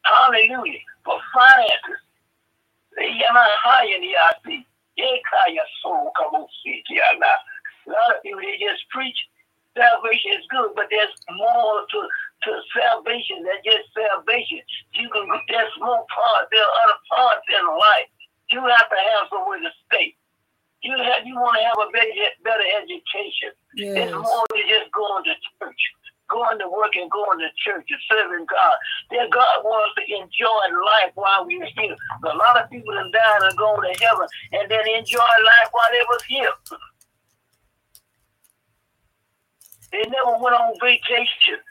Hallelujah 0.05 0.79
for 1.05 1.21
finances. 1.33 2.01
A 7.85 7.91
lot 7.91 8.15
of 8.17 8.23
people 8.23 8.41
they 8.41 8.57
just 8.57 8.81
preach 8.89 9.17
salvation 9.77 10.31
is 10.33 10.45
good, 10.49 10.71
but 10.75 10.87
there's 10.89 11.13
more 11.37 11.85
to, 11.85 11.99
to 12.47 12.51
salvation 12.73 13.43
than 13.43 13.59
just 13.61 13.91
salvation. 13.93 14.61
You 14.93 15.09
can 15.09 15.27
there's 15.49 15.75
more 15.77 16.05
parts, 16.09 16.49
there 16.49 16.63
are 16.63 16.75
other 16.87 16.99
parts 17.13 17.45
in 17.51 17.65
life. 17.67 18.09
You 18.51 18.61
have 18.63 18.89
to 18.89 18.99
have 19.11 19.29
somewhere 19.29 19.59
to 19.59 19.71
stay. 19.85 20.15
You 20.81 20.95
have 20.97 21.27
you 21.27 21.35
want 21.35 21.57
to 21.59 21.65
have 21.65 21.79
a 21.81 21.89
better 21.91 22.13
better 22.41 22.67
education. 22.81 23.51
Yes. 23.75 24.07
It's 24.07 24.13
more 24.15 24.45
than 24.53 24.65
just 24.69 24.89
going 24.95 25.23
to 25.25 25.35
church 25.59 25.83
going 26.28 26.59
to 26.59 26.67
work 26.69 26.95
and 26.95 27.09
going 27.11 27.39
to 27.39 27.49
church 27.57 27.86
and 27.89 28.01
serving 28.09 28.45
God. 28.45 28.76
Then 29.11 29.30
God 29.30 29.63
wants 29.63 29.93
to 29.97 30.03
enjoy 30.09 30.63
life 30.73 31.13
while 31.15 31.45
we're 31.45 31.65
here. 31.65 31.95
A 32.26 32.36
lot 32.38 32.61
of 32.61 32.69
people 32.69 32.93
have 32.95 33.11
died 33.11 33.41
and 33.43 33.57
gone 33.57 33.82
to 33.82 33.93
heaven 34.03 34.28
and 34.53 34.69
then 34.69 34.86
enjoy 34.97 35.19
life 35.19 35.69
while 35.71 35.91
they 35.91 36.05
was 36.09 36.23
here. 36.28 36.55
They 39.91 40.03
never 40.09 40.38
went 40.41 40.55
on 40.55 40.73
vacation. 40.82 41.61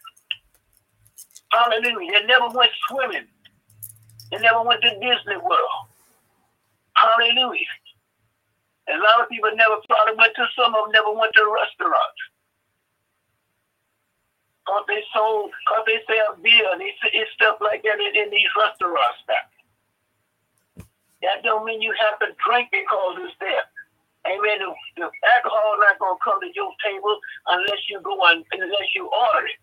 Hallelujah. 1.53 2.13
They 2.21 2.27
never 2.27 2.49
went 2.49 2.71
swimming. 2.89 3.27
They 4.31 4.39
never 4.39 4.63
went 4.63 4.83
to 4.83 4.91
Disney 4.91 5.37
World. 5.37 5.87
Hallelujah. 6.95 7.75
And 8.87 9.01
a 9.01 9.03
lot 9.03 9.23
of 9.23 9.29
people 9.29 9.51
never 9.55 9.77
probably 9.89 10.15
went 10.17 10.35
to 10.37 10.47
some 10.57 10.75
of 10.75 10.85
them 10.87 10.93
never 10.93 11.13
went 11.13 11.33
to 11.35 11.45
restaurants. 11.45 12.34
Cause 14.65 14.85
they 14.89 15.05
sold, 15.13 15.53
cause 15.69 15.85
they 15.85 16.01
sell 16.09 16.41
beer 16.41 16.65
and 16.73 16.81
it's 16.81 17.33
stuff 17.37 17.61
like 17.61 17.85
that 17.85 18.01
in, 18.01 18.17
in 18.17 18.31
these 18.33 18.49
restaurants 18.57 19.21
now. 19.29 19.45
That 21.21 21.45
don't 21.45 21.65
mean 21.65 21.81
you 21.81 21.93
have 21.97 22.19
to 22.21 22.33
drink 22.41 22.73
because 22.73 23.17
it's 23.21 23.37
there. 23.41 23.69
Amen. 24.25 24.61
The, 24.61 24.73
the 24.97 25.09
alcohol 25.37 25.77
not 25.81 26.01
gonna 26.01 26.17
come 26.25 26.41
to 26.41 26.49
your 26.57 26.73
table 26.81 27.17
unless 27.49 27.81
you 27.93 28.01
go 28.01 28.17
and 28.33 28.45
unless 28.53 28.89
you 28.97 29.05
order 29.09 29.47
it. 29.49 29.61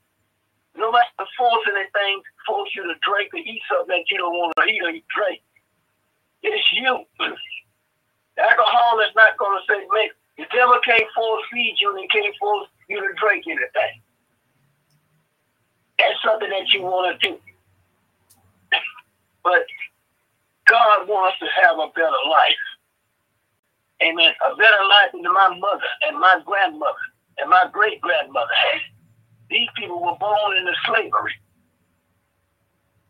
Nobody 0.77 1.05
force 1.37 1.65
anything, 1.67 2.21
force 2.45 2.69
you 2.75 2.83
to 2.85 2.95
drink 3.01 3.33
or 3.33 3.41
eat 3.41 3.61
something 3.69 3.97
that 3.97 4.09
you 4.09 4.17
don't 4.17 4.33
want 4.33 4.53
to 4.57 4.63
eat 4.69 4.81
or 4.85 4.93
drink. 5.09 5.41
It's 6.43 6.65
you. 6.73 7.05
The 7.19 8.41
alcohol 8.49 9.01
is 9.01 9.13
not 9.17 9.37
gonna 9.37 9.61
say, 9.67 9.81
make 9.93 10.13
the 10.37 10.45
devil 10.53 10.79
can't 10.85 11.09
force 11.13 11.43
feed 11.51 11.75
you 11.81 11.89
and 11.89 11.99
he 11.99 12.07
can't 12.07 12.35
force 12.39 12.69
you 12.89 13.01
to 13.01 13.13
drink 13.19 13.45
anything. 13.47 14.01
That's 16.01 16.17
something 16.25 16.49
that 16.49 16.73
you 16.73 16.81
want 16.81 17.21
to 17.21 17.29
do. 17.29 17.37
But 19.43 19.65
God 20.67 21.07
wants 21.07 21.39
to 21.39 21.47
have 21.61 21.77
a 21.79 21.87
better 21.95 22.21
life. 22.29 22.65
Amen. 24.03 24.31
A 24.45 24.55
better 24.55 24.83
life 24.89 25.11
than 25.13 25.23
my 25.23 25.57
mother 25.59 25.89
and 26.07 26.19
my 26.19 26.41
grandmother 26.45 27.05
and 27.37 27.49
my 27.49 27.65
great 27.71 28.01
grandmother 28.01 28.53
had. 28.71 28.81
These 29.49 29.69
people 29.77 30.01
were 30.01 30.17
born 30.19 30.57
into 30.57 30.73
slavery. 30.85 31.33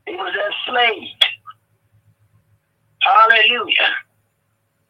They 0.05 0.13
was 0.13 0.35
enslaved. 0.35 1.25
Hallelujah. 3.01 3.95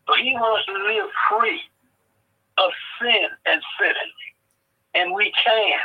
But 0.07 0.19
he 0.19 0.33
wants 0.33 0.65
to 0.67 0.73
live 0.73 1.09
free 1.29 1.61
of 2.57 2.71
sin 3.01 3.27
and 3.45 3.61
sinning. 3.79 3.95
And 4.95 5.13
we 5.13 5.31
can 5.43 5.79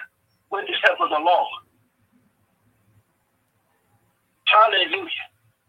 with 0.51 0.67
the 0.67 0.75
help 0.85 1.01
of 1.01 1.11
the 1.11 1.19
Lord. 1.19 1.66
Hallelujah. 4.57 5.29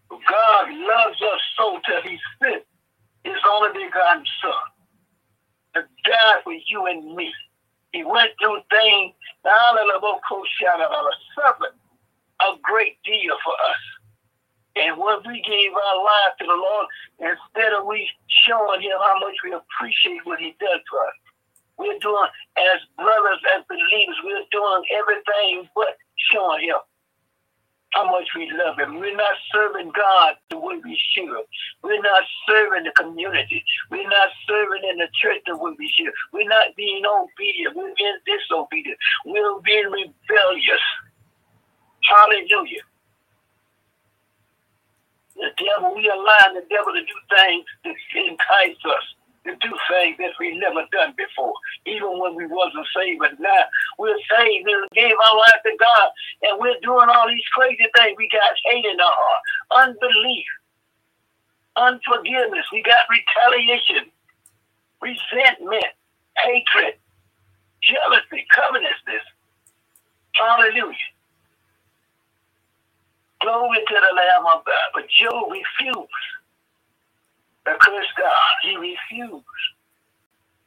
God 0.10 0.66
loves 0.72 1.22
us 1.22 1.42
so 1.58 1.80
till 1.86 2.02
he 2.04 2.18
sent 2.42 2.64
his 3.24 3.36
only 3.52 3.86
begotten 3.86 4.24
son. 4.42 4.64
to 5.76 5.82
die 6.06 6.40
for 6.44 6.54
you 6.54 6.86
and 6.88 7.16
me. 7.16 7.34
He 7.92 8.04
went 8.04 8.32
through 8.40 8.62
things, 8.70 9.14
suffered 11.36 11.76
a 12.42 12.56
great 12.64 12.98
deal 13.04 13.36
for 13.44 13.54
us. 13.54 13.84
And 14.78 14.98
when 14.98 15.18
we 15.28 15.42
gave 15.42 15.72
our 15.74 15.98
life 16.04 16.34
to 16.40 16.46
the 16.46 16.54
Lord, 16.54 16.88
instead 17.20 17.74
of 17.74 17.86
we 17.88 18.08
showing 18.48 18.82
him 18.82 18.98
how 19.00 19.20
much 19.20 19.36
we 19.44 19.54
appreciate 19.54 20.26
what 20.26 20.40
he 20.40 20.56
does 20.60 20.82
for 20.90 21.00
us, 21.02 21.18
we're 21.78 22.00
doing, 22.00 22.30
as 22.58 22.80
brothers, 22.96 23.42
as 23.58 23.64
believers, 23.70 24.18
we're 24.24 24.46
doing 24.52 24.84
everything 24.96 25.70
but 25.76 25.98
showing 26.32 26.62
him 26.62 26.78
how 27.98 28.06
much 28.12 28.30
we 28.36 28.50
love 28.54 28.78
him. 28.78 29.00
We're 29.00 29.16
not 29.16 29.34
serving 29.52 29.91
God 29.95 30.36
the 30.50 30.60
way 30.60 30.78
we 30.84 30.98
should. 31.14 31.45
We're 31.84 32.02
not 32.02 32.24
serving 32.48 32.84
the 32.84 32.91
community. 32.91 33.64
We're 33.89 34.10
not 34.10 34.30
serving 34.48 34.84
in 34.89 34.98
the 34.98 35.10
church 35.22 35.41
the 35.48 35.58
way 35.58 35.74
we 35.78 35.91
should. 35.98 36.14
We're 36.32 36.48
not 36.48 36.76
being 36.78 37.02
obedient. 37.06 37.76
We're 37.76 37.93
being 37.98 38.20
disobedient. 38.26 38.98
We're 39.26 39.60
being 39.62 39.89
rebellious. 39.89 40.86
Hallelujah. 42.06 42.86
The 45.36 45.50
devil, 45.58 45.95
we 45.95 46.10
allow 46.10 46.54
the 46.54 46.66
devil 46.70 46.93
to 46.93 47.02
do 47.02 47.18
things 47.34 47.66
to 47.84 48.20
entice 48.22 48.78
us 48.86 49.16
to 49.48 49.56
do 49.62 49.72
things 49.89 50.18
that 50.20 50.36
we 50.39 50.58
never 50.60 50.84
done 50.91 51.14
before, 51.18 51.54
even 51.88 52.20
when 52.20 52.36
we 52.36 52.48
wasn't 52.48 52.88
saved. 52.95 53.20
But 53.20 53.39
now 53.39 53.64
we're 54.00 54.20
saved 54.30 54.68
and 54.68 54.89
gave 54.93 55.16
our 55.16 55.38
life 55.39 55.62
to 55.66 55.74
God, 55.80 56.10
and 56.43 56.60
we're 56.62 56.80
doing 56.84 57.10
all 57.10 57.28
these 57.30 57.48
crazy 57.56 57.88
things. 57.95 58.16
We 58.18 58.30
got 58.32 58.54
hate 58.66 58.86
in 58.86 59.00
our 59.00 59.16
heart, 59.16 59.43
unbelief, 59.89 60.48
unforgiveness. 61.78 62.68
We 62.74 62.84
got 62.84 63.08
retaliation, 63.10 64.12
resentment, 65.02 65.91
hatred, 66.43 66.95
jealousy, 67.84 68.48
covetousness. 68.54 69.26
Hallelujah. 70.36 71.12
Glory 73.41 73.80
to 73.88 73.95
the 73.95 74.16
Lamb 74.16 74.45
of 74.56 74.66
God. 74.66 74.88
But 74.95 75.10
Job 75.10 75.52
refused 75.52 76.10
curse 77.82 78.07
God. 78.18 78.53
He 78.63 78.78
refused. 78.78 79.45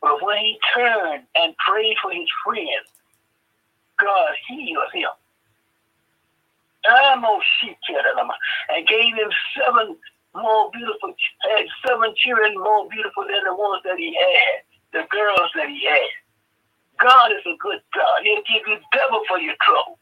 But 0.03 0.22
when 0.22 0.38
he 0.38 0.59
turned 0.76 1.24
and 1.36 1.57
prayed 1.59 1.96
for 2.03 2.12
his 2.12 2.28
friend, 2.44 2.84
God 4.01 4.30
healed 4.48 4.92
him. 4.94 5.11
And 8.70 8.88
gave 8.88 9.14
him 9.14 9.30
seven 9.57 9.96
more 10.34 10.70
beautiful, 10.72 11.14
had 11.42 11.66
seven 11.86 12.14
children 12.16 12.55
more 12.57 12.88
beautiful 12.88 13.24
than 13.24 13.44
the 13.44 13.55
ones 13.55 13.82
that 13.84 13.98
he 13.98 14.14
had, 14.14 14.62
the 14.92 15.07
girls 15.11 15.51
that 15.57 15.68
he 15.68 15.84
had. 15.86 16.11
God 17.01 17.32
is 17.32 17.42
a 17.46 17.57
good 17.61 17.80
God. 17.94 18.18
He'll 18.24 18.42
give 18.48 18.68
you 18.68 18.78
double 18.92 19.22
for 19.28 19.38
your 19.40 19.57
trouble. 19.62 19.98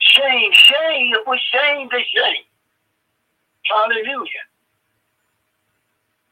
Shame, 0.00 0.52
shame, 0.52 1.06
you 1.08 1.22
put 1.26 1.38
shame 1.52 1.90
to 1.90 1.98
shame. 1.98 2.44
Hallelujah. 3.64 4.44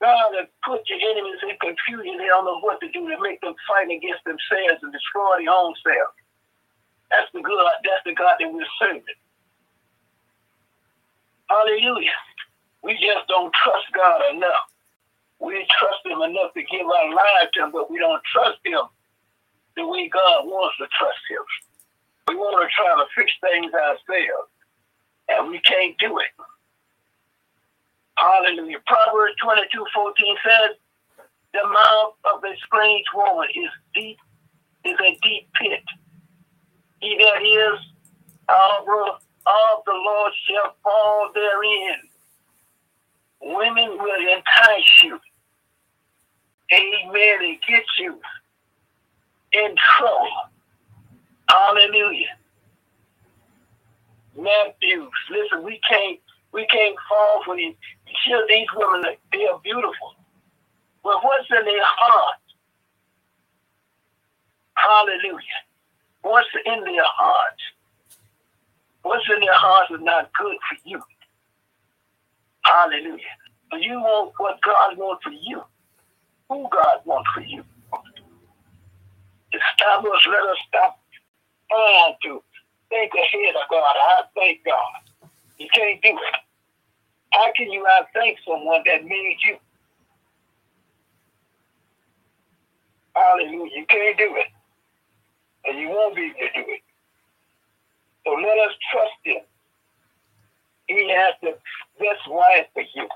God 0.01 0.33
has 0.41 0.49
put 0.65 0.81
your 0.89 0.99
enemies 0.99 1.41
in 1.45 1.57
confusion. 1.61 2.17
They 2.19 2.27
don't 2.33 2.45
know 2.45 2.61
what 2.61 2.81
to 2.81 2.89
do 2.89 3.05
to 3.09 3.19
make 3.21 3.41
them 3.41 3.55
fight 3.69 3.93
against 3.93 4.25
themselves 4.25 4.81
and 4.83 4.93
destroy 4.93 5.45
their 5.45 5.53
own 5.53 5.75
selves. 5.85 6.17
That's 7.11 7.29
the 7.35 7.43
God, 7.43 7.73
that's 7.85 8.05
the 8.07 8.15
God 8.15 8.37
that 8.41 8.49
we're 8.53 8.65
serving. 8.81 9.21
Hallelujah. 11.49 12.17
We 12.83 12.95
just 12.95 13.29
don't 13.29 13.53
trust 13.53 13.87
God 13.95 14.23
enough. 14.35 14.67
We 15.41 15.67
trust 15.79 16.05
him 16.07 16.23
enough 16.23 16.55
to 16.55 16.63
give 16.63 16.87
our 16.87 17.09
lives 17.11 17.51
to 17.55 17.65
him, 17.65 17.73
but 17.73 17.91
we 17.91 17.99
don't 17.99 18.23
trust 18.33 18.59
him 18.65 18.83
the 19.77 19.87
way 19.87 20.09
God 20.09 20.47
wants 20.47 20.77
to 20.79 20.87
trust 20.99 21.25
him. 21.29 21.45
We 22.29 22.37
want 22.37 22.63
to 22.63 22.69
try 22.75 22.95
to 22.95 23.07
fix 23.17 23.33
things 23.41 23.73
ourselves, 23.75 24.51
and 25.29 25.51
we 25.51 25.61
can't 25.61 25.97
do 25.99 26.19
it. 26.19 26.33
Hallelujah. 28.21 28.79
Proverbs 28.87 29.35
22 29.43 29.87
14 29.95 30.37
says, 30.45 30.77
The 31.55 31.67
mouth 31.67 32.15
of 32.35 32.45
a 32.45 32.55
strange 32.67 33.05
woman 33.15 33.49
is 33.55 33.71
deep, 33.95 34.19
is 34.85 34.97
a 35.01 35.19
deep 35.23 35.49
pit. 35.55 35.83
He 37.01 37.17
that 37.17 37.43
is 37.43 37.81
our 38.49 38.83
of 39.47 39.85
the 39.87 39.93
Lord 39.93 40.33
shall 40.47 40.77
fall 40.83 41.31
therein. 41.35 41.97
Women 43.41 43.97
will 43.99 44.21
entice 44.21 45.03
you. 45.03 45.19
Amen. 46.73 47.39
And 47.41 47.59
get 47.67 47.85
you 47.99 48.21
in 49.53 49.75
trouble. 49.99 50.29
Hallelujah. 51.49 52.37
Matthew, 54.37 55.11
listen, 55.31 55.65
we 55.65 55.81
can't 55.89 56.21
we 56.53 56.67
can't 56.69 56.97
fall 57.09 57.43
for 57.45 57.57
these. 57.57 57.75
Sure, 58.27 58.45
these 58.49 58.69
women 58.77 59.03
they 59.33 59.47
are 59.47 59.61
beautiful. 59.63 60.15
But 61.05 61.25
what's 61.25 61.49
in 61.51 61.65
their 61.65 61.83
heart? 61.85 62.41
Hallelujah. 64.75 65.61
What's 66.23 66.49
in 66.67 66.85
their 66.85 67.05
hearts? 67.07 67.63
What's 69.03 69.25
in 69.35 69.41
their 69.41 69.55
hearts 69.55 69.91
is 69.93 70.01
not 70.03 70.31
good 70.39 70.57
for 70.69 70.79
you. 70.89 71.01
Hallelujah. 72.65 73.37
But 73.71 73.83
you 73.83 73.95
want 74.01 74.35
what 74.39 74.61
God 74.63 74.99
wants 74.99 75.25
for 75.25 75.33
you. 75.33 75.63
Who 76.51 76.69
God 76.71 77.01
wants 77.05 77.31
for 77.35 77.43
you. 77.43 77.65
Us, 79.55 80.27
let 80.29 80.43
us 80.51 80.59
stop 80.69 81.01
trying 81.71 82.15
to 82.25 82.43
think 82.91 83.13
ahead 83.15 83.55
of 83.57 83.69
God. 83.71 83.83
I 83.97 84.23
thank 84.37 84.65
God. 84.65 85.10
You 85.61 85.69
can't 85.75 86.03
do 86.03 86.11
it. 86.11 86.37
How 87.33 87.53
can 87.57 87.71
you 87.73 87.87
thank 88.15 88.39
someone 88.47 88.83
that 88.87 89.05
made 89.05 89.39
you? 89.47 89.59
Hallelujah. 93.15 93.71
You 93.77 93.87
can't 93.89 94.19
do 94.19 94.37
it. 94.37 94.49
And 95.67 95.79
you 95.81 95.89
won't 95.91 96.17
be 96.17 96.23
able 96.25 96.35
to 96.35 96.63
do 96.65 96.71
it. 96.73 96.83
So 98.27 98.33
let 98.35 98.59
us 98.59 98.75
trust 98.93 99.21
him. 99.25 99.43
He 100.89 101.11
has 101.11 101.35
the 101.43 101.59
best 102.01 102.29
wife 102.29 102.67
for 102.75 102.83
you. 102.83 103.09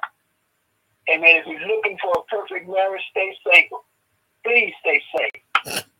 And 1.09 1.23
Amen. 1.25 1.37
If 1.37 1.47
you're 1.47 1.69
looking 1.69 1.99
for 2.03 2.13
a 2.17 2.25
perfect 2.25 2.69
marriage, 2.69 3.03
stay 3.11 3.37
single. 3.53 3.85
Please 4.45 4.75
stay 4.81 5.03
single. 5.17 5.43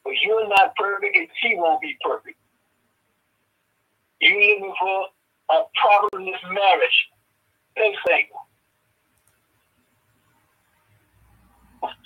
But 0.05 0.15
you're 0.23 0.49
not 0.49 0.77
perfect 0.77 1.17
and 1.17 1.29
she 1.43 1.57
won't 1.57 1.83
be 1.83 1.97
perfect. 2.03 2.39
You're 4.21 4.41
looking 4.41 4.75
for 4.81 5.07
a 5.51 5.63
problemless 5.77 6.43
marriage. 6.51 6.99
Stay 7.73 7.95
single. 8.07 8.47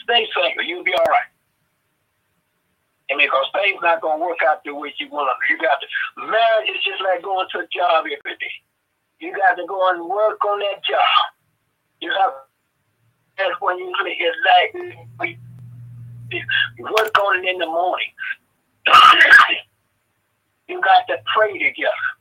Stay 0.02 0.26
single. 0.34 0.64
You'll 0.64 0.84
be 0.84 0.94
all 0.94 1.04
right. 1.04 1.30
And 3.10 3.18
because 3.18 3.46
things 3.54 3.80
not 3.82 4.02
gonna 4.02 4.22
work 4.22 4.38
out 4.46 4.62
the 4.64 4.74
way 4.74 4.92
you 4.98 5.08
want 5.10 5.28
them. 5.28 5.38
You 5.48 5.56
got 5.58 5.80
to 5.80 5.86
marriage 6.26 6.68
is 6.68 6.84
just 6.84 7.02
like 7.02 7.22
going 7.22 7.46
to 7.52 7.58
a 7.60 7.66
job 7.72 8.04
every 8.04 8.36
day. 8.36 8.56
You 9.20 9.32
got 9.32 9.56
to 9.56 9.66
go 9.66 9.88
and 9.90 10.04
work 10.04 10.44
on 10.44 10.58
that 10.60 10.84
job. 10.84 11.32
You 12.00 12.12
have 12.12 12.32
that's 13.38 13.60
when 13.60 13.78
you 13.78 13.92
get 14.18 14.34
like 15.18 15.38
you 16.30 16.84
work 16.84 17.18
on 17.18 17.44
it 17.44 17.48
in 17.48 17.58
the 17.58 17.66
morning. 17.66 18.08
you 20.68 20.80
got 20.80 21.06
to 21.08 21.16
pray 21.34 21.52
together. 21.52 22.17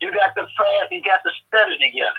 You 0.00 0.12
got 0.12 0.34
to 0.36 0.42
fast, 0.56 0.92
you 0.92 1.02
got 1.02 1.20
to 1.24 1.30
study 1.46 1.78
together. 1.78 2.16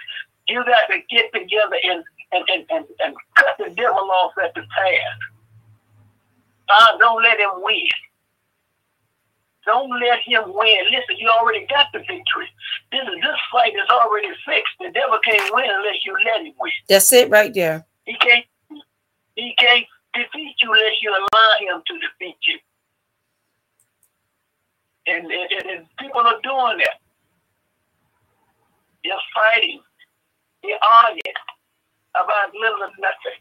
You 0.47 0.63
got 0.65 0.87
to 0.89 0.99
get 1.09 1.31
together 1.33 1.77
and, 1.83 2.03
and, 2.31 2.45
and, 2.49 2.65
and, 2.69 2.85
and 2.99 3.15
cut 3.35 3.57
the 3.57 3.73
devil 3.75 4.09
off 4.11 4.33
at 4.43 4.53
the 4.53 4.61
path. 4.61 5.19
Uh, 6.69 6.97
don't 6.99 7.21
let 7.23 7.39
him 7.39 7.51
win. 7.57 7.87
Don't 9.65 9.91
let 9.99 10.19
him 10.25 10.43
win. 10.47 10.85
Listen, 10.91 11.17
you 11.17 11.29
already 11.29 11.65
got 11.67 11.87
the 11.93 11.99
victory. 11.99 12.49
This 12.91 13.01
is, 13.01 13.21
this 13.21 13.39
fight 13.51 13.73
is 13.73 13.89
already 13.89 14.29
fixed. 14.45 14.73
The 14.79 14.89
devil 14.91 15.19
can't 15.23 15.53
win 15.53 15.65
unless 15.69 16.05
you 16.05 16.15
let 16.25 16.45
him 16.45 16.53
win. 16.59 16.71
That's 16.89 17.11
it 17.13 17.29
right 17.29 17.53
there. 17.53 17.85
He 18.05 18.15
can't 18.17 18.45
he 19.35 19.55
can't 19.57 19.85
defeat 20.13 20.55
you 20.61 20.73
unless 20.73 21.01
you 21.01 21.11
allow 21.11 21.75
him 21.75 21.81
to 21.85 21.93
defeat 21.99 22.37
you. 22.47 22.59
And, 25.07 25.25
and, 25.25 25.65
and 25.69 25.85
people 25.99 26.21
are 26.21 26.39
doing 26.43 26.77
that. 26.79 26.99
You're 29.03 29.21
fighting. 29.35 29.81
You're 30.63 30.79
arguing 31.03 31.39
about 32.15 32.53
little 32.53 32.83
or 32.83 32.93
nothing. 32.99 33.39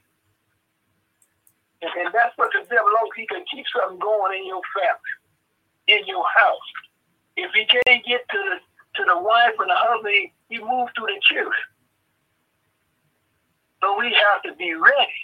And, 1.83 1.93
and 2.07 2.15
that's 2.15 2.37
what 2.39 2.51
the 2.53 2.65
devil 2.71 2.91
wants. 3.01 3.17
He 3.17 3.27
can 3.27 3.45
keep 3.53 3.67
something 3.75 3.99
going 4.01 4.39
in 4.41 4.47
your 4.47 4.63
family, 4.75 5.15
in 5.89 6.07
your 6.07 6.25
house. 6.25 6.71
If 7.37 7.53
he 7.55 7.67
can't 7.67 8.05
get 8.07 8.23
to 8.31 8.39
the 8.39 8.57
to 8.97 9.05
the 9.07 9.19
wife 9.23 9.55
and 9.59 9.71
the 9.71 9.77
husband, 9.79 10.31
he 10.51 10.59
moves 10.59 10.93
to 10.97 11.03
the 11.07 11.19
children. 11.23 11.65
So 13.83 13.99
we 13.99 14.13
have 14.15 14.43
to 14.45 14.55
be 14.59 14.75
ready. 14.75 15.15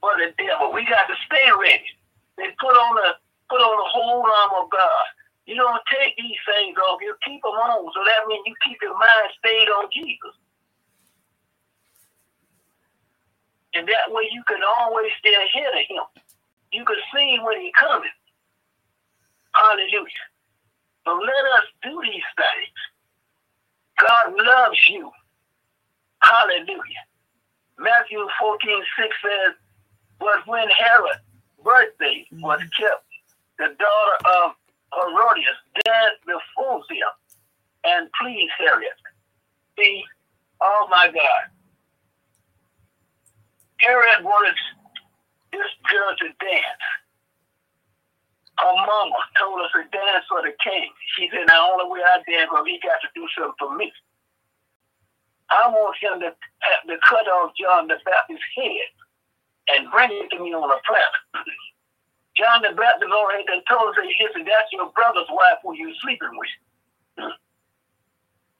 for 0.00 0.14
the 0.18 0.30
devil. 0.38 0.72
We 0.74 0.84
got 0.86 1.06
to 1.08 1.16
stay 1.26 1.48
ready. 1.58 1.90
They 2.38 2.48
put 2.60 2.74
on 2.76 2.92
the 2.96 3.10
put 3.50 3.60
on 3.62 3.76
the 3.78 3.90
whole 3.90 4.22
armor 4.22 4.64
of 4.66 4.70
God. 4.70 5.06
You 5.48 5.56
don't 5.56 5.80
take 5.88 6.14
these 6.18 6.36
things 6.44 6.76
off. 6.76 7.00
You 7.00 7.16
keep 7.24 7.40
them 7.40 7.56
on. 7.56 7.90
So 7.94 8.04
that 8.04 8.28
means 8.28 8.44
you 8.44 8.54
keep 8.62 8.76
your 8.82 8.92
mind 8.92 9.32
stayed 9.40 9.72
on 9.72 9.88
Jesus. 9.90 10.36
And 13.72 13.88
that 13.88 14.12
way 14.12 14.28
you 14.30 14.44
can 14.46 14.60
always 14.60 15.10
stay 15.18 15.32
ahead 15.32 15.72
of 15.72 15.88
him. 15.88 16.04
You 16.70 16.84
can 16.84 16.96
see 17.14 17.38
when 17.40 17.62
he's 17.62 17.72
coming. 17.80 18.12
Hallelujah. 19.54 20.26
So 21.06 21.16
let 21.16 21.44
us 21.56 21.66
do 21.82 21.98
these 22.04 22.28
things. 22.36 22.78
God 24.04 24.34
loves 24.36 24.86
you. 24.90 25.10
Hallelujah. 26.20 27.04
Matthew 27.78 28.20
14, 28.38 28.82
6 29.00 29.16
says, 29.24 29.54
was 30.20 30.42
when 30.44 30.68
Herod's 30.68 31.20
birthday 31.64 32.26
was 32.32 32.60
mm-hmm. 32.60 32.82
kept, 32.82 33.04
the 33.56 33.74
daughter 33.78 34.44
of 34.44 34.57
Herodias 34.94 35.58
danced 35.84 36.22
before 36.26 36.82
him 36.90 37.12
and 37.84 38.08
please 38.20 38.50
Herod. 38.58 38.98
See, 39.78 40.04
oh 40.60 40.88
my 40.90 41.06
God. 41.08 41.44
Herod 43.80 44.24
wanted 44.24 44.54
this 45.52 45.70
girl 45.90 46.16
to 46.18 46.26
dance. 46.44 46.84
Her 48.58 48.74
mama 48.74 49.20
told 49.38 49.60
us 49.62 49.70
to 49.74 49.82
dance 49.94 50.26
for 50.28 50.42
the 50.42 50.52
king. 50.62 50.90
She 51.16 51.30
said, 51.30 51.46
the 51.46 51.54
only 51.54 51.86
way 51.90 52.00
I 52.02 52.18
dance, 52.28 52.50
but 52.50 52.66
he 52.66 52.80
got 52.82 52.98
to 53.02 53.08
do 53.14 53.26
something 53.36 53.54
for 53.58 53.76
me. 53.76 53.92
I 55.50 55.68
want 55.68 55.96
him 56.00 56.20
to 56.20 56.34
to 56.88 56.98
cut 57.08 57.26
off 57.28 57.52
John 57.60 57.88
the 57.88 57.96
Baptist's 58.04 58.44
head 58.56 58.88
and 59.70 59.90
bring 59.90 60.10
it 60.12 60.28
to 60.30 60.42
me 60.42 60.52
on 60.54 60.70
a 60.70 60.80
platter. 60.86 61.44
John 62.38 62.62
the 62.62 62.70
Baptist 62.70 63.10
already 63.10 63.42
told 63.66 63.90
us, 63.90 63.98
listen, 63.98 64.46
that's 64.46 64.70
your 64.70 64.94
brother's 64.94 65.26
wife 65.28 65.58
who 65.66 65.74
you're 65.74 65.98
sleeping 65.98 66.30
with. 66.38 66.54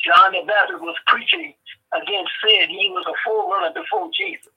John 0.03 0.35
the 0.35 0.43
Baptist 0.43 0.83
was 0.83 0.99
preaching 1.07 1.55
against 1.95 2.33
sin. 2.43 2.67
He 2.69 2.91
was 2.91 3.07
a 3.07 3.15
forerunner 3.23 3.71
before 3.71 4.11
Jesus. 4.11 4.51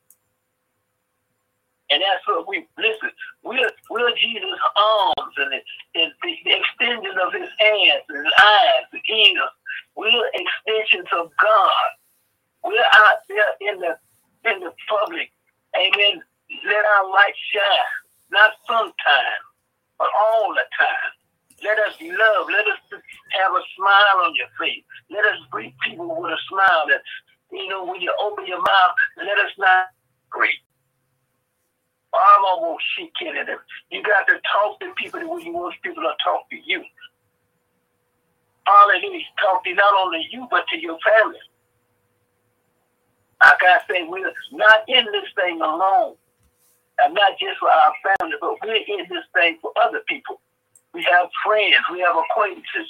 And 1.93 2.01
that's 2.01 2.25
what 2.25 2.47
we 2.47 2.65
listen. 2.79 3.11
We're 3.43 3.69
we're 3.91 4.15
Jesus' 4.15 4.63
arms 4.79 5.35
and 5.37 5.51
the, 5.53 5.59
the, 5.93 6.31
the 6.45 6.55
extension 6.57 7.15
of 7.19 7.33
his 7.33 7.49
hands, 7.59 8.07
and 8.09 8.25
his 8.25 8.33
eyes, 8.41 8.87
his 8.95 9.01
ears. 9.05 9.53
We're 9.93 10.31
extensions 10.33 11.09
of 11.11 11.29
God. 11.35 11.89
We're 12.63 12.89
out 13.05 13.21
there 13.27 13.53
in 13.69 13.79
the 13.83 13.99
in 14.49 14.61
the 14.61 14.71
public. 14.87 15.29
Amen. 15.75 16.23
Let 16.65 16.85
our 16.85 17.11
light 17.11 17.35
shine 17.51 18.00
not 18.31 18.51
sometimes, 18.67 19.43
but 19.99 20.07
all 20.17 20.53
the 20.55 20.65
time. 20.79 21.11
Let 21.63 21.77
us 21.77 21.95
love. 22.01 22.47
Let 22.49 22.65
us 22.67 22.79
have 22.91 23.51
a 23.53 23.63
smile 23.77 24.25
on 24.25 24.33
your 24.35 24.49
face. 24.59 24.83
Let 25.11 25.25
us 25.25 25.37
greet 25.51 25.75
people 25.85 26.09
with 26.21 26.31
a 26.31 26.41
smile. 26.49 26.85
That 26.89 27.01
you 27.51 27.67
know, 27.69 27.85
when 27.85 28.01
you 28.01 28.11
open 28.19 28.47
your 28.47 28.61
mouth, 28.61 28.95
let 29.17 29.37
us 29.37 29.51
not 29.59 29.87
greet. 30.29 30.57
I'm 32.13 32.45
almost 32.45 32.83
shit 32.97 33.09
kidding 33.17 33.45
them. 33.45 33.59
You 33.89 34.03
got 34.03 34.27
to 34.27 34.39
talk 34.51 34.79
to 34.81 34.91
people 34.97 35.19
the 35.19 35.27
way 35.27 35.43
you 35.43 35.53
want 35.53 35.75
people 35.83 36.03
to 36.03 36.13
talk 36.23 36.49
to 36.49 36.57
you. 36.57 36.83
Hallelujah. 38.65 39.25
Talk 39.39 39.63
to 39.63 39.73
not 39.73 39.93
only 39.97 40.27
you, 40.31 40.47
but 40.51 40.65
to 40.71 40.79
your 40.79 40.97
family. 41.05 41.39
Like 43.41 43.61
I 43.63 43.79
say, 43.89 44.03
we're 44.07 44.31
not 44.51 44.83
in 44.87 45.05
this 45.05 45.29
thing 45.35 45.61
alone 45.61 46.15
and 47.03 47.13
not 47.13 47.37
just 47.39 47.57
for 47.59 47.69
our 47.69 47.93
family, 48.03 48.37
but 48.39 48.57
we're 48.61 48.75
in 48.75 49.05
this 49.09 49.25
thing 49.33 49.57
for 49.61 49.71
other 49.81 50.01
people. 50.07 50.41
We 50.93 51.05
have 51.09 51.29
friends, 51.45 51.75
we 51.91 51.99
have 52.01 52.15
acquaintances, 52.15 52.89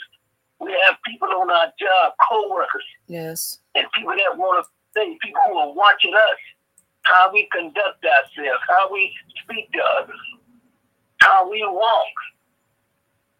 we 0.60 0.72
have 0.86 0.98
people 1.06 1.30
on 1.30 1.50
our 1.50 1.72
job, 1.80 2.14
co-workers. 2.30 2.86
Yes. 3.08 3.60
And 3.76 3.86
people 3.96 4.14
that 4.14 4.38
want 4.38 4.66
to 4.66 4.70
think, 4.94 5.22
people 5.22 5.42
who 5.48 5.58
are 5.58 5.74
watching 5.74 6.14
us, 6.14 6.40
how 7.04 7.32
we 7.32 7.48
conduct 7.52 8.04
ourselves, 8.04 8.62
how 8.68 8.92
we 8.92 9.14
speak 9.44 9.72
to 9.74 9.82
others, 10.02 10.22
how 11.20 11.50
we 11.50 11.64
walk, 11.66 12.16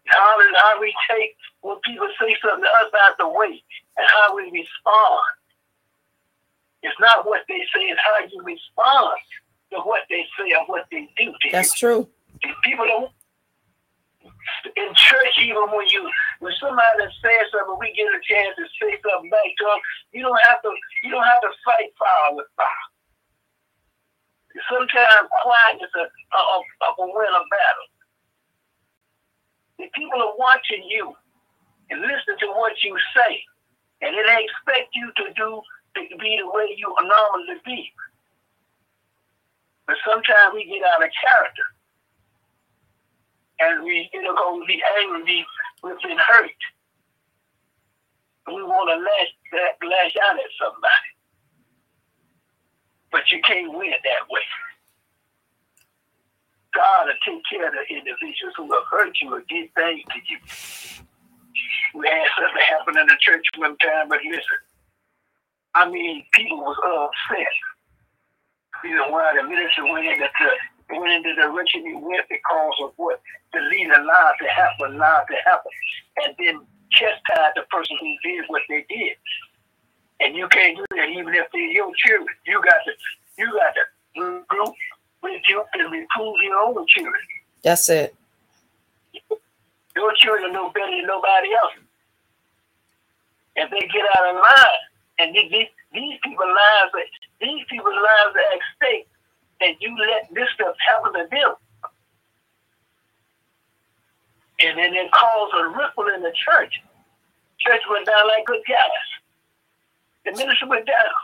how, 0.06 0.38
how 0.56 0.80
we 0.80 0.94
take 1.10 1.36
when 1.60 1.76
people 1.84 2.08
say 2.20 2.34
something 2.42 2.64
to 2.64 2.86
us 2.86 2.92
out 3.02 3.18
the 3.18 3.28
way, 3.28 3.62
and 3.96 4.06
how 4.08 4.34
we 4.34 4.44
respond. 4.44 5.22
It's 6.82 6.98
not 6.98 7.26
what 7.26 7.42
they 7.48 7.62
say, 7.74 7.82
it's 7.86 8.00
how 8.02 8.18
you 8.26 8.42
respond 8.42 9.18
to 9.72 9.80
what 9.80 10.02
they 10.08 10.24
say 10.38 10.52
or 10.54 10.64
what 10.66 10.86
they 10.90 11.08
do. 11.16 11.32
That's 11.50 11.74
true. 11.74 12.08
People 12.64 12.86
don't 12.86 13.10
in 14.76 14.88
church, 14.94 15.34
even 15.42 15.70
when 15.74 15.86
you 15.88 16.08
when 16.40 16.52
somebody 16.58 17.06
says 17.22 17.46
something, 17.50 17.78
we 17.78 17.94
get 17.94 18.10
a 18.10 18.20
chance 18.22 18.54
to 18.58 18.64
say 18.78 18.94
something 19.02 19.30
back 19.30 19.50
to 19.58 19.64
them. 19.64 19.80
You 20.12 20.22
don't 20.22 20.42
have 20.46 20.62
to 20.62 20.70
you 21.02 21.10
don't 21.10 21.26
have 21.26 21.42
to 21.42 21.50
fight 21.64 21.90
fire 21.98 22.34
with 22.34 22.46
fire. 22.56 22.86
Sometimes 24.68 25.32
quiet 25.42 25.80
is 25.80 25.94
a, 25.96 26.04
a, 26.04 26.40
a, 26.40 26.58
a 26.60 27.04
win 27.08 27.32
a 27.32 27.42
battle. 27.48 27.88
If 29.78 29.92
people 29.92 30.20
are 30.20 30.36
watching 30.36 30.84
you 30.84 31.16
and 31.90 32.00
listen 32.02 32.36
to 32.40 32.48
what 32.52 32.76
you 32.84 32.94
say, 33.16 33.42
and 34.02 34.14
they 34.14 34.44
expect 34.44 34.92
you 34.94 35.10
to 35.16 35.24
do 35.34 35.62
to 35.96 36.00
be 36.18 36.38
the 36.40 36.48
way 36.48 36.74
you 36.76 36.88
normally 37.00 37.60
be. 37.64 37.92
But 39.92 40.00
sometimes 40.08 40.54
we 40.54 40.64
get 40.64 40.80
out 40.88 41.04
of 41.04 41.10
character. 41.20 41.68
And 43.60 43.84
we, 43.84 44.08
you 44.14 44.22
know, 44.22 44.34
go 44.34 44.64
be 44.66 44.82
angry, 44.98 45.44
we've 45.84 46.00
been 46.00 46.16
hurt. 46.16 46.60
We 48.46 48.62
want 48.62 48.88
to 48.88 48.96
lash, 48.96 49.68
lash 49.84 50.16
out 50.24 50.36
at 50.36 50.48
somebody. 50.56 51.10
But 53.10 53.30
you 53.30 53.42
can't 53.42 53.76
win 53.76 53.90
that 53.90 54.30
way. 54.30 54.40
God 56.74 57.08
will 57.08 57.20
take 57.26 57.42
care 57.52 57.68
of 57.68 57.74
the 57.74 57.94
individuals 57.94 58.54
who 58.56 58.72
have 58.72 58.88
hurt 58.90 59.12
you 59.20 59.28
or 59.34 59.40
did 59.40 59.68
things 59.74 60.04
to 60.08 60.18
you. 60.24 60.38
We 62.00 62.08
had 62.08 62.28
something 62.40 62.64
happen 62.66 62.96
in 62.96 63.06
the 63.08 63.16
church 63.20 63.44
one 63.58 63.76
time, 63.76 64.08
but 64.08 64.20
listen, 64.24 64.56
I 65.74 65.90
mean, 65.90 66.24
people 66.32 66.56
was 66.60 66.78
upset 66.80 67.52
reason 68.82 69.10
why 69.10 69.32
the 69.36 69.42
minister 69.48 69.84
went 69.84 70.06
into 70.06 70.26
the, 70.26 70.98
went 70.98 71.12
into 71.12 71.34
the 71.34 71.48
direction 71.48 71.86
he 71.86 71.94
went 71.94 72.28
because 72.28 72.76
of 72.82 72.92
what 72.96 73.20
the 73.52 73.60
leader 73.60 73.94
allowed 73.94 74.34
to 74.40 74.46
happen, 74.48 74.96
allowed 74.96 75.24
to 75.30 75.36
happen, 75.44 75.72
and 76.24 76.34
then 76.38 76.60
chastise 76.90 77.52
the 77.56 77.62
person 77.70 77.96
who 78.00 78.14
did 78.22 78.44
what 78.48 78.62
they 78.68 78.84
did. 78.88 79.16
And 80.20 80.36
you 80.36 80.46
can't 80.48 80.76
do 80.76 80.84
that 80.96 81.08
even 81.08 81.34
if 81.34 81.46
they're 81.52 81.72
your 81.72 81.90
children. 82.06 82.34
You 82.46 82.62
got 82.62 82.80
to 82.86 82.92
you 83.38 83.50
got 83.52 83.74
to 83.74 84.44
group 84.48 84.74
rebuke 85.22 85.66
and 85.74 85.90
reprove 85.90 86.36
your 86.42 86.56
own 86.58 86.86
children. 86.86 87.22
That's 87.62 87.88
it. 87.88 88.14
Your 89.94 90.12
children 90.16 90.52
know 90.52 90.70
better 90.70 90.90
than 90.90 91.06
nobody 91.06 91.48
else. 91.54 91.74
If 93.56 93.70
they 93.70 93.80
get 93.80 94.04
out 94.16 94.34
of 94.34 94.36
line, 94.36 94.82
and 95.18 95.34
these, 95.34 95.68
these 95.92 96.18
people's 96.24 96.48
lives, 96.48 97.08
these 97.42 97.64
people's 97.68 97.94
lives 97.94 98.36
are 98.36 98.54
at 98.54 98.62
stake, 98.76 99.08
and 99.60 99.76
you 99.80 99.94
let 99.98 100.32
this 100.32 100.48
stuff 100.54 100.74
happen 100.88 101.12
to 101.12 101.28
them. 101.30 101.54
And 104.60 104.78
then 104.78 104.94
it 104.94 105.10
caused 105.10 105.54
a 105.58 105.68
ripple 105.76 106.06
in 106.14 106.22
the 106.22 106.32
church. 106.32 106.80
Church 107.58 107.82
went 107.90 108.06
down 108.06 108.28
like 108.28 108.46
good 108.46 108.62
gas. 108.66 108.78
The 110.24 110.32
ministry 110.32 110.68
went 110.68 110.86
down. 110.86 111.14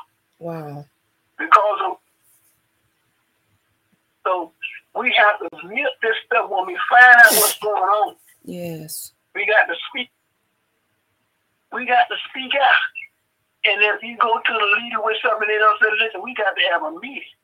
Wow. 0.40 0.86
Because 1.38 1.80
of 1.86 1.96
so 4.26 4.52
we 4.94 5.14
have 5.16 5.38
to 5.38 5.68
mute 5.68 5.88
this 6.02 6.16
stuff 6.26 6.50
when 6.50 6.66
we 6.66 6.76
find 6.90 7.16
out 7.16 7.32
what's 7.32 7.58
going 7.60 7.82
on. 7.82 8.16
Yes. 8.44 9.12
We 9.34 9.46
got 9.46 9.72
to 9.72 9.78
speak. 9.88 10.10
We 11.72 11.86
got 11.86 12.08
to 12.08 12.16
speak 12.28 12.52
out. 12.60 12.97
And 13.68 13.84
if 13.84 14.00
you 14.00 14.16
go 14.16 14.32
to 14.32 14.52
the 14.56 14.68
leader 14.80 15.04
with 15.04 15.20
something, 15.20 15.44
they 15.44 15.60
don't 15.60 15.76
say, 15.76 15.92
listen, 16.00 16.24
we 16.24 16.32
got 16.32 16.56
to 16.56 16.64
have 16.72 16.88
a 16.88 16.92
meeting. 17.04 17.36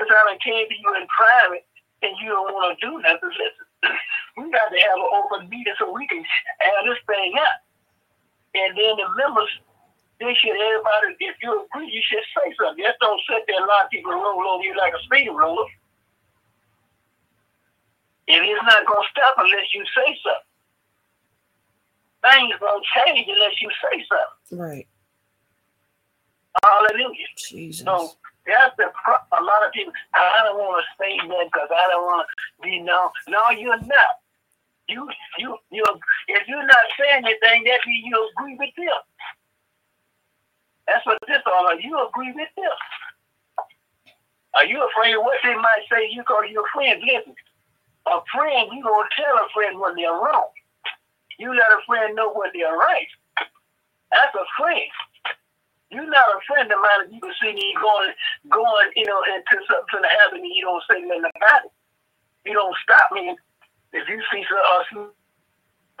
Because 0.00 0.16
I 0.16 0.40
came 0.40 0.64
to 0.64 0.72
you 0.72 0.90
in 0.96 1.04
private 1.12 1.68
and 2.00 2.16
you 2.24 2.32
don't 2.32 2.56
want 2.56 2.72
to 2.72 2.80
do 2.80 2.96
nothing. 3.04 3.28
Listen, 3.36 3.68
we 4.40 4.48
got 4.48 4.72
to 4.72 4.80
have 4.80 4.96
an 4.96 5.12
open 5.12 5.52
meeting 5.52 5.76
so 5.76 5.92
we 5.92 6.08
can 6.08 6.24
have 6.24 6.88
this 6.88 6.96
thing 7.04 7.36
up. 7.36 7.60
And 8.56 8.72
then 8.80 8.96
the 8.96 9.12
members, 9.12 9.52
they 10.16 10.32
should, 10.40 10.56
everybody, 10.56 11.20
if 11.20 11.36
you 11.44 11.52
agree, 11.52 11.92
you 11.92 12.00
should 12.00 12.24
say 12.32 12.48
something. 12.56 12.80
Just 12.80 12.96
don't 13.04 13.20
sit 13.28 13.44
there 13.44 13.60
and 13.60 13.68
lot 13.68 13.84
of 13.84 13.92
people 13.92 14.16
roll 14.16 14.40
over 14.48 14.64
you 14.64 14.72
like 14.72 14.96
a 14.96 15.02
speed 15.04 15.28
roller. 15.28 15.68
And 18.24 18.40
it's 18.40 18.64
not 18.64 18.88
going 18.88 19.04
to 19.04 19.12
stop 19.12 19.36
unless 19.36 19.68
you 19.76 19.84
say 19.92 20.08
something. 20.24 20.48
Things 22.24 22.56
don't 22.56 22.84
change 22.96 23.28
unless 23.28 23.60
you 23.60 23.68
say 23.84 23.96
something. 24.08 24.56
Right. 24.56 24.88
Hallelujah. 26.64 27.26
Jesus. 27.36 27.84
So 27.86 28.12
That's 28.46 28.76
the 28.76 28.90
pro- 29.04 29.26
a 29.38 29.42
lot 29.42 29.66
of 29.66 29.72
people. 29.72 29.92
I 30.14 30.42
don't 30.46 30.58
want 30.58 30.84
to 30.84 30.86
say 31.02 31.16
that 31.18 31.46
because 31.52 31.68
I 31.70 31.88
don't 31.90 32.04
want 32.04 32.26
to 32.28 32.62
be 32.62 32.80
known. 32.80 33.10
No, 33.28 33.50
you're 33.50 33.78
not. 33.80 34.12
You, 34.88 35.08
you, 35.38 35.56
you. 35.70 35.84
If 36.28 36.48
you're 36.48 36.66
not 36.66 36.86
saying 36.98 37.24
anything, 37.24 37.64
that 37.64 37.80
means 37.86 38.06
you 38.06 38.30
agree 38.36 38.56
with 38.58 38.74
them. 38.76 39.00
That's 40.88 41.06
what 41.06 41.18
this 41.28 41.42
all 41.46 41.66
about. 41.66 41.82
You 41.82 41.96
agree 42.08 42.32
with 42.34 42.48
them. 42.56 42.76
Are 44.54 44.66
you 44.66 44.80
afraid 44.88 45.14
of 45.16 45.22
what 45.22 45.38
they 45.44 45.54
might 45.54 45.84
say? 45.92 46.08
You 46.10 46.24
call 46.24 46.44
your 46.46 46.64
friend. 46.74 47.02
Listen, 47.04 47.34
a 48.06 48.20
friend, 48.34 48.70
you 48.72 48.82
gonna 48.82 49.08
tell 49.16 49.36
a 49.38 49.48
friend 49.54 49.80
when 49.80 49.96
they're 49.96 50.12
wrong. 50.12 50.48
You 51.38 51.50
let 51.50 51.72
a 51.72 51.80
friend 51.86 52.16
know 52.16 52.32
when 52.34 52.50
they're 52.54 52.76
right. 52.76 53.08
That's 54.12 54.34
a 54.34 54.46
friend. 54.60 54.90
You're 55.90 56.10
not 56.10 56.34
a 56.36 56.40
friend 56.48 56.70
of 56.72 56.80
mine 56.82 57.06
if 57.06 57.12
you 57.14 57.20
can 57.22 57.34
see 57.40 57.54
me 57.54 57.74
going, 57.80 58.12
going, 58.50 58.90
you 58.96 59.06
know, 59.06 59.22
into 59.30 59.56
something 59.70 60.02
to 60.02 60.10
happen 60.24 60.42
and 60.42 60.52
you 60.54 60.64
don't 60.66 60.84
say 60.90 61.00
nothing 61.02 61.30
about 61.30 61.66
it. 61.66 61.72
You 62.46 62.54
don't 62.54 62.76
stop 62.82 63.10
me. 63.12 63.36
If 63.92 64.08
you 64.08 64.20
see 64.32 64.44
something 64.48 65.10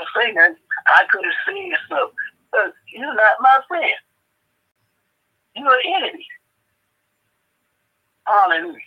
uh, 0.00 0.04
say 0.16 0.32
that, 0.34 0.56
I 0.88 1.02
could 1.10 1.24
have 1.24 1.40
seen 1.48 1.74
something. 1.88 2.16
Uh, 2.54 2.70
you're 2.92 3.14
not 3.14 3.40
my 3.40 3.60
friend. 3.68 3.96
You're 5.56 5.72
an 5.74 5.82
enemy. 6.04 6.26
Hallelujah. 8.26 8.78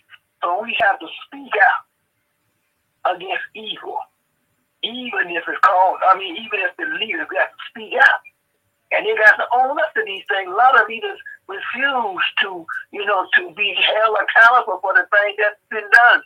So 0.42 0.62
we 0.62 0.76
have 0.80 0.98
to 1.00 1.08
speak 1.26 1.52
out 1.56 3.16
against 3.16 3.44
evil. 3.54 3.98
Even 4.82 5.30
if 5.34 5.44
it's 5.48 5.60
called, 5.66 5.98
I 6.08 6.18
mean, 6.18 6.36
even 6.36 6.60
if 6.60 6.76
the 6.78 6.86
leaders 7.00 7.26
got 7.32 7.50
to 7.50 7.58
speak 7.70 7.94
out. 8.00 8.31
And 8.92 9.06
they 9.06 9.16
got 9.16 9.40
to 9.40 9.46
own 9.56 9.80
up 9.80 9.94
to 9.94 10.02
these 10.04 10.24
things. 10.28 10.52
A 10.52 10.54
lot 10.54 10.80
of 10.80 10.88
leaders 10.88 11.18
refuse 11.48 12.26
to, 12.44 12.66
you 12.92 13.04
know, 13.04 13.26
to 13.36 13.52
be 13.56 13.74
held 13.74 14.16
accountable 14.20 14.78
for 14.80 14.92
the 14.92 15.08
thing 15.08 15.34
that's 15.38 15.60
been 15.70 15.88
done. 15.90 16.20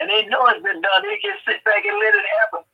And 0.00 0.10
they 0.10 0.26
know 0.26 0.46
it's 0.48 0.62
been 0.62 0.80
done. 0.80 1.00
They 1.02 1.16
just 1.24 1.44
sit 1.48 1.64
back 1.64 1.84
and 1.84 1.98
let 1.98 2.14
it 2.14 2.28
happen. 2.40 2.64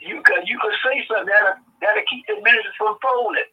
You 0.00 0.22
could 0.24 0.48
you 0.48 0.58
could 0.58 0.74
say 0.82 1.04
something 1.06 1.26
that'll, 1.26 1.60
that'll 1.80 2.02
keep 2.08 2.26
the 2.26 2.40
ministers 2.42 2.74
from 2.78 2.96
folding. 3.02 3.44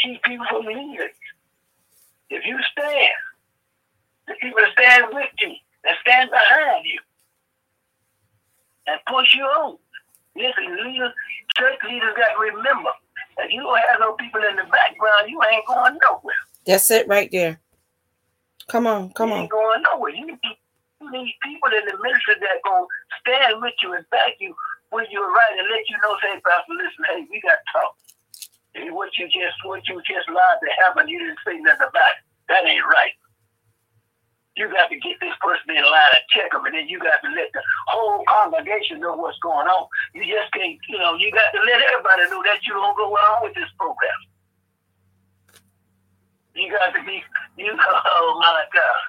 Keep 0.00 0.22
people 0.24 0.46
from 0.50 0.66
leaving. 0.66 1.14
If 2.30 2.44
you 2.44 2.58
stand, 2.72 3.14
the 4.26 4.34
people 4.40 4.60
stand 4.72 5.06
with 5.12 5.30
you, 5.38 5.54
that 5.84 5.96
stand 6.00 6.30
behind 6.30 6.84
you, 6.84 6.98
and 8.88 9.00
push 9.06 9.34
you 9.34 9.44
on. 9.44 9.78
Listen, 10.36 10.66
leaders, 10.84 11.12
church 11.56 11.78
leaders 11.86 12.14
got 12.16 12.34
to 12.34 12.40
remember 12.40 12.90
that 13.38 13.50
you 13.50 13.62
don't 13.62 13.78
have 13.88 14.00
no 14.00 14.14
people 14.14 14.42
in 14.42 14.56
the 14.56 14.66
background, 14.70 15.30
you 15.30 15.40
ain't 15.50 15.66
going 15.66 15.98
nowhere. 16.02 16.42
That's 16.66 16.90
it 16.90 17.06
right 17.08 17.30
there. 17.30 17.60
Come 18.68 18.86
on, 18.86 19.12
come 19.12 19.28
you 19.30 19.34
on. 19.34 19.42
ain't 19.42 19.50
going 19.50 19.82
nowhere. 19.82 20.14
You 20.14 20.26
need, 20.26 20.40
you 21.00 21.10
need 21.12 21.34
people 21.42 21.70
in 21.70 21.84
the 21.86 21.96
ministry 22.02 22.34
that 22.40 22.58
to 22.64 22.86
stand 23.20 23.62
with 23.62 23.74
you 23.82 23.92
and 23.94 24.08
back 24.10 24.34
you 24.40 24.54
when 24.90 25.06
you're 25.10 25.28
right 25.28 25.54
and 25.58 25.68
let 25.70 25.84
you 25.90 25.96
know, 26.02 26.16
say, 26.22 26.40
Pastor, 26.40 26.74
listen, 26.74 27.04
hey, 27.12 27.26
we 27.30 27.40
got 27.42 27.58
to 27.58 27.66
talk. 27.74 27.94
And 28.74 28.94
what 28.94 29.10
you 29.18 29.26
just 29.26 29.54
what 29.64 29.86
you 29.86 30.02
just 30.02 30.26
lied 30.28 30.58
to 30.62 30.70
happen, 30.82 31.06
you 31.06 31.18
didn't 31.18 31.38
say 31.46 31.58
nothing 31.58 31.86
about 31.86 32.14
it. 32.18 32.22
That 32.48 32.66
ain't 32.66 32.82
right. 32.86 33.14
You 34.56 34.70
got 34.70 34.90
to 34.90 34.98
get 34.98 35.18
this 35.20 35.34
person 35.42 35.74
in 35.74 35.82
line 35.82 36.14
and 36.14 36.26
check 36.30 36.50
them, 36.50 36.64
and 36.66 36.74
then 36.74 36.88
you 36.88 36.98
got 36.98 37.22
to 37.22 37.30
let 37.30 37.50
the 37.54 37.62
whole 38.04 38.24
congregation 38.28 39.00
know 39.00 39.16
what's 39.16 39.38
going 39.40 39.66
on. 39.66 39.88
You 40.12 40.28
just 40.28 40.52
can't, 40.52 40.76
you 40.88 40.98
know, 41.00 41.16
you 41.16 41.32
got 41.32 41.48
to 41.56 41.60
let 41.64 41.80
everybody 41.80 42.28
know 42.28 42.44
that 42.44 42.60
you 42.68 42.76
don't 42.76 42.96
go 42.96 43.08
on 43.16 43.48
with 43.48 43.54
this 43.56 43.70
program. 43.80 44.20
You 46.54 46.68
got 46.70 46.92
to 46.92 47.02
be, 47.02 47.24
you, 47.56 47.72
oh 47.80 48.36
my 48.38 48.64
God. 48.72 49.02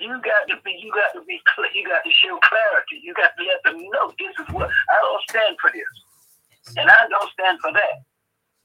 You 0.00 0.10
got 0.24 0.48
to 0.50 0.56
be, 0.64 0.74
you 0.80 0.90
got 0.90 1.12
to 1.14 1.22
be, 1.28 1.38
you 1.76 1.84
got 1.86 2.02
to 2.02 2.12
show 2.24 2.34
clarity. 2.42 2.98
You 3.04 3.14
got 3.14 3.30
to 3.36 3.42
let 3.44 3.60
them 3.62 3.78
know 3.78 4.10
this 4.18 4.34
is 4.40 4.48
what, 4.52 4.66
I 4.66 4.96
don't 4.98 5.24
stand 5.30 5.54
for 5.60 5.70
this. 5.70 5.92
And 6.80 6.90
I 6.90 7.06
don't 7.06 7.30
stand 7.36 7.60
for 7.60 7.70
that. 7.72 8.02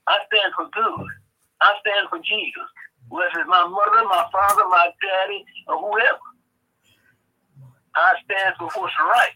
I 0.08 0.18
stand 0.26 0.56
for 0.56 0.66
good. 0.74 1.08
I 1.62 1.76
stand 1.84 2.10
for 2.10 2.18
Jesus. 2.24 2.70
Whether 3.10 3.46
it's 3.46 3.50
my 3.50 3.68
mother, 3.68 4.08
my 4.10 4.26
father, 4.32 4.66
my 4.70 4.90
daddy, 5.02 5.46
or 5.68 5.78
whoever. 5.78 6.29
I 8.00 8.14
stand 8.24 8.56
for 8.58 8.70
what's 8.80 8.94
right. 9.00 9.36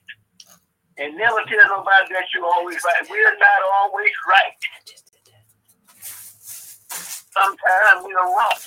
And 0.98 1.18
never 1.18 1.42
tell 1.50 1.68
nobody 1.70 2.14
that 2.14 2.26
you're 2.34 2.46
always 2.46 2.78
right. 2.86 3.10
We're 3.10 3.38
not 3.38 3.62
always 3.82 4.12
right. 4.30 4.56
Sometimes 7.34 8.06
we 8.06 8.14
are 8.14 8.30
wrong. 8.30 8.60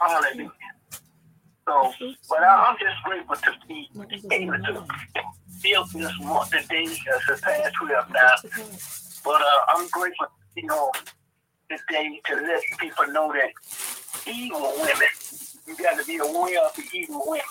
Hallelujah. 0.00 0.52
So, 1.66 1.92
but 2.28 2.40
I, 2.42 2.68
I'm 2.68 2.76
just 2.78 3.02
grateful 3.04 3.36
to 3.36 3.52
be 3.68 3.88
able 4.32 4.52
to 4.52 4.86
feel 5.60 5.84
this 5.92 6.12
more 6.20 6.44
today 6.46 6.84
as 6.84 7.38
a 7.38 7.42
past 7.42 7.74
12 7.80 8.10
now. 8.10 8.34
But 9.24 9.42
uh, 9.42 9.60
I'm 9.68 9.88
grateful, 9.88 10.26
you 10.56 10.66
know, 10.66 10.90
today 11.70 12.20
to 12.26 12.34
let 12.36 12.62
people 12.78 13.06
know 13.08 13.32
that 13.32 13.50
evil 14.26 14.72
women, 14.76 15.08
you 15.68 15.76
got 15.76 15.98
to 15.98 16.04
be 16.04 16.16
aware 16.16 16.64
of 16.64 16.74
the 16.74 16.84
evil 16.92 17.22
women. 17.26 17.44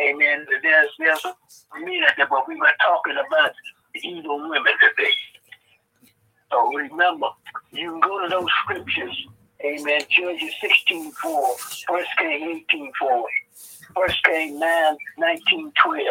Amen. 0.00 0.46
There's 0.62 0.88
there's 0.98 1.24
of 1.24 1.36
them, 1.72 2.26
but 2.28 2.48
we 2.48 2.56
were 2.56 2.72
talking 2.84 3.14
about 3.14 3.52
the 3.94 4.00
evil 4.06 4.48
women 4.48 4.72
today. 4.80 5.12
So 6.50 6.72
remember, 6.72 7.28
you 7.72 7.90
can 7.92 8.00
go 8.00 8.22
to 8.22 8.28
those 8.28 8.48
scriptures. 8.64 9.26
Amen. 9.64 10.02
Judges 10.10 10.52
16 10.60 11.12
4, 11.12 11.56
1 11.88 12.04
Kings 12.18 12.62
18 12.72 12.92
4, 12.98 13.26
1 13.94 14.08
Kings 14.24 14.60
9 14.60 14.96
19 15.18 15.72
12. 15.82 16.04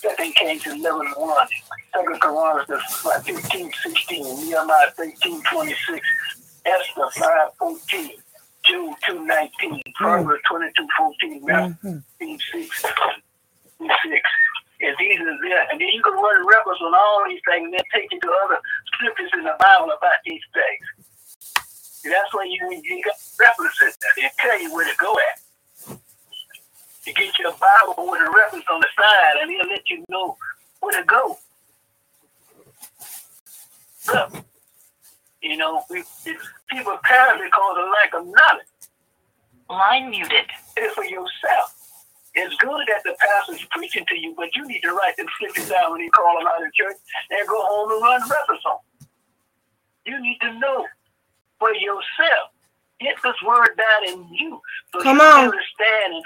Second 0.00 0.34
Kings 0.36 0.64
11 0.64 1.12
1, 1.16 1.46
Second 1.92 2.20
Chronicles 2.20 2.82
15 3.24 3.72
16, 3.82 4.46
Nehemiah 4.46 4.90
13 4.96 5.42
26, 5.42 6.06
Esther 6.64 7.10
5 7.14 7.50
14, 7.58 8.10
Jude 8.68 8.94
2 9.06 9.26
19, 9.26 9.70
hmm. 9.70 9.78
Proverbs 9.96 10.42
22 10.48 10.86
14, 10.96 11.40
hmm, 11.40 11.46
Matthew 11.46 11.74
hmm. 11.82 11.98
15 12.18 12.38
6, 12.38 12.82
6. 12.82 14.22
And 14.80 14.94
these 14.98 15.18
are 15.20 15.38
there. 15.42 15.66
And 15.72 15.80
then 15.80 15.88
you 15.88 16.02
can 16.02 16.14
run 16.14 16.46
records 16.46 16.80
on 16.80 16.94
all 16.94 17.24
these 17.28 17.40
things 17.48 17.64
and 17.64 17.74
then 17.74 17.82
take 17.92 18.06
you 18.12 18.20
to 18.20 18.30
other 18.44 18.60
scriptures 18.94 19.30
in 19.34 19.42
the 19.42 19.56
Bible 19.58 19.90
about 19.90 20.22
these 20.24 20.42
things. 20.54 21.08
And 22.04 22.12
that's 22.14 22.32
when 22.32 22.50
you, 22.50 22.62
you 22.84 23.02
got 23.02 23.16
references 23.40 23.98
there. 23.98 24.14
They 24.16 24.30
tell 24.38 24.60
you 24.60 24.72
where 24.72 24.86
to 24.86 24.96
go 24.98 25.12
at. 25.12 25.98
You 27.06 27.14
get 27.14 27.38
your 27.38 27.52
Bible 27.52 28.10
with 28.10 28.20
a 28.20 28.30
reference 28.30 28.66
on 28.70 28.80
the 28.80 28.88
side, 28.96 29.42
and 29.42 29.50
he'll 29.50 29.68
let 29.68 29.88
you 29.88 30.04
know 30.08 30.36
where 30.80 31.00
to 31.00 31.04
go. 31.06 31.38
Look, 34.06 34.44
you 35.42 35.56
know, 35.56 35.82
we, 35.90 36.02
people 36.68 36.98
perish 37.04 37.40
because 37.42 37.76
of 37.78 37.88
lack 38.02 38.14
of 38.14 38.26
knowledge. 38.26 38.66
Line 39.70 40.10
muted. 40.10 40.46
It's 40.76 40.94
for 40.94 41.04
yourself. 41.04 41.74
It's 42.34 42.54
good 42.56 42.80
that 42.88 43.02
the 43.04 43.16
pastor's 43.18 43.66
preaching 43.70 44.04
to 44.08 44.16
you, 44.16 44.34
but 44.36 44.54
you 44.54 44.66
need 44.66 44.80
to 44.82 44.92
write 44.92 45.16
them 45.16 45.26
scriptures 45.34 45.68
down 45.68 45.92
when 45.92 46.00
you 46.00 46.10
call 46.10 46.38
them 46.38 46.46
out 46.46 46.64
of 46.64 46.72
church 46.72 46.96
and 47.30 47.48
go 47.48 47.60
home 47.60 47.90
and 47.92 48.02
run 48.02 48.20
reference 48.28 48.62
on. 48.64 48.78
You 50.06 50.20
need 50.22 50.38
to 50.42 50.58
know 50.58 50.86
for 51.58 51.74
yourself. 51.74 52.50
Get 53.00 53.16
this 53.22 53.34
word 53.46 53.70
down 53.76 54.08
in 54.12 54.28
you 54.34 54.60
so 54.92 55.02
Come 55.02 55.18
you 55.18 55.22
on. 55.22 55.44
understand 55.46 56.14
and 56.14 56.24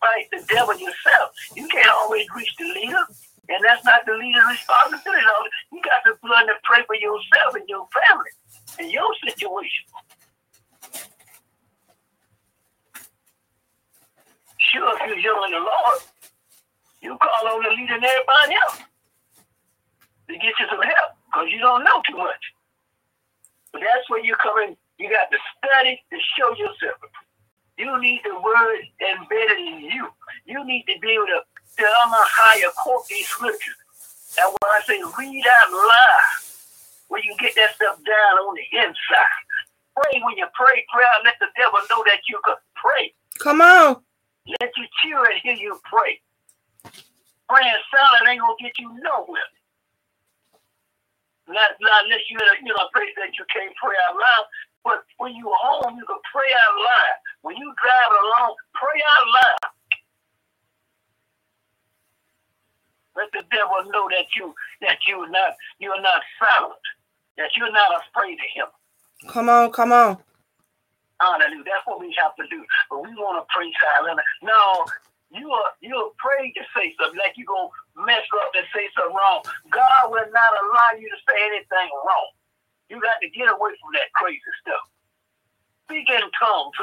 fight 0.00 0.28
the 0.32 0.44
devil 0.48 0.74
yourself. 0.74 1.30
You 1.54 1.68
can't 1.68 1.88
always 1.88 2.26
reach 2.34 2.52
the 2.58 2.64
leader, 2.72 3.04
and 3.48 3.58
that's 3.64 3.84
not 3.84 4.06
the 4.06 4.14
leader's 4.14 4.44
responsibility. 4.48 5.24
You 5.72 5.80
got 5.82 6.04
to 6.08 6.16
learn 6.26 6.46
to 6.48 6.54
pray 6.64 6.84
for 6.86 6.96
yourself 6.96 7.54
and 7.54 7.68
your 7.68 7.86
family 7.92 8.30
and 8.78 8.90
your 8.90 9.08
situation. 9.24 9.84
Sure, 14.58 14.94
if 14.94 15.06
you're 15.06 15.18
young 15.18 15.42
in 15.46 15.52
the 15.52 15.58
Lord, 15.58 16.00
you 17.00 17.16
call 17.18 17.54
on 17.54 17.62
the 17.62 17.70
leader 17.70 17.94
and 17.94 18.04
everybody 18.04 18.54
else 18.54 18.80
to 20.28 20.34
get 20.34 20.54
you 20.58 20.66
some 20.68 20.82
help 20.82 21.10
because 21.26 21.48
you 21.50 21.58
don't 21.58 21.84
know 21.84 22.02
too 22.08 22.16
much. 22.16 22.42
But 23.72 23.80
that's 23.80 24.08
where 24.08 24.24
you 24.24 24.34
come 24.42 24.58
in. 24.66 24.76
You 24.98 25.10
got 25.10 25.30
to 25.30 25.38
study 25.58 26.02
to 26.10 26.18
show 26.38 26.50
yourself. 26.56 26.98
You 27.78 28.00
need 28.00 28.20
the 28.24 28.34
word 28.40 28.80
embedded 29.00 29.58
in 29.58 29.80
you. 29.80 30.08
You 30.46 30.64
need 30.64 30.84
to 30.88 30.98
be 31.00 31.12
able 31.12 31.26
to 31.26 31.42
tell 31.76 31.92
them 32.10 32.18
how 32.36 32.54
you 32.56 32.70
quote 32.82 33.06
these 33.08 33.26
scriptures. 33.26 33.76
And 34.40 34.50
when 34.50 34.70
I 34.72 34.80
say 34.86 35.00
read 35.18 35.44
out 35.46 35.72
loud, 35.72 36.45
where 37.08 37.22
you 37.22 37.34
get 37.38 37.54
that 37.54 37.74
stuff 37.76 37.96
down 38.02 38.34
on 38.46 38.54
the 38.54 38.66
inside. 38.78 39.42
Pray 39.96 40.20
when 40.20 40.36
you 40.36 40.46
pray 40.52 40.84
prayer, 40.92 41.08
let 41.24 41.40
the 41.40 41.48
devil 41.56 41.80
know 41.88 42.04
that 42.04 42.20
you 42.28 42.40
can 42.44 42.56
pray. 42.76 43.14
Come 43.38 43.60
on. 43.60 44.02
Let 44.60 44.70
you 44.76 44.86
cheer 45.02 45.24
and 45.24 45.40
hear 45.42 45.56
you 45.56 45.80
pray. 45.88 46.20
Praying 47.48 47.82
silent 47.90 48.28
ain't 48.28 48.40
gonna 48.40 48.60
get 48.60 48.76
you 48.78 48.90
nowhere. 49.00 49.50
Not, 51.48 51.78
not 51.78 52.04
unless 52.04 52.26
you're 52.28 52.42
in 52.42 52.50
a, 52.50 52.54
you 52.58 52.74
know, 52.74 52.82
a 52.82 52.90
place 52.90 53.14
that 53.16 53.30
you 53.38 53.46
can't 53.54 53.70
pray 53.78 53.94
out 54.10 54.18
loud. 54.18 54.44
But 54.82 55.06
when 55.18 55.34
you 55.34 55.46
home, 55.46 55.94
you 55.98 56.06
can 56.06 56.18
pray 56.30 56.50
out 56.50 56.74
loud. 56.78 57.16
When 57.42 57.56
you 57.56 57.70
drive 57.78 58.12
along, 58.12 58.54
pray 58.74 58.98
out 59.02 59.26
loud. 59.30 59.75
Let 63.16 63.32
the 63.32 63.42
devil 63.50 63.90
know 63.90 64.08
that 64.10 64.26
you 64.36 64.54
that 64.82 64.98
you're 65.08 65.28
not 65.30 65.56
you're 65.78 66.00
not 66.00 66.22
silent, 66.38 66.84
that 67.36 67.50
you're 67.56 67.72
not 67.72 68.02
afraid 68.04 68.38
of 68.38 68.50
him. 68.54 68.68
Come 69.32 69.48
on, 69.48 69.72
come 69.72 69.92
on. 69.92 70.18
Hallelujah. 71.20 71.64
That's 71.64 71.86
what 71.86 72.00
we 72.00 72.14
have 72.20 72.36
to 72.36 72.44
do. 72.52 72.64
But 72.90 73.02
we 73.02 73.10
want 73.16 73.40
to 73.40 73.48
pray 73.48 73.72
silent. 73.80 74.20
No, 74.42 74.84
you 75.32 75.50
are 75.50 75.72
you're 75.80 76.12
afraid 76.12 76.52
to 76.60 76.62
say 76.76 76.92
something 77.00 77.18
like 77.18 77.34
you're 77.40 77.48
gonna 77.48 77.72
mess 78.06 78.26
up 78.44 78.52
and 78.54 78.66
say 78.74 78.86
something 78.92 79.16
wrong. 79.16 79.40
God 79.72 80.12
will 80.12 80.28
not 80.30 80.52
allow 80.60 80.92
you 81.00 81.08
to 81.08 81.18
say 81.24 81.38
anything 81.48 81.88
wrong. 82.04 82.28
You 82.88 83.00
got 83.00 83.18
to 83.22 83.28
get 83.30 83.48
away 83.50 83.72
from 83.80 83.90
that 83.98 84.12
crazy 84.14 84.52
stuff. 84.62 84.84
Speak 85.86 86.06
in 86.10 86.22
tongues. 86.38 86.74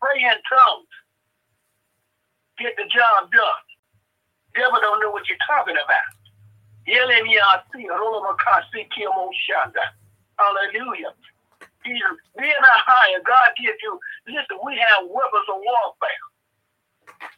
Pray 0.00 0.20
in 0.22 0.38
tongues. 0.50 0.94
Get 2.58 2.76
the 2.76 2.84
job 2.86 3.30
done. 3.32 3.64
Devil 4.54 4.80
don't 4.80 5.00
know 5.00 5.10
what 5.10 5.28
you're 5.28 5.38
talking 5.46 5.74
about. 5.74 6.10
Hallelujah. 10.38 11.12
He's 11.84 12.00
being 12.38 12.52
a 12.52 12.76
higher. 12.86 13.20
God 13.26 13.50
gives 13.60 13.78
you, 13.82 13.98
listen, 14.26 14.58
we 14.64 14.76
have 14.76 15.08
weapons 15.08 15.48
of 15.50 15.60
warfare. 15.60 16.24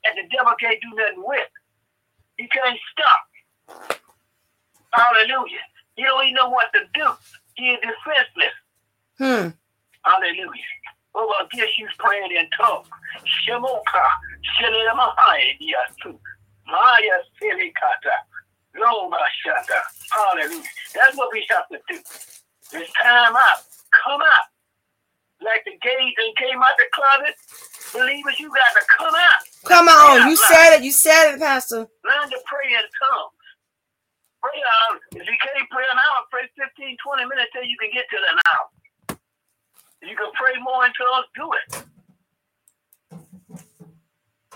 And 0.05 0.19
the 0.19 0.29
devil 0.35 0.53
can't 0.61 0.81
do 0.81 0.91
nothing 0.95 1.25
with. 1.25 1.49
He 2.37 2.49
can't 2.49 2.79
stop. 2.93 3.91
Hallelujah. 4.93 5.65
He 5.97 6.05
don't 6.05 6.25
even 6.25 6.35
know 6.35 6.51
what 6.51 6.73
to 6.75 6.81
do. 6.95 7.07
He 7.55 7.71
is 7.71 7.81
defenseless. 7.81 8.55
Hmm. 9.19 9.49
Hallelujah. 10.05 10.71
Oh, 11.17 11.33
I 11.41 11.47
guess 11.57 11.69
you 11.79 11.89
praying 11.99 12.31
in 12.31 12.45
tongues. 12.61 12.87
Shemoka, 13.25 14.05
Shelemahaya, 14.61 15.57
Yasu, 15.65 16.13
Maya 16.69 17.17
Silikata, 17.41 18.17
Loma 18.79 19.17
Shata. 19.41 19.81
Hallelujah. 20.13 20.63
That's 20.95 21.17
what 21.17 21.31
we 21.33 21.47
have 21.49 21.67
to 21.73 21.81
do. 21.89 21.99
It's 22.77 22.93
time 23.03 23.33
out. 23.33 23.65
Come 24.05 24.21
out. 24.21 24.47
Like 25.41 25.65
the 25.65 25.73
gays 25.81 26.15
and 26.21 26.37
came 26.37 26.61
out 26.61 26.77
the 26.77 26.85
closet. 26.93 27.37
Believers, 27.97 28.37
you 28.39 28.53
got 28.53 28.73
to 28.77 28.85
come 28.93 29.15
out. 29.17 29.41
Come 29.65 29.89
on. 29.89 30.29
You 30.29 30.37
said 30.37 30.77
it. 30.77 30.85
You 30.85 30.93
said 30.93 31.33
it, 31.33 31.41
Pastor. 31.41 31.89
Learn 32.05 32.29
to 32.29 32.39
pray 32.45 32.77
in 32.77 32.85
tongues. 32.93 33.41
Pray 34.45 34.61
out. 34.85 35.01
If 35.17 35.25
you 35.25 35.37
can't 35.41 35.71
pray 35.73 35.85
an 35.89 35.97
hour, 35.97 36.29
pray 36.29 36.45
15, 36.61 36.97
20 37.01 37.25
minutes 37.25 37.51
till 37.57 37.65
you 37.65 37.77
can 37.81 37.89
get 37.97 38.05
to 38.13 38.17
an 38.21 38.39
hour. 38.53 38.69
You 40.03 40.15
can 40.17 40.31
pray 40.35 40.55
more 40.61 40.85
in 40.85 40.93
tongues, 40.93 41.29
do 41.35 41.47
it. 41.57 41.67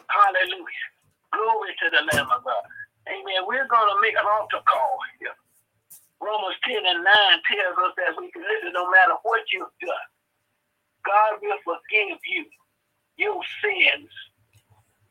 Hallelujah. 0.08 0.86
Glory 1.32 1.72
to 1.80 1.86
the 1.90 2.02
Lamb 2.12 2.28
of 2.30 2.44
God. 2.44 2.66
Amen. 3.08 3.46
We're 3.46 3.68
going 3.68 3.88
to 3.88 3.98
make 4.02 4.14
an 4.18 4.26
altar 4.26 4.60
call 4.66 4.98
here. 5.18 5.34
Romans 6.20 6.58
10 6.68 6.84
and 6.84 7.02
9 7.02 7.48
tells 7.48 7.76
us 7.80 7.92
that 7.96 8.12
we 8.20 8.30
can 8.30 8.42
listen 8.44 8.76
no 8.76 8.90
matter 8.90 9.16
what 9.22 9.40
you've 9.52 9.72
done. 9.80 10.08
God 11.06 11.40
will 11.40 11.58
forgive 11.64 12.20
you 12.28 12.44
your 13.16 13.40
sins. 13.64 14.10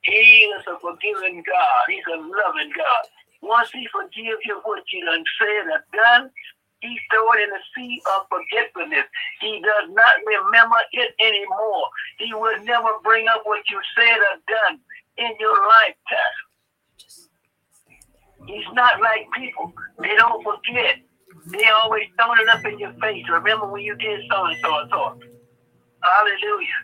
He 0.01 0.49
is 0.53 0.63
a 0.67 0.77
forgiving 0.79 1.43
God. 1.45 1.83
He's 1.87 2.05
a 2.13 2.17
loving 2.17 2.71
God. 2.77 3.03
Once 3.41 3.69
he 3.71 3.87
forgives 3.91 4.41
you 4.45 4.59
what 4.63 4.83
you 4.91 5.05
done 5.05 5.23
said 5.39 5.65
or 5.71 5.83
done, 5.93 6.31
he 6.81 6.97
throw 7.11 7.31
it 7.33 7.43
in 7.43 7.49
the 7.49 7.63
sea 7.75 8.01
of 8.15 8.27
forgetfulness. 8.31 9.05
He 9.41 9.61
does 9.61 9.89
not 9.91 10.15
remember 10.25 10.77
it 10.93 11.13
anymore. 11.19 11.87
He 12.17 12.33
will 12.33 12.63
never 12.63 12.89
bring 13.03 13.27
up 13.27 13.41
what 13.43 13.63
you 13.69 13.79
said 13.95 14.17
or 14.17 14.39
done 14.47 14.79
in 15.17 15.31
your 15.39 15.55
lifetime. 15.55 16.37
He's 18.47 18.65
not 18.73 19.01
like 19.01 19.27
people. 19.35 19.73
They 20.01 20.15
don't 20.15 20.43
forget. 20.43 20.97
They 21.47 21.65
always 21.67 22.07
throwing 22.15 22.41
it 22.41 22.49
up 22.49 22.65
in 22.65 22.79
your 22.79 22.93
face. 23.01 23.25
Remember 23.29 23.67
when 23.67 23.83
you 23.83 23.95
did 23.95 24.21
so 24.31 24.45
and 24.45 24.57
so 24.61 24.79
and 24.79 24.89
so. 24.89 25.19
Hallelujah. 26.01 26.81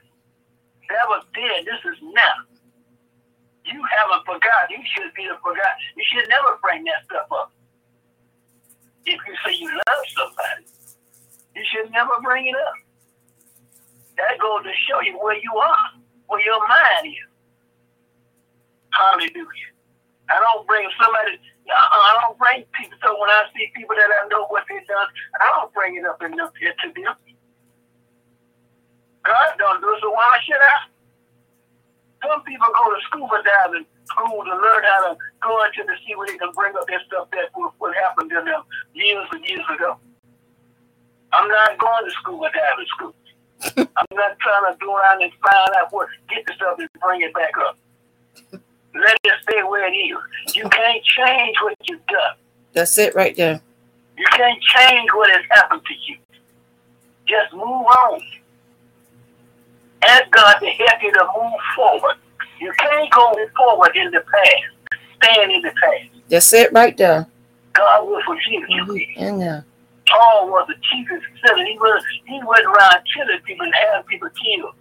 That 0.90 1.08
was 1.08 1.24
then. 1.34 1.66
This 1.66 1.82
is 1.94 2.00
now. 2.04 2.36
You 3.66 3.82
haven't 3.82 4.26
forgotten. 4.26 4.78
You 4.78 4.84
should 4.94 5.14
be 5.16 5.26
the 5.26 5.40
forgotten. 5.42 5.80
You 5.98 6.04
should 6.12 6.30
never 6.30 6.60
bring 6.62 6.84
that 6.84 7.06
stuff 7.06 7.32
up. 7.32 7.52
If 9.06 9.20
you 9.28 9.36
say 9.46 9.54
you 9.54 9.70
love 9.70 10.04
somebody, 10.18 10.66
you 11.56 11.64
should 11.70 11.92
never 11.92 12.18
bring 12.24 12.48
it 12.48 12.56
up. 12.56 12.74
That 14.18 14.40
goes 14.42 14.64
to 14.64 14.74
show 14.90 15.02
you 15.02 15.20
where 15.22 15.38
you 15.38 15.54
are, 15.54 15.88
where 16.28 16.42
your 16.42 16.60
mind 16.68 17.14
is. 17.14 17.30
Hallelujah. 18.92 19.70
I 20.30 20.42
don't 20.42 20.66
bring 20.66 20.90
somebody, 20.98 21.38
uh-uh, 21.70 22.02
I 22.02 22.12
don't 22.26 22.38
bring 22.40 22.66
people. 22.74 22.98
So 23.04 23.14
when 23.20 23.30
I 23.30 23.46
see 23.54 23.70
people 23.76 23.94
that 23.94 24.10
I 24.10 24.28
know 24.30 24.48
what 24.48 24.66
they've 24.70 24.88
done, 24.88 25.08
I 25.38 25.46
don't 25.54 25.74
bring 25.74 25.98
it 25.98 26.06
up 26.06 26.24
in 26.24 26.32
the, 26.32 26.50
to 26.50 26.88
them. 26.96 27.14
God 29.22 29.50
don't 29.58 29.82
do 29.82 29.90
it, 29.94 30.02
so 30.02 30.10
why 30.10 30.38
should 30.46 30.58
I? 30.58 30.90
Some 32.26 32.42
people 32.42 32.68
go 32.74 32.90
to 32.90 33.00
scuba 33.06 33.38
diving 33.46 33.86
school 34.08 34.44
to 34.44 34.52
learn 34.52 34.84
how 34.84 35.14
to 35.14 35.18
go 35.42 35.64
into 35.66 35.84
the 35.86 35.96
sea 36.06 36.16
where 36.16 36.28
they 36.28 36.38
can 36.38 36.52
bring 36.54 36.74
up 36.76 36.88
their 36.88 37.02
stuff 37.08 37.30
that 37.32 37.50
what 37.54 37.96
happened 37.96 38.30
to 38.30 38.42
them 38.46 38.64
years 38.94 39.28
and 39.32 39.46
years 39.46 39.66
ago. 39.74 39.98
I'm 41.34 41.48
not 41.48 41.78
going 41.78 42.06
to 42.06 42.12
scuba 42.12 42.50
diving 42.54 42.86
school. 42.96 43.16
I'm 43.98 44.18
not 44.18 44.40
trying 44.40 44.72
to 44.72 44.78
go 44.80 44.96
around 44.96 45.22
and 45.22 45.32
find 45.42 45.70
out 45.78 45.92
what, 45.92 46.08
get 46.30 46.46
the 46.46 46.54
stuff 46.54 46.78
and 46.80 46.90
bring 47.02 47.22
it 47.22 47.34
back 47.34 47.52
up. 47.58 47.78
Let 48.94 49.18
it 49.24 49.34
stay 49.44 49.62
where 49.64 49.88
it 49.88 49.96
is. 49.96 50.18
You 50.56 50.70
can't 50.70 51.04
change 51.04 51.58
what 51.62 51.76
you've 51.84 52.06
done. 52.08 52.36
That's 52.74 52.98
it 52.98 53.16
right 53.16 53.36
there. 53.36 53.62
You 54.18 54.26
can't 54.32 54.62
change 54.62 55.10
what 55.14 55.30
has 55.30 55.44
happened 55.50 55.82
to 55.86 55.94
you. 56.08 56.18
Just 57.28 57.54
move 57.54 57.64
on. 57.64 58.22
Ask 60.04 60.32
God 60.32 60.56
to 60.60 60.68
help 60.68 61.02
you 61.02 61.12
to 61.12 61.28
move 61.36 61.54
forward. 61.76 62.16
You 62.60 62.72
can't 62.80 63.12
go 63.12 63.36
forward 63.58 63.96
in 63.96 64.12
the 64.12 64.22
past. 64.22 65.00
Stand 65.24 65.52
in 65.52 65.62
the 65.62 65.72
past. 65.72 66.10
That's 66.30 66.54
it 66.54 66.72
right 66.74 66.96
there. 66.98 67.28
God 67.74 68.08
will 68.08 68.22
forgive 68.24 68.70
you. 68.70 68.84
Mhm. 68.86 69.18
In 69.18 69.40
there. 69.40 69.66
Paul 70.08 70.50
was 70.50 70.68
the 70.68 70.76
chiefest 70.90 71.26
sinner. 71.44 71.66
He 71.66 71.78
was 71.78 72.04
he 72.26 72.42
went 72.44 72.66
around 72.66 73.04
killing 73.14 73.42
people 73.42 73.66
and 73.66 73.76
having 73.76 74.04
people 74.08 74.30
killed. 74.30 74.76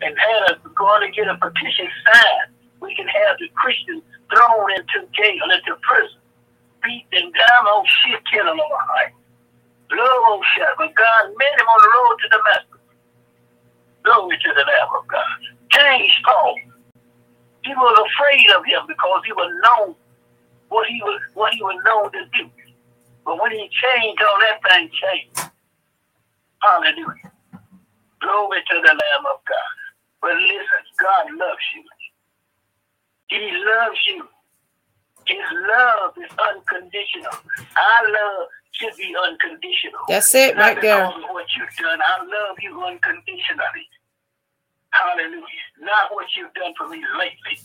And 0.00 0.18
had 0.18 0.52
us 0.52 0.58
going 0.74 1.02
to 1.06 1.12
get 1.14 1.28
a 1.28 1.36
petition 1.36 1.88
signed. 2.04 2.50
We 2.80 2.94
can 2.96 3.06
have 3.06 3.38
the 3.38 3.48
Christians 3.54 4.02
thrown 4.34 4.72
into 4.72 5.06
jail, 5.12 5.44
into 5.52 5.76
prison, 5.82 6.18
beat 6.82 7.06
them 7.12 7.30
down 7.30 7.66
on 7.66 7.86
shit, 7.86 8.20
killing 8.26 8.56
them 8.56 8.66
high. 8.72 9.12
Love 9.92 10.22
on 10.32 10.42
shit. 10.54 10.66
But 10.78 10.94
God 10.96 11.30
met 11.38 11.60
him 11.60 11.66
on 11.68 11.82
the 11.82 11.90
road 11.94 12.16
to 12.18 12.28
Damascus. 12.30 12.80
Glory 14.02 14.38
to 14.42 14.48
the 14.54 14.64
Lamb 14.66 14.88
of 14.98 15.06
God. 15.06 15.38
Changed 15.70 16.16
Paul. 16.24 16.56
He 17.64 17.74
was 17.74 18.08
afraid 18.10 18.50
of 18.56 18.64
him 18.64 18.82
because 18.88 19.22
he 19.24 19.32
was 19.32 19.52
known 19.62 19.94
what 20.68 20.88
he 20.88 21.00
was 21.02 21.20
what 21.34 21.52
he 21.54 21.62
was 21.62 21.80
known 21.84 22.10
to 22.12 22.24
do. 22.36 22.50
But 23.24 23.40
when 23.40 23.52
he 23.52 23.68
changed, 23.70 24.22
all 24.22 24.38
that 24.40 24.60
thing 24.68 24.90
changed. 24.90 25.50
Hallelujah. 26.62 27.32
Glory 28.20 28.62
to 28.70 28.74
the 28.82 28.88
Lamb 28.88 29.26
of 29.30 29.38
God. 29.46 29.74
But 30.20 30.34
listen, 30.36 30.82
God 31.00 31.26
loves 31.34 31.66
you. 31.74 31.82
He 33.28 33.50
loves 33.64 33.98
you. 34.06 34.28
His 35.26 35.46
love 35.68 36.12
is 36.18 36.30
unconditional. 36.38 37.32
Our 37.58 38.10
love 38.10 38.48
should 38.72 38.96
be 38.96 39.14
unconditional. 39.28 40.00
That's 40.08 40.34
it 40.34 40.56
right 40.56 40.80
there. 40.80 41.06
what 41.06 41.46
you've 41.56 41.76
done. 41.78 41.98
I 42.04 42.18
love 42.22 42.56
you 42.60 42.82
unconditionally. 42.84 43.86
Hallelujah. 44.92 45.66
Not 45.80 46.12
what 46.12 46.26
you've 46.36 46.54
done 46.54 46.74
for 46.76 46.88
me 46.88 47.02
lately, 47.18 47.56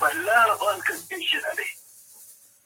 but 0.00 0.14
love 0.26 0.58
unconditionally. 0.74 1.70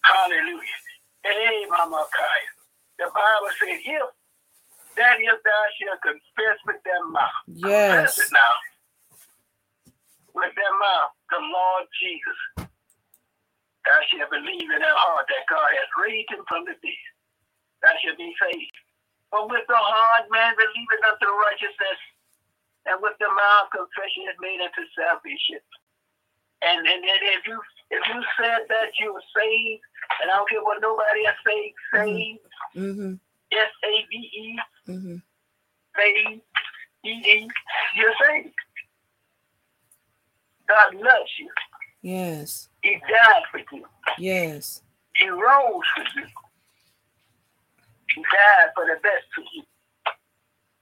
Hallelujah. 0.05 0.81
Hey, 1.24 1.66
Mama 1.70 2.07
Kaya. 2.09 2.51
The 2.98 3.07
Bible 3.12 3.53
said, 3.61 3.81
if 3.85 4.09
that 4.97 5.20
if 5.20 5.39
thou 5.44 5.62
shalt 5.77 6.01
confess 6.01 6.59
with 6.65 6.81
thy 6.85 6.97
mouth. 7.12 7.40
Yes. 7.53 8.16
Confess 8.16 8.19
it 8.24 8.32
now. 8.32 8.55
With 10.32 10.53
thy 10.57 10.70
mouth, 10.73 11.12
the 11.28 11.40
Lord 11.40 11.85
Jesus. 12.01 12.39
Thou 13.85 14.01
shalt 14.09 14.32
believe 14.32 14.69
in 14.73 14.81
thy 14.81 14.94
heart 14.97 15.28
that 15.28 15.44
God 15.53 15.69
has 15.69 15.90
raised 16.01 16.32
him 16.32 16.43
from 16.48 16.65
the 16.65 16.74
dead. 16.81 17.07
Thou 17.85 17.93
shalt 18.01 18.19
be 18.19 18.32
saved. 18.40 18.77
For 19.31 19.44
with 19.48 19.66
the 19.69 19.77
heart 19.77 20.31
man 20.32 20.57
believeth 20.57 21.05
unto 21.05 21.28
righteousness, 21.28 22.01
and 22.86 22.98
with 23.02 23.14
the 23.18 23.28
mouth 23.28 23.68
confession 23.74 24.30
is 24.30 24.38
made 24.40 24.60
unto 24.62 24.82
salvation. 24.94 25.60
And 26.62 26.86
and 26.86 27.02
then 27.04 27.20
if 27.36 27.46
you 27.46 27.60
if 27.90 28.02
you 28.08 28.20
said 28.38 28.66
that 28.68 28.90
you 28.98 29.12
were 29.14 29.22
saved, 29.36 29.82
and 30.22 30.30
I 30.30 30.36
don't 30.36 30.48
care 30.48 30.62
what 30.64 30.80
nobody 30.80 31.26
else 31.26 31.36
say, 31.46 31.74
saved, 31.94 32.40
Mm-hmm. 32.74 33.14
S 33.52 33.72
A 33.84 33.92
V 34.10 34.14
E, 34.16 34.58
Mm-hmm. 34.88 35.16
faith, 35.94 36.40
E 37.04 37.10
E. 37.10 37.48
You're 37.96 38.14
saved. 38.26 38.54
God 40.68 40.94
loves 40.94 41.30
you. 41.38 41.48
Yes. 42.02 42.68
He 42.82 42.94
died 43.08 43.42
for 43.50 43.58
you. 43.72 43.84
Yes. 44.18 44.82
He 45.14 45.28
rose 45.28 45.86
for 45.94 46.02
you. 46.16 46.26
He 48.14 48.22
died 48.22 48.70
for 48.74 48.84
the 48.86 48.98
best 49.02 49.24
for 49.34 49.42
you. 49.54 49.62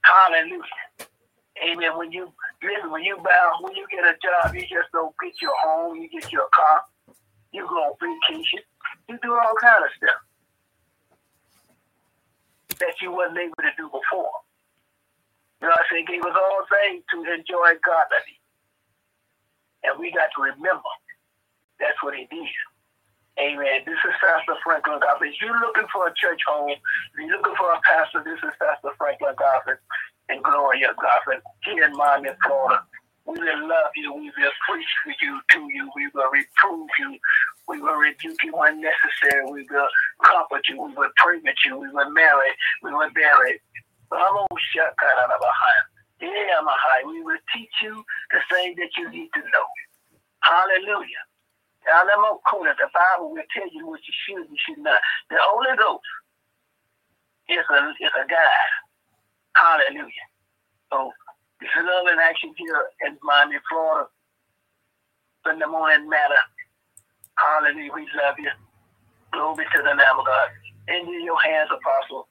Hallelujah. 0.03 0.61
Amen. 1.63 1.97
When 1.97 2.11
you 2.11 2.31
listen, 2.61 2.91
when 2.91 3.03
you 3.03 3.17
bow, 3.23 3.59
when 3.61 3.75
you 3.75 3.87
get 3.89 4.03
a 4.03 4.15
job, 4.19 4.53
you 4.53 4.61
just 4.61 4.91
don't 4.91 5.15
get 5.23 5.41
your 5.41 5.55
home, 5.63 5.95
you 5.95 6.09
get 6.09 6.31
your 6.31 6.47
car, 6.53 6.81
you 7.51 7.63
go 7.67 7.75
on 7.75 7.95
vacation, 8.01 8.59
you 9.07 9.17
do 9.23 9.31
all 9.33 9.55
kind 9.61 9.83
of 9.83 9.91
stuff 9.95 10.21
that 12.79 12.95
you 13.01 13.11
wasn't 13.11 13.39
able 13.39 13.55
to 13.63 13.71
do 13.77 13.87
before. 13.87 14.35
You 15.61 15.69
know 15.71 15.75
saying? 15.89 16.05
He 16.07 16.19
gave 16.19 16.25
us 16.27 16.35
all 16.35 16.67
things 16.67 17.03
to 17.15 17.23
enjoy 17.23 17.79
godly. 17.79 18.35
And 19.87 19.95
we 19.99 20.11
got 20.11 20.27
to 20.35 20.41
remember 20.43 20.91
that's 21.79 21.95
what 22.03 22.15
he 22.15 22.27
did. 22.27 22.51
Amen. 23.39 23.83
This 23.85 23.99
is 23.99 24.15
Pastor 24.19 24.55
Franklin 24.63 24.99
Golphin. 24.99 25.31
If 25.31 25.39
you're 25.39 25.59
looking 25.59 25.87
for 25.91 26.07
a 26.07 26.13
church 26.15 26.39
home, 26.47 26.71
if 26.71 26.79
you're 27.15 27.35
looking 27.35 27.55
for 27.55 27.71
a 27.71 27.79
pastor, 27.83 28.23
this 28.23 28.39
is 28.43 28.55
Pastor 28.59 28.91
Franklin 28.97 29.35
Golphin 29.35 29.79
and 30.29 30.43
Gloria 30.43 30.93
Golphin 30.95 31.41
here 31.63 31.83
in 31.85 31.95
Miami, 31.95 32.29
Florida. 32.45 32.83
We 33.25 33.39
will 33.39 33.67
love 33.67 33.91
you. 33.95 34.13
We 34.13 34.31
will 34.37 34.51
preach 34.69 34.87
for 35.03 35.13
you, 35.21 35.41
to 35.51 35.59
you. 35.73 35.89
We 35.95 36.07
will 36.13 36.29
reprove 36.31 36.89
you. 36.99 37.17
We 37.67 37.81
will 37.81 37.95
rebuke 37.95 38.43
you 38.43 38.53
when 38.55 38.81
necessary. 38.81 39.45
We 39.51 39.65
will 39.69 39.87
comfort 40.23 40.67
you. 40.69 40.81
We 40.81 40.93
will 40.93 41.09
pray 41.17 41.37
with 41.43 41.55
you. 41.65 41.77
We 41.79 41.89
will 41.89 42.11
marry. 42.11 42.51
We 42.83 42.91
will 42.93 43.09
bury. 43.15 43.61
We 47.05 47.21
will 47.23 47.37
teach 47.55 47.73
you 47.81 48.03
the 48.31 48.39
things 48.53 48.75
that 48.77 48.89
you 48.97 49.09
need 49.09 49.29
to 49.33 49.39
know. 49.41 49.65
Hallelujah. 50.41 51.23
The 51.85 52.89
Bible 52.93 53.31
will 53.31 53.43
tell 53.55 53.69
you 53.71 53.87
what 53.87 53.99
you 54.07 54.13
should 54.25 54.47
and 54.47 54.57
should 54.67 54.79
not. 54.83 54.99
The 55.29 55.37
Holy 55.39 55.75
Ghost 55.77 56.03
is 57.49 57.65
a, 57.69 57.89
is 58.03 58.13
a 58.23 58.27
guide. 58.27 58.84
Hallelujah. 59.55 60.27
So 60.91 61.11
this 61.61 61.69
is 61.69 61.83
love 61.85 62.07
in 62.11 62.19
action 62.19 62.53
here 62.57 62.83
in 63.07 63.17
Miami, 63.23 63.57
Florida. 63.69 64.07
Sunday 65.45 65.65
morning 65.65 66.09
manna. 66.09 66.35
Hallelujah. 67.37 67.91
We 67.93 68.07
love 68.23 68.35
you. 68.39 68.51
Glory 69.31 69.65
to 69.75 69.77
the 69.83 69.89
Lamb 69.89 70.19
of 70.19 70.25
God. 70.25 70.49
Into 70.87 71.11
your 71.23 71.39
hands, 71.41 71.69
Apostle. 71.73 72.27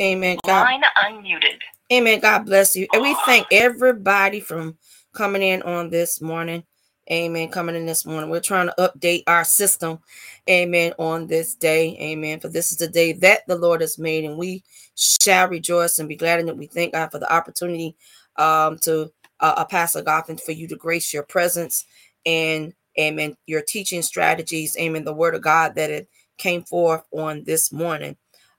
Amen. 0.00 0.38
God. 0.46 0.64
Line 0.64 0.82
unmuted. 1.04 1.58
Amen. 1.92 2.20
God 2.20 2.46
bless 2.46 2.76
you. 2.76 2.86
And 2.92 3.02
we 3.02 3.14
thank 3.26 3.46
everybody 3.52 4.40
from 4.40 4.78
coming 5.14 5.42
in 5.42 5.62
on 5.62 5.90
this 5.90 6.20
morning. 6.20 6.64
Amen. 7.12 7.50
Coming 7.50 7.76
in 7.76 7.86
this 7.86 8.06
morning. 8.06 8.30
We're 8.30 8.40
trying 8.40 8.68
to 8.68 8.74
update 8.78 9.24
our 9.28 9.44
system. 9.44 10.00
Amen. 10.50 10.92
On 10.98 11.28
this 11.28 11.54
day. 11.54 11.96
Amen. 12.00 12.40
For 12.40 12.48
this 12.48 12.72
is 12.72 12.78
the 12.78 12.88
day 12.88 13.12
that 13.14 13.46
the 13.46 13.56
Lord 13.56 13.80
has 13.82 13.98
made, 13.98 14.24
and 14.24 14.38
we 14.38 14.64
shall 14.96 15.48
rejoice 15.48 16.00
and 16.00 16.08
be 16.08 16.16
glad 16.16 16.40
in 16.40 16.48
it. 16.48 16.56
We 16.56 16.66
thank 16.66 16.94
God 16.94 17.12
for 17.12 17.20
the 17.20 17.32
opportunity 17.32 17.96
um, 18.36 18.78
to 18.80 19.12
uh, 19.40 19.54
uh, 19.58 19.64
Pastor 19.66 20.02
Golphin 20.02 20.40
for 20.40 20.52
you 20.52 20.66
to 20.68 20.76
grace 20.76 21.14
your 21.14 21.22
presence 21.24 21.84
and 22.26 22.74
amen 22.98 23.36
your 23.46 23.62
teaching 23.62 24.02
strategies. 24.02 24.76
Amen. 24.78 25.04
The 25.04 25.14
word 25.14 25.36
of 25.36 25.42
God 25.42 25.76
that 25.76 25.90
it 25.90 26.08
came 26.38 26.64
forth 26.64 27.04
on 27.12 27.44
this 27.44 27.72
morning. 27.72 28.16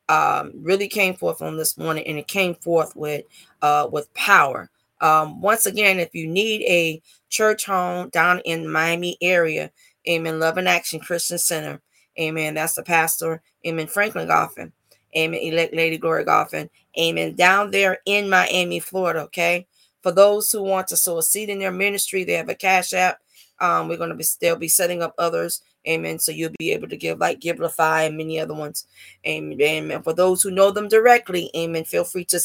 Um, 0.10 0.54
really 0.56 0.88
came 0.88 1.16
forth 1.16 1.42
on 1.42 1.58
this 1.58 1.78
morning, 1.78 2.06
and 2.08 2.18
it 2.18 2.28
came 2.30 2.56
forth 2.56 2.96
with 2.96 3.26
uh, 3.62 3.90
with 3.92 4.14
power. 4.14 4.70
Um, 5.02 5.42
once 5.42 5.66
again, 5.66 6.00
if 6.00 6.16
you 6.16 6.28
need 6.28 6.62
a 6.64 7.02
church 7.32 7.66
home 7.66 8.10
down 8.10 8.40
in 8.46 8.72
Miami 8.72 9.18
area, 9.22 9.72
Amen. 10.08 10.40
Love 10.40 10.60
in 10.60 10.68
Action 10.68 11.00
Christian 11.00 11.40
Center, 11.40 11.82
Amen. 12.20 12.54
That's 12.54 12.76
the 12.76 12.84
pastor, 12.84 13.42
Amen. 13.66 13.88
Franklin 13.88 14.28
Golphin, 14.28 14.72
Amen. 15.18 15.40
Elect 15.42 15.74
Lady 15.74 15.98
Glory 15.98 16.26
Golphin, 16.26 16.70
Amen. 17.00 17.36
Down 17.36 17.72
there 17.72 17.98
in 18.06 18.30
Miami, 18.30 18.80
Florida. 18.80 19.22
Okay. 19.22 19.66
For 20.04 20.12
those 20.12 20.52
who 20.52 20.64
want 20.64 20.88
to 20.88 20.98
sow 20.98 21.20
a 21.20 21.24
seed 21.24 21.50
in 21.50 21.60
their 21.60 21.72
ministry, 21.72 22.24
they 22.24 22.34
have 22.34 22.50
a 22.50 22.56
cash 22.56 22.94
app. 22.94 23.20
Um, 23.60 23.88
we're 23.88 23.98
going 23.98 24.10
to 24.10 24.16
be 24.16 24.26
they'll 24.40 24.56
be 24.56 24.68
setting 24.68 25.04
up 25.04 25.14
others. 25.18 25.62
Amen. 25.88 26.20
So 26.20 26.32
you'll 26.32 26.54
be 26.58 26.72
able 26.72 26.88
to 26.90 26.98
give 26.98 27.20
like 27.20 27.40
Givelify 27.40 28.08
and 28.08 28.18
many 28.18 28.40
other 28.40 28.54
ones. 28.54 28.88
Amen. 29.26 29.62
Amen. 29.62 30.02
For 30.04 30.14
those 30.14 30.42
who 30.42 30.52
know 30.52 30.72
them 30.72 30.88
directly, 30.88 31.52
amen. 31.56 31.86
Feel 31.86 32.04
free 32.04 32.26
to 32.26 32.40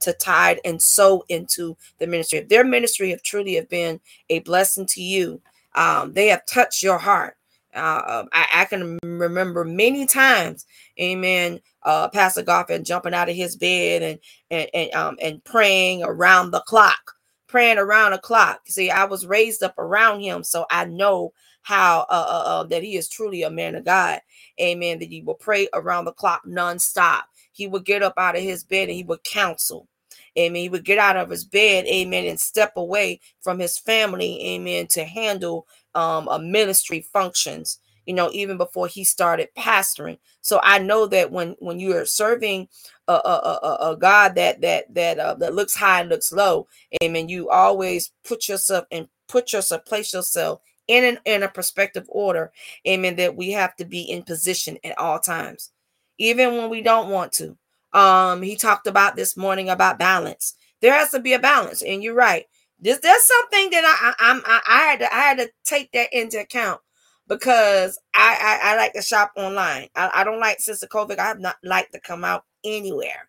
to 0.00 0.12
tide 0.12 0.60
and 0.64 0.80
sow 0.80 1.24
into 1.28 1.76
the 1.98 2.06
ministry. 2.06 2.38
If 2.38 2.48
their 2.48 2.64
ministry 2.64 3.10
have 3.10 3.22
truly 3.22 3.54
have 3.54 3.68
been 3.68 4.00
a 4.30 4.40
blessing 4.40 4.86
to 4.86 5.02
you, 5.02 5.40
um, 5.74 6.12
they 6.12 6.28
have 6.28 6.46
touched 6.46 6.82
your 6.82 6.98
heart. 6.98 7.36
Uh, 7.74 8.24
I, 8.32 8.46
I, 8.54 8.64
can 8.64 8.98
remember 9.02 9.62
many 9.62 10.06
times, 10.06 10.66
Amen. 10.98 11.60
Uh, 11.82 12.08
Pastor 12.08 12.42
Golphin 12.42 12.84
jumping 12.84 13.14
out 13.14 13.28
of 13.28 13.36
his 13.36 13.56
bed 13.56 14.02
and 14.02 14.18
and 14.50 14.70
and 14.74 14.94
um 14.94 15.16
and 15.20 15.44
praying 15.44 16.02
around 16.02 16.50
the 16.50 16.60
clock, 16.62 17.14
praying 17.46 17.78
around 17.78 18.12
the 18.12 18.18
clock. 18.18 18.62
See, 18.66 18.90
I 18.90 19.04
was 19.04 19.26
raised 19.26 19.62
up 19.62 19.78
around 19.78 20.20
him, 20.20 20.42
so 20.42 20.64
I 20.70 20.86
know 20.86 21.34
how 21.62 22.06
uh, 22.08 22.26
uh, 22.28 22.42
uh, 22.46 22.62
that 22.64 22.82
he 22.82 22.96
is 22.96 23.08
truly 23.08 23.42
a 23.42 23.50
man 23.50 23.74
of 23.74 23.84
God. 23.84 24.20
Amen. 24.60 24.98
That 24.98 25.10
he 25.10 25.20
will 25.20 25.34
pray 25.34 25.68
around 25.74 26.06
the 26.06 26.12
clock 26.12 26.42
nonstop. 26.46 27.22
He 27.58 27.66
would 27.66 27.84
get 27.84 28.02
up 28.02 28.14
out 28.16 28.36
of 28.36 28.42
his 28.42 28.64
bed 28.64 28.88
and 28.88 28.96
he 28.96 29.02
would 29.02 29.24
counsel. 29.24 29.88
Amen. 30.38 30.62
He 30.62 30.68
would 30.68 30.84
get 30.84 30.98
out 30.98 31.16
of 31.16 31.28
his 31.28 31.44
bed, 31.44 31.86
amen, 31.86 32.26
and 32.26 32.38
step 32.38 32.72
away 32.76 33.20
from 33.40 33.58
his 33.58 33.78
family, 33.78 34.40
amen, 34.54 34.86
to 34.92 35.04
handle 35.04 35.66
um 35.94 36.28
a 36.28 36.38
ministry 36.38 37.00
functions, 37.12 37.80
you 38.06 38.14
know, 38.14 38.30
even 38.32 38.56
before 38.56 38.86
he 38.86 39.02
started 39.04 39.48
pastoring. 39.58 40.18
So 40.40 40.60
I 40.62 40.78
know 40.78 41.06
that 41.08 41.32
when 41.32 41.56
when 41.58 41.80
you 41.80 41.96
are 41.96 42.06
serving 42.06 42.68
a, 43.08 43.12
a, 43.12 43.58
a, 43.62 43.90
a 43.92 43.96
God 43.96 44.36
that 44.36 44.60
that 44.60 44.94
that 44.94 45.18
uh, 45.18 45.34
that 45.34 45.54
looks 45.54 45.74
high 45.74 46.00
and 46.00 46.08
looks 46.08 46.30
low, 46.30 46.68
amen, 47.02 47.28
you 47.28 47.50
always 47.50 48.12
put 48.24 48.48
yourself 48.48 48.84
and 48.92 49.08
put 49.26 49.52
yourself, 49.52 49.84
place 49.84 50.12
yourself 50.14 50.60
in 50.86 51.04
an 51.04 51.18
in 51.24 51.42
a 51.42 51.48
perspective 51.48 52.06
order, 52.08 52.50
amen, 52.86 53.16
that 53.16 53.36
we 53.36 53.50
have 53.52 53.76
to 53.76 53.84
be 53.84 54.02
in 54.02 54.22
position 54.22 54.78
at 54.84 54.98
all 54.98 55.18
times, 55.18 55.70
even 56.18 56.56
when 56.56 56.70
we 56.70 56.82
don't 56.82 57.10
want 57.10 57.32
to. 57.32 57.56
Um, 57.92 58.42
he 58.42 58.56
talked 58.56 58.86
about 58.86 59.16
this 59.16 59.36
morning 59.36 59.70
about 59.70 59.98
balance. 59.98 60.54
There 60.80 60.92
has 60.92 61.10
to 61.10 61.20
be 61.20 61.32
a 61.32 61.38
balance, 61.38 61.82
and 61.82 62.02
you're 62.02 62.14
right. 62.14 62.44
This 62.78 62.98
that's 62.98 63.26
something 63.26 63.70
that 63.70 63.84
I 63.84 64.14
I, 64.18 64.40
I, 64.44 64.60
I 64.68 64.78
had 64.90 64.98
to 65.00 65.14
I 65.14 65.18
had 65.20 65.38
to 65.38 65.50
take 65.64 65.90
that 65.92 66.12
into 66.12 66.38
account 66.40 66.80
because 67.26 67.98
I 68.14 68.60
I, 68.62 68.72
I 68.72 68.76
like 68.76 68.92
to 68.92 69.02
shop 69.02 69.32
online. 69.36 69.88
I, 69.96 70.10
I 70.14 70.24
don't 70.24 70.40
like 70.40 70.60
since 70.60 70.80
the 70.80 70.88
COVID. 70.88 71.18
I 71.18 71.26
have 71.26 71.40
not 71.40 71.56
liked 71.64 71.92
to 71.94 72.00
come 72.00 72.24
out 72.24 72.44
anywhere. 72.64 73.28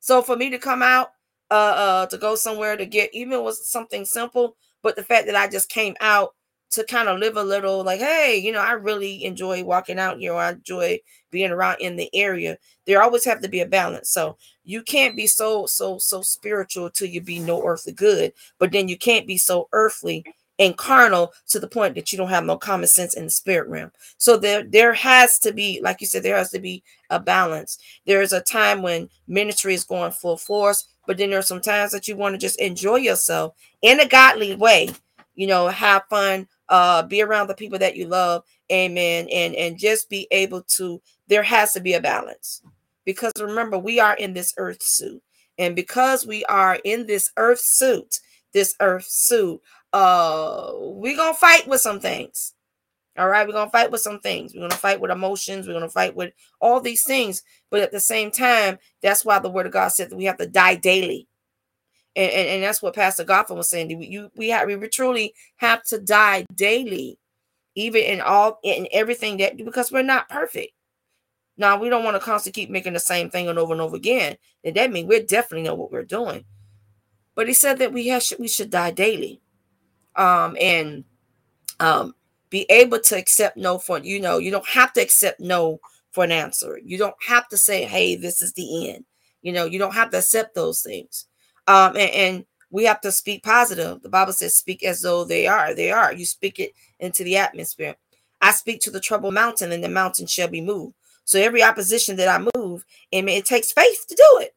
So 0.00 0.22
for 0.22 0.36
me 0.36 0.50
to 0.50 0.58
come 0.58 0.82
out, 0.82 1.08
uh, 1.50 1.54
uh, 1.54 2.06
to 2.06 2.18
go 2.18 2.36
somewhere 2.36 2.76
to 2.76 2.86
get 2.86 3.14
even 3.14 3.42
was 3.42 3.68
something 3.68 4.04
simple, 4.04 4.56
but 4.82 4.96
the 4.96 5.02
fact 5.02 5.26
that 5.26 5.36
I 5.36 5.48
just 5.48 5.68
came 5.68 5.94
out 6.00 6.34
to 6.70 6.84
kind 6.84 7.08
of 7.08 7.18
live 7.18 7.36
a 7.36 7.42
little 7.42 7.84
like, 7.84 8.00
hey, 8.00 8.36
you 8.36 8.52
know, 8.52 8.60
I 8.60 8.72
really 8.72 9.24
enjoy 9.24 9.64
walking 9.64 9.98
out 9.98 10.18
here. 10.18 10.34
I 10.34 10.50
enjoy 10.50 11.00
being 11.30 11.50
around 11.50 11.78
in 11.80 11.96
the 11.96 12.10
area. 12.14 12.58
There 12.86 13.02
always 13.02 13.24
have 13.24 13.40
to 13.42 13.48
be 13.48 13.60
a 13.60 13.66
balance. 13.66 14.10
So 14.10 14.36
you 14.64 14.82
can't 14.82 15.16
be 15.16 15.26
so, 15.26 15.66
so, 15.66 15.98
so 15.98 16.22
spiritual 16.22 16.90
till 16.90 17.08
you 17.08 17.20
be 17.20 17.38
no 17.38 17.64
earthly 17.64 17.92
good, 17.92 18.32
but 18.58 18.72
then 18.72 18.88
you 18.88 18.98
can't 18.98 19.26
be 19.26 19.38
so 19.38 19.68
earthly 19.72 20.24
and 20.58 20.76
carnal 20.76 21.32
to 21.48 21.60
the 21.60 21.68
point 21.68 21.94
that 21.94 22.10
you 22.10 22.18
don't 22.18 22.30
have 22.30 22.44
no 22.44 22.56
common 22.56 22.88
sense 22.88 23.14
in 23.14 23.24
the 23.24 23.30
spirit 23.30 23.68
realm. 23.68 23.92
So 24.18 24.36
there, 24.36 24.62
there 24.62 24.94
has 24.94 25.38
to 25.40 25.52
be, 25.52 25.80
like 25.82 26.00
you 26.00 26.06
said, 26.06 26.22
there 26.22 26.36
has 26.36 26.50
to 26.50 26.58
be 26.58 26.82
a 27.10 27.20
balance. 27.20 27.78
There 28.06 28.22
is 28.22 28.32
a 28.32 28.40
time 28.40 28.82
when 28.82 29.08
ministry 29.28 29.74
is 29.74 29.84
going 29.84 30.12
full 30.12 30.36
force, 30.36 30.88
but 31.06 31.18
then 31.18 31.30
there 31.30 31.38
are 31.38 31.42
some 31.42 31.60
times 31.60 31.92
that 31.92 32.08
you 32.08 32.16
want 32.16 32.34
to 32.34 32.38
just 32.38 32.60
enjoy 32.60 32.96
yourself 32.96 33.54
in 33.82 34.00
a 34.00 34.08
godly 34.08 34.54
way. 34.54 34.90
You 35.36 35.46
know, 35.46 35.68
have 35.68 36.02
fun, 36.10 36.48
uh 36.68 37.02
be 37.04 37.22
around 37.22 37.46
the 37.46 37.54
people 37.54 37.78
that 37.78 37.96
you 37.96 38.06
love 38.06 38.42
amen 38.72 39.28
and 39.32 39.54
and 39.54 39.78
just 39.78 40.10
be 40.10 40.26
able 40.30 40.62
to 40.62 41.00
there 41.28 41.42
has 41.42 41.72
to 41.72 41.80
be 41.80 41.94
a 41.94 42.00
balance. 42.00 42.62
Because 43.04 43.32
remember 43.40 43.78
we 43.78 44.00
are 44.00 44.16
in 44.16 44.34
this 44.34 44.52
earth 44.56 44.82
suit 44.82 45.22
and 45.58 45.76
because 45.76 46.26
we 46.26 46.44
are 46.46 46.78
in 46.84 47.06
this 47.06 47.30
earth 47.36 47.60
suit 47.60 48.20
this 48.52 48.74
earth 48.80 49.06
suit 49.06 49.60
uh 49.92 50.72
we're 50.74 51.16
gonna 51.16 51.34
fight 51.34 51.66
with 51.68 51.80
some 51.80 52.00
things. 52.00 52.54
All 53.16 53.28
right 53.28 53.46
we're 53.46 53.52
gonna 53.52 53.70
fight 53.70 53.90
with 53.90 54.00
some 54.00 54.20
things. 54.20 54.52
We're 54.54 54.62
gonna 54.62 54.74
fight 54.74 55.00
with 55.00 55.10
emotions. 55.10 55.66
We're 55.66 55.74
gonna 55.74 55.88
fight 55.88 56.16
with 56.16 56.32
all 56.60 56.80
these 56.80 57.04
things. 57.04 57.42
But 57.70 57.80
at 57.80 57.92
the 57.92 58.00
same 58.00 58.30
time 58.30 58.78
that's 59.02 59.24
why 59.24 59.38
the 59.38 59.50
word 59.50 59.66
of 59.66 59.72
god 59.72 59.88
said 59.88 60.10
that 60.10 60.16
we 60.16 60.24
have 60.24 60.38
to 60.38 60.46
die 60.48 60.74
daily 60.74 61.28
and, 62.16 62.32
and, 62.32 62.48
and 62.48 62.62
that's 62.62 62.80
what 62.80 62.94
Pastor 62.94 63.24
Golphin 63.24 63.56
was 63.56 63.68
saying. 63.68 63.90
You 64.02 64.30
we 64.34 64.48
have 64.48 64.66
we 64.66 64.88
truly 64.88 65.34
have 65.56 65.82
to 65.84 66.00
die 66.00 66.46
daily, 66.54 67.18
even 67.74 68.02
in 68.02 68.20
all 68.22 68.58
in 68.64 68.88
everything 68.90 69.36
that 69.36 69.58
because 69.58 69.92
we're 69.92 70.02
not 70.02 70.28
perfect. 70.30 70.72
Now 71.58 71.78
we 71.78 71.90
don't 71.90 72.04
want 72.04 72.16
to 72.16 72.20
constantly 72.20 72.62
keep 72.62 72.70
making 72.70 72.94
the 72.94 73.00
same 73.00 73.28
thing 73.28 73.48
and 73.48 73.58
over 73.58 73.72
and 73.72 73.82
over 73.82 73.96
again. 73.96 74.36
And 74.64 74.74
that 74.76 74.90
means 74.90 75.08
we 75.08 75.22
definitely 75.22 75.62
know 75.62 75.74
what 75.74 75.92
we're 75.92 76.04
doing. 76.04 76.44
But 77.34 77.48
he 77.48 77.54
said 77.54 77.78
that 77.78 77.92
we 77.92 78.08
have 78.08 78.24
we 78.38 78.48
should 78.48 78.70
die 78.70 78.92
daily, 78.92 79.42
um, 80.16 80.56
and 80.58 81.04
um, 81.80 82.14
be 82.48 82.64
able 82.70 83.00
to 83.00 83.18
accept 83.18 83.58
no 83.58 83.76
for 83.76 83.98
you 83.98 84.20
know 84.20 84.38
you 84.38 84.50
don't 84.50 84.68
have 84.68 84.94
to 84.94 85.02
accept 85.02 85.38
no 85.38 85.80
for 86.12 86.24
an 86.24 86.32
answer. 86.32 86.80
You 86.82 86.96
don't 86.96 87.16
have 87.28 87.46
to 87.48 87.58
say, 87.58 87.84
"Hey, 87.84 88.16
this 88.16 88.40
is 88.40 88.54
the 88.54 88.88
end." 88.90 89.04
You 89.42 89.52
know, 89.52 89.66
you 89.66 89.78
don't 89.78 89.94
have 89.94 90.10
to 90.10 90.18
accept 90.18 90.54
those 90.54 90.80
things. 90.80 91.26
Um, 91.66 91.96
and, 91.96 92.10
and 92.10 92.46
we 92.70 92.84
have 92.84 93.00
to 93.02 93.12
speak 93.12 93.42
positive. 93.42 94.02
The 94.02 94.08
Bible 94.08 94.32
says, 94.32 94.54
"Speak 94.56 94.84
as 94.84 95.02
though 95.02 95.24
they 95.24 95.46
are. 95.46 95.74
They 95.74 95.90
are." 95.90 96.12
You 96.12 96.26
speak 96.26 96.58
it 96.58 96.72
into 97.00 97.24
the 97.24 97.36
atmosphere. 97.36 97.96
I 98.40 98.52
speak 98.52 98.80
to 98.82 98.90
the 98.90 99.00
troubled 99.00 99.34
mountain, 99.34 99.72
and 99.72 99.82
the 99.82 99.88
mountain 99.88 100.26
shall 100.26 100.48
be 100.48 100.60
moved. 100.60 100.94
So 101.24 101.40
every 101.40 101.62
opposition 101.62 102.16
that 102.16 102.28
I 102.28 102.46
move, 102.56 102.84
and 103.12 103.28
it 103.28 103.44
takes 103.44 103.72
faith 103.72 104.06
to 104.08 104.14
do 104.14 104.40
it. 104.42 104.54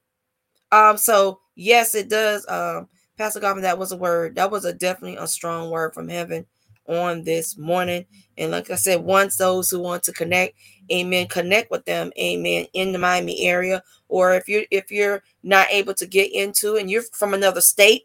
Um, 0.72 0.98
so 0.98 1.40
yes, 1.56 1.96
it 1.96 2.10
does. 2.10 2.46
Um, 2.48 2.88
Pastor 3.18 3.40
Golphin, 3.40 3.64
that 3.64 3.80
was 3.80 3.92
a 3.92 3.98
word. 3.98 4.36
That 4.36 4.52
was 4.52 4.66
a 4.66 4.74
definitely 4.74 5.18
a 5.18 5.28
strong 5.28 5.70
word 5.72 5.94
from 5.94 6.10
heaven 6.10 6.46
on 6.88 7.24
this 7.24 7.58
morning. 7.58 8.06
And 8.38 8.52
like 8.52 8.70
I 8.70 8.76
said, 8.76 9.02
once 9.04 9.38
those 9.38 9.70
who 9.70 9.80
want 9.80 10.04
to 10.04 10.14
connect, 10.14 10.56
amen, 10.92 11.28
connect 11.28 11.72
with 11.72 11.86
them, 11.86 12.12
amen, 12.20 12.68
in 12.74 12.92
the 12.92 13.00
Miami 13.00 13.46
area. 13.46 13.84
Or 14.08 14.34
if 14.34 14.48
you're 14.48 14.66
if 14.72 14.92
you're 14.92 15.24
not 15.44 15.68
able 15.70 15.94
to 15.96 16.06
get 16.06 16.32
into 16.32 16.76
and 16.76 16.90
you're 16.90 17.04
from 17.14 17.34
another 17.34 17.62
state, 17.62 18.04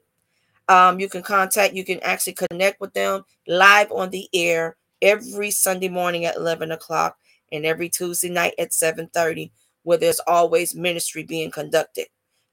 um, 0.68 0.98
you 1.00 1.08
can 1.08 1.22
contact, 1.22 1.74
you 1.74 1.84
can 1.84 2.00
actually 2.00 2.34
connect 2.34 2.80
with 2.80 2.92
them 2.94 3.24
live 3.46 3.90
on 3.92 4.10
the 4.10 4.28
air 4.32 4.76
every 5.02 5.50
Sunday 5.50 5.88
morning 5.88 6.24
at 6.24 6.36
11 6.36 6.72
o'clock 6.72 7.16
and 7.52 7.66
every 7.66 7.88
Tuesday 7.88 8.30
night 8.30 8.54
at 8.58 8.72
7:30, 8.72 9.52
where 9.82 9.98
there's 9.98 10.20
always 10.26 10.74
ministry 10.74 11.22
being 11.22 11.50
conducted. 11.50 12.06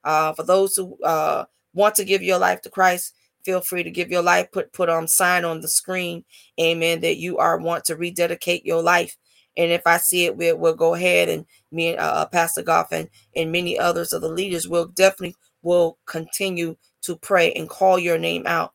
Uh, 0.04 0.34
for 0.34 0.44
those 0.44 0.76
who 0.76 1.02
uh, 1.04 1.46
want 1.74 1.96
to 1.96 2.04
give 2.04 2.22
your 2.22 2.38
life 2.38 2.62
to 2.62 2.70
Christ, 2.70 3.16
feel 3.44 3.62
free 3.62 3.84
to 3.84 3.92
give 3.92 4.12
your 4.12 4.22
life. 4.22 4.52
Put 4.52 4.74
put 4.74 4.90
on 4.90 5.08
sign 5.08 5.46
on 5.46 5.62
the 5.62 5.68
screen, 5.68 6.26
Amen. 6.60 7.02
That 7.02 7.18
you 7.18 7.38
are 7.38 7.58
want 7.58 7.86
to 7.86 7.96
rededicate 7.96 8.66
your 8.66 8.82
life. 8.82 9.18
And 9.58 9.72
if 9.72 9.86
I 9.86 9.98
see 9.98 10.26
it, 10.26 10.38
we'll, 10.38 10.58
we'll 10.58 10.76
go 10.76 10.94
ahead 10.94 11.30
and 11.30 11.46
me 11.72 11.90
and 11.90 12.00
uh, 12.00 12.04
uh 12.04 12.26
Pastor 12.26 12.64
Golphin, 12.64 13.10
and 13.36 13.52
many 13.52 13.78
others 13.78 14.14
of 14.14 14.22
the 14.22 14.30
leaders 14.30 14.68
will 14.68 14.88
definitely 14.88 15.36
will 15.62 15.98
continue 16.06 16.76
to 17.04 17.16
pray 17.16 17.52
and 17.54 17.70
call 17.70 18.00
your 18.00 18.18
name 18.18 18.44
out. 18.46 18.74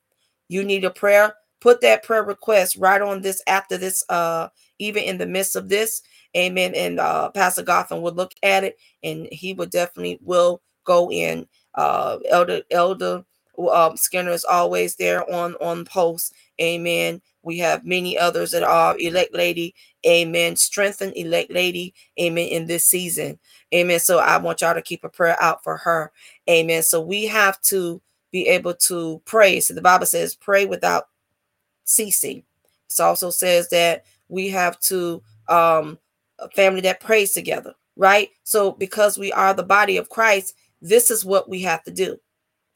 You 0.48 0.64
need 0.64 0.84
a 0.84 0.90
prayer, 0.90 1.34
put 1.60 1.80
that 1.80 2.02
prayer 2.02 2.22
request 2.22 2.76
right 2.76 3.00
on 3.00 3.22
this 3.22 3.42
after 3.46 3.76
this, 3.76 4.04
uh, 4.08 4.48
even 4.78 5.02
in 5.02 5.18
the 5.18 5.26
midst 5.26 5.56
of 5.56 5.68
this. 5.68 6.02
Amen. 6.36 6.74
And 6.74 7.00
uh, 7.00 7.30
Pastor 7.30 7.62
Golphin 7.62 8.02
would 8.02 8.16
look 8.16 8.32
at 8.42 8.64
it 8.64 8.76
and 9.02 9.26
he 9.32 9.54
would 9.54 9.70
definitely 9.70 10.18
will 10.22 10.62
go 10.84 11.10
in. 11.10 11.46
Uh, 11.74 12.18
Elder 12.30 12.62
Elder 12.70 13.24
um, 13.58 13.96
Skinner 13.96 14.30
is 14.30 14.44
always 14.44 14.96
there 14.96 15.28
on 15.32 15.54
on 15.56 15.84
post. 15.84 16.34
Amen. 16.60 17.20
We 17.42 17.58
have 17.58 17.84
many 17.84 18.18
others 18.18 18.50
that 18.50 18.62
are 18.62 18.96
elect 18.98 19.34
lady. 19.34 19.74
Amen. 20.06 20.56
Strengthen 20.56 21.12
elect 21.12 21.50
lady. 21.50 21.94
Amen. 22.20 22.48
In 22.48 22.66
this 22.66 22.84
season. 22.84 23.38
Amen. 23.74 24.00
So 24.00 24.18
I 24.18 24.38
want 24.38 24.60
y'all 24.60 24.74
to 24.74 24.82
keep 24.82 25.04
a 25.04 25.08
prayer 25.08 25.40
out 25.40 25.62
for 25.62 25.76
her. 25.76 26.12
Amen. 26.50 26.82
So 26.82 27.00
we 27.00 27.26
have 27.26 27.60
to 27.62 28.00
be 28.32 28.48
able 28.48 28.74
to 28.74 29.22
pray. 29.24 29.60
So 29.60 29.74
the 29.74 29.82
Bible 29.82 30.06
says, 30.06 30.34
pray 30.34 30.66
without 30.66 31.04
ceasing. 31.84 32.42
It 32.90 33.00
also 33.00 33.30
says 33.30 33.68
that 33.70 34.04
we 34.28 34.48
have 34.48 34.78
to 34.80 35.22
um 35.48 35.98
a 36.38 36.48
family 36.50 36.80
that 36.82 37.00
prays 37.00 37.32
together, 37.32 37.74
right? 37.96 38.28
So 38.44 38.72
because 38.72 39.16
we 39.16 39.32
are 39.32 39.54
the 39.54 39.62
body 39.62 39.96
of 39.96 40.10
Christ, 40.10 40.54
this 40.82 41.10
is 41.10 41.24
what 41.24 41.48
we 41.48 41.62
have 41.62 41.82
to 41.84 41.90
do. 41.90 42.18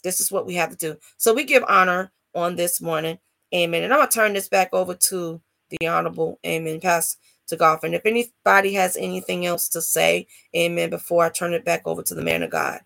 This 0.03 0.21
is 0.21 0.33
what 0.33 0.47
we 0.47 0.55
have 0.55 0.71
to 0.71 0.77
do. 0.77 0.97
So 1.17 1.35
we 1.35 1.45
give 1.45 1.65
honor 1.69 2.13
on 2.35 2.57
this 2.57 2.81
morning. 2.81 3.19
Amen. 3.55 3.83
And 3.83 3.93
I'm 3.93 4.01
gonna 4.01 4.11
turn 4.11 4.33
this 4.33 4.49
back 4.49 4.71
over 4.73 4.95
to 4.95 5.41
the 5.71 5.89
honorable 5.89 6.39
Amen 6.47 6.81
Pastor 6.81 7.57
Goff. 7.57 7.85
And 7.85 7.95
if 7.95 8.07
anybody 8.07 8.73
has 8.75 8.97
anything 8.97 9.47
else 9.47 9.69
to 9.71 9.83
say, 9.83 10.27
Amen, 10.57 10.91
before 10.91 11.25
I 11.25 11.31
turn 11.31 11.53
it 11.55 11.65
back 11.65 11.83
over 11.87 12.03
to 12.03 12.15
the 12.15 12.23
man 12.23 12.43
of 12.43 12.51
God. 12.51 12.81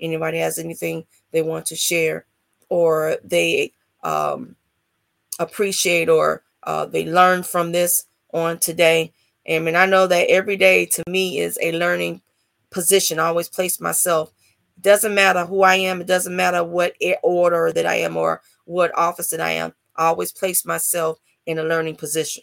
Anybody 0.00 0.38
has 0.38 0.58
anything 0.58 1.06
they 1.32 1.42
want 1.42 1.66
to 1.66 1.76
share 1.76 2.26
or 2.68 3.16
they 3.24 3.72
um 4.02 4.56
appreciate 5.38 6.08
or 6.08 6.42
uh, 6.64 6.86
they 6.86 7.06
learn 7.06 7.42
from 7.42 7.72
this 7.72 8.06
on 8.32 8.58
today. 8.58 9.12
Amen. 9.48 9.76
I 9.76 9.86
know 9.86 10.06
that 10.06 10.28
every 10.30 10.56
day 10.56 10.86
to 10.86 11.02
me 11.08 11.38
is 11.38 11.58
a 11.60 11.72
learning 11.72 12.22
position. 12.70 13.18
I 13.18 13.26
always 13.26 13.48
place 13.48 13.80
myself. 13.80 14.32
Doesn't 14.80 15.14
matter 15.14 15.44
who 15.46 15.62
I 15.62 15.76
am. 15.76 16.00
It 16.00 16.06
doesn't 16.06 16.34
matter 16.34 16.64
what 16.64 16.94
order 17.22 17.72
that 17.72 17.86
I 17.86 17.96
am 17.96 18.16
or 18.16 18.42
what 18.64 18.96
office 18.96 19.30
that 19.30 19.40
I 19.40 19.52
am. 19.52 19.72
I 19.96 20.06
always 20.06 20.32
place 20.32 20.64
myself 20.66 21.18
in 21.46 21.58
a 21.58 21.64
learning 21.64 21.96
position. 21.96 22.42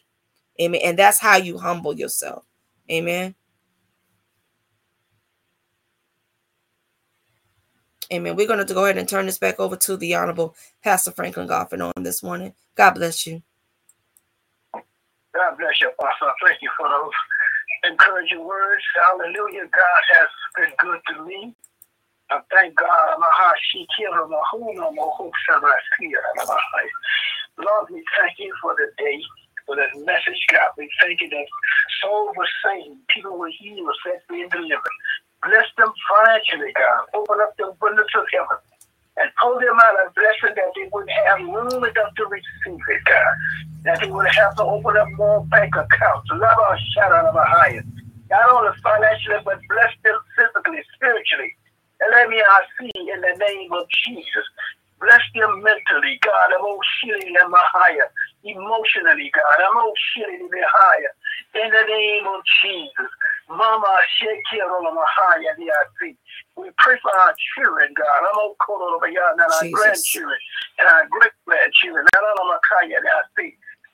Amen. 0.61 0.81
And 0.83 0.97
that's 0.97 1.19
how 1.19 1.37
you 1.37 1.57
humble 1.57 1.93
yourself. 1.93 2.45
Amen. 2.91 3.35
Amen. 8.11 8.35
We're 8.35 8.47
going 8.47 8.65
to 8.65 8.73
go 8.73 8.85
ahead 8.85 8.97
and 8.97 9.07
turn 9.07 9.25
this 9.25 9.39
back 9.39 9.59
over 9.59 9.75
to 9.77 9.97
the 9.97 10.15
Honorable 10.15 10.55
Pastor 10.83 11.11
Franklin 11.11 11.47
Golphin 11.47 11.91
on 11.95 12.03
this 12.03 12.23
morning. 12.23 12.53
God 12.75 12.91
bless 12.91 13.25
you. 13.25 13.41
God 15.33 15.57
bless 15.57 15.79
you, 15.81 15.91
Pastor. 16.01 16.31
Thank 16.45 16.61
you 16.61 16.69
for 16.77 16.89
those 16.89 17.11
encouraging 17.89 18.45
words. 18.45 18.83
Hallelujah. 18.95 19.63
God 19.71 20.03
has 20.17 20.27
been 20.57 20.71
good 20.79 20.99
to 21.09 21.25
me. 21.25 21.55
I 22.31 22.39
thank 22.49 22.75
God. 22.75 23.19
Lord, 27.59 27.87
we 27.91 28.03
thank 28.17 28.39
you 28.39 28.53
for 28.61 28.73
the 28.75 28.87
day, 28.97 29.21
for 29.65 29.75
this 29.75 29.91
message, 30.05 30.39
God. 30.49 30.71
We 30.77 30.89
thank 31.01 31.19
you 31.19 31.29
that 31.29 31.45
souls 32.01 32.35
were 32.37 32.47
saved, 32.63 33.05
people 33.09 33.37
were 33.37 33.51
healed, 33.59 33.89
set 34.05 34.23
free, 34.27 34.43
and 34.43 34.51
delivered. 34.51 34.95
Bless 35.43 35.65
them 35.77 35.91
financially, 36.07 36.71
God. 36.71 37.05
Open 37.15 37.37
up 37.41 37.57
the 37.57 37.73
windows 37.81 38.07
of 38.15 38.25
heaven 38.31 38.57
and 39.17 39.29
pull 39.41 39.59
them 39.59 39.75
out 39.75 40.07
of 40.07 40.15
blessing 40.15 40.55
that 40.55 40.71
they 40.75 40.87
would 40.93 41.09
have 41.09 41.39
room 41.41 41.83
enough 41.83 42.15
to 42.15 42.25
receive 42.27 42.79
it, 42.87 43.03
God. 43.05 43.35
That 43.83 43.99
they 43.99 44.09
would 44.09 44.27
have 44.27 44.55
to 44.55 44.63
open 44.63 44.95
up 44.95 45.11
more 45.17 45.43
bank 45.47 45.75
accounts. 45.75 46.29
Love 46.31 46.57
our 46.59 46.77
shout 46.95 47.11
out 47.11 47.25
of 47.25 47.35
a 47.35 47.43
higher. 47.43 47.83
Not 48.29 48.49
only 48.49 48.71
financially, 48.81 49.43
but 49.43 49.59
bless 49.67 49.91
them 50.03 50.15
physically, 50.37 50.79
spiritually. 50.95 51.57
And 52.02 52.11
let 52.11 52.30
me 52.30 52.41
I 52.41 52.61
see 52.80 52.91
in 52.98 53.22
the 53.22 53.36
name 53.38 53.72
of 53.73 53.86
Jesus. 54.06 54.45
Bless 54.99 55.22
them 55.34 55.64
mentally, 55.64 56.19
God. 56.22 56.53
I'm 56.53 56.65
all 56.65 56.80
shilling 57.02 57.34
them 57.34 57.53
higher. 57.53 58.10
Emotionally, 58.44 59.32
God. 59.34 59.57
I'm 59.65 59.78
all 59.78 59.94
shilling 60.14 60.49
them 60.49 60.65
higher. 60.65 61.14
In 61.57 61.69
the 61.69 61.86
name 61.90 62.26
of 62.28 62.41
Jesus. 62.61 63.10
Mama 63.49 63.99
Mahaya 64.95 65.52
We 66.56 66.69
pray 66.78 66.98
for 67.02 67.11
our 67.11 67.36
children, 67.56 67.94
God. 67.98 68.19
I'm 68.30 68.40
all 68.40 68.56
caught 68.65 68.95
over 68.95 69.07
here 69.07 69.26
and 69.32 69.41
our 69.41 69.68
grandchildren 69.73 70.40
and 70.80 70.88
our 70.88 71.06
great 71.10 71.36
grandchildren. 71.45 72.06
Not 72.14 72.23
all 72.23 72.48
of 72.48 72.56
my 72.56 72.60
kind 72.69 72.94
of. 72.94 73.03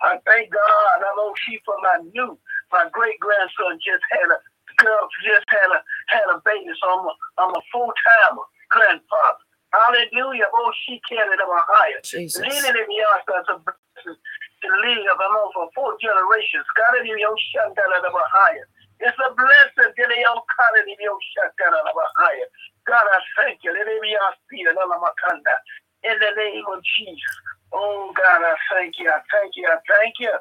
I 0.01 0.19
thank 0.29 0.51
God. 0.53 0.97
I'm 1.01 1.19
all 1.19 1.33
she 1.45 1.59
for 1.65 1.75
my 1.81 1.97
new, 2.13 2.37
my 2.71 2.87
great 2.91 3.19
grandson 3.19 3.79
just 3.81 4.03
had 4.11 4.29
a 4.29 4.37
girl 4.77 5.09
just 5.25 5.45
had 5.49 5.69
a 5.73 5.79
had 6.09 6.27
a 6.33 6.37
baby, 6.45 6.71
so 6.81 6.85
I'm 6.89 7.05
a, 7.05 7.13
I'm 7.41 7.53
a 7.55 7.63
full 7.73 7.91
time 7.91 8.37
grandfather. 8.71 9.43
Hallelujah. 9.73 10.47
Oh, 10.53 10.71
she 10.87 11.01
carried 11.09 11.39
them 11.39 11.51
higher. 11.51 12.01
Jesus. 12.03 12.41
Leaning 12.41 12.77
in 12.77 12.87
me 12.87 12.97
out 13.11 13.25
as 13.27 13.47
a 13.51 13.57
blessing 13.59 14.17
to 14.17 14.69
live. 14.81 15.17
I'm 15.19 15.35
over 15.37 15.69
four 15.75 15.97
generations. 16.01 16.65
God 16.77 17.01
in 17.03 17.07
your 17.19 17.35
shut 17.53 17.75
down 17.75 17.91
higher. 18.31 18.65
It's 19.03 19.17
a 19.19 19.29
blessing. 19.35 19.91
That 19.93 20.09
they 20.09 20.23
all 20.25 20.45
call 20.47 20.73
it 20.79 20.87
in 20.89 20.97
your 21.03 21.19
shut 21.35 21.51
down 21.59 21.75
of 21.75 21.85
a 21.91 22.07
higher. 22.17 22.49
God, 22.87 23.05
I 23.05 23.19
thank 23.41 23.61
you. 23.67 23.75
Let 23.75 23.85
it 23.91 24.01
be 24.01 24.15
our 24.15 24.33
speed 24.47 24.65
and 24.71 24.77
all 24.79 24.89
of 24.93 25.01
my 25.03 25.13
conduct. 25.19 25.65
In 26.07 26.15
the 26.21 26.31
name 26.39 26.65
of 26.71 26.79
Jesus. 26.97 27.35
Oh, 27.73 28.13
God, 28.15 28.41
I 28.45 28.55
thank 28.73 28.95
you. 28.99 29.09
I 29.11 29.19
thank 29.33 29.53
you. 29.57 29.67
I 29.67 29.77
thank 29.85 30.15
you 30.19 30.31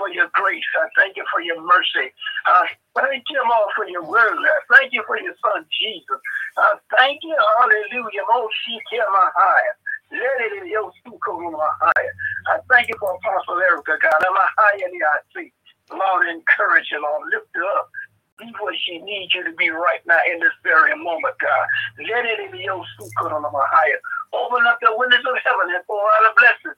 for 0.00 0.08
your 0.10 0.32
grace. 0.32 0.64
I 0.80 0.88
thank 0.96 1.20
you 1.20 1.26
for 1.28 1.44
your 1.44 1.60
mercy. 1.60 2.08
I 2.48 2.72
thank 2.96 3.24
you, 3.28 3.42
Lord, 3.44 3.70
for 3.76 3.86
your 3.88 4.04
word. 4.08 4.40
I 4.40 4.60
thank 4.72 4.94
you 4.96 5.04
for 5.06 5.20
your 5.20 5.36
son, 5.44 5.68
Jesus. 5.68 6.20
I 6.58 6.80
thank 6.98 7.20
you. 7.22 7.36
Hallelujah. 7.60 8.24
Oh, 8.32 8.48
she 8.64 8.80
my 9.12 9.28
higher. 9.36 9.76
Let 10.12 10.38
it 10.48 10.64
in 10.64 10.70
your 10.72 10.88
on 10.88 11.54
higher. 11.80 12.14
I 12.48 12.58
thank 12.72 12.88
you 12.88 12.96
for 13.00 13.14
Apostle 13.14 13.60
Erica, 13.60 13.98
God. 14.00 14.20
I'm 14.24 14.36
a 14.36 14.48
higher 14.58 14.88
than 14.88 15.02
I 15.04 15.18
see. 15.36 15.52
Lord, 15.92 16.28
encourage 16.28 16.88
her, 16.92 17.00
Lord. 17.00 17.28
Lift 17.32 17.50
her 17.54 17.64
up. 17.78 17.90
Be 18.38 18.48
what 18.60 18.74
she 18.86 18.98
needs 18.98 19.34
you 19.34 19.44
to 19.44 19.52
be 19.54 19.70
right 19.70 20.02
now 20.08 20.18
in 20.32 20.40
this 20.40 20.56
very 20.64 20.96
moment, 20.96 21.36
God. 21.40 21.66
Let 22.08 22.26
it 22.26 22.40
in 22.50 22.60
your 22.60 22.82
sukkah 22.98 23.32
on 23.32 23.42
my 23.44 23.66
higher. 23.70 24.00
Open 24.34 24.66
up 24.66 24.78
the 24.82 24.92
windows 24.96 25.22
of 25.22 25.36
heaven 25.44 25.70
and 25.74 25.84
pour 25.86 26.00
out 26.02 26.30
a 26.30 26.34
blessing 26.40 26.76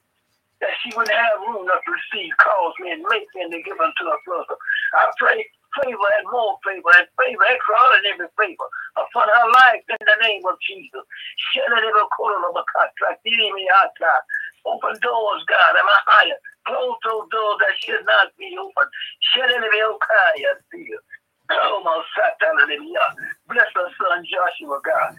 that 0.63 0.75
she 0.81 0.95
wouldn't 0.95 1.11
have 1.15 1.43
room 1.43 1.67
enough 1.67 1.83
to 1.83 1.91
receive, 1.91 2.31
cause 2.39 2.73
me 2.79 2.95
and 2.95 3.03
make 3.11 3.27
me 3.35 3.43
and 3.43 3.51
to 3.53 3.59
give 3.63 3.79
unto 3.79 4.03
her 4.07 4.19
brother. 4.25 4.55
I 4.95 5.11
pray 5.19 5.43
favor 5.83 6.09
and 6.19 6.27
more 6.31 6.55
favor 6.63 6.91
and 6.95 7.07
favor, 7.19 7.45
extraordinary 7.51 8.29
favor 8.39 8.69
upon 8.97 9.27
her 9.27 9.47
life 9.51 9.83
in 9.91 9.99
the 10.01 10.17
name 10.23 10.43
of 10.47 10.55
Jesus. 10.63 11.03
Open 14.65 14.95
doors, 15.03 15.43
God, 15.49 15.73
am 15.75 15.89
I 15.89 15.99
higher? 16.07 16.39
Close 16.67 16.97
those 17.03 17.27
doors 17.31 17.59
that 17.59 17.75
should 17.83 18.05
not 18.05 18.31
be 18.39 18.55
open. 18.59 18.87
Oh, 20.95 21.12
Bless 23.47 23.69
her 23.75 23.89
son 24.01 24.25
Joshua, 24.25 24.79
God. 24.81 25.15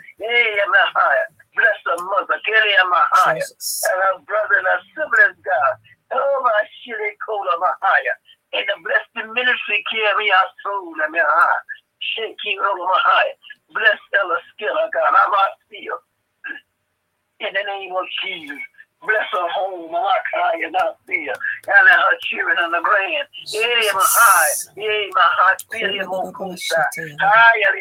Bless 1.54 1.78
her 1.86 1.98
mother, 2.02 2.38
Kelly, 2.44 2.72
am 2.82 2.92
I 2.92 3.04
higher? 3.12 3.38
And 3.38 3.98
her 4.02 4.16
brother 4.26 4.58
and 4.58 4.66
her 4.66 4.80
oh 4.94 5.36
God. 5.44 5.74
Oh, 6.12 6.36
my 6.42 6.62
shit, 6.82 6.98
cold, 7.24 7.46
am 7.54 7.62
I 7.62 7.72
higher? 7.82 8.16
And 8.54 8.66
the 8.66 8.76
blessed 8.82 9.30
ministry 9.34 9.84
carry 9.90 10.30
our 10.30 10.48
soul, 10.62 10.94
am 11.02 11.14
I 11.14 11.22
higher? 11.22 11.62
Shaking 12.14 12.58
over 12.60 12.84
my 12.86 13.00
higher. 13.02 13.36
Bless 13.72 13.98
Elder 14.18 14.40
Skinner, 14.54 14.88
God. 14.92 15.10
I'm 15.10 15.34
out 15.34 15.58
feel. 15.70 15.98
In 17.40 17.50
the 17.54 17.64
name 17.66 17.92
of 17.94 18.06
Jesus. 18.22 18.62
Bless 19.06 19.28
her 19.32 19.48
home, 19.52 19.90
Malachi, 19.92 20.64
and 20.64 20.76
out 20.80 20.98
there. 21.06 21.36
And 21.68 21.88
her 21.88 22.16
children 22.24 22.56
and 22.60 22.72
the 22.72 22.80
grand. 22.80 23.28
Yeah, 23.52 23.92
my 23.92 24.00
high. 24.04 24.72
Yeah, 24.76 25.12
my 25.12 25.28
heart. 25.38 25.62
It, 25.72 26.08
Mokusa. 26.08 26.84
Higher, 27.20 27.72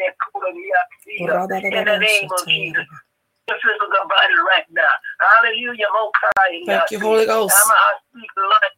in 1.64 1.84
the 1.84 1.98
name 1.98 2.30
of 2.30 2.46
Jesus. 2.48 2.86
This 3.48 3.60
is 3.60 3.76
the 3.76 4.02
body 4.08 4.36
right 4.48 4.64
now. 4.72 4.88
Hallelujah, 5.20 5.88
Mokai. 5.92 6.64
Thank 6.64 6.90
you, 6.90 6.98
Holy 7.00 7.26
Ghost. 7.26 7.54
I 7.56 7.92
speak 8.08 8.30
life. 8.36 8.76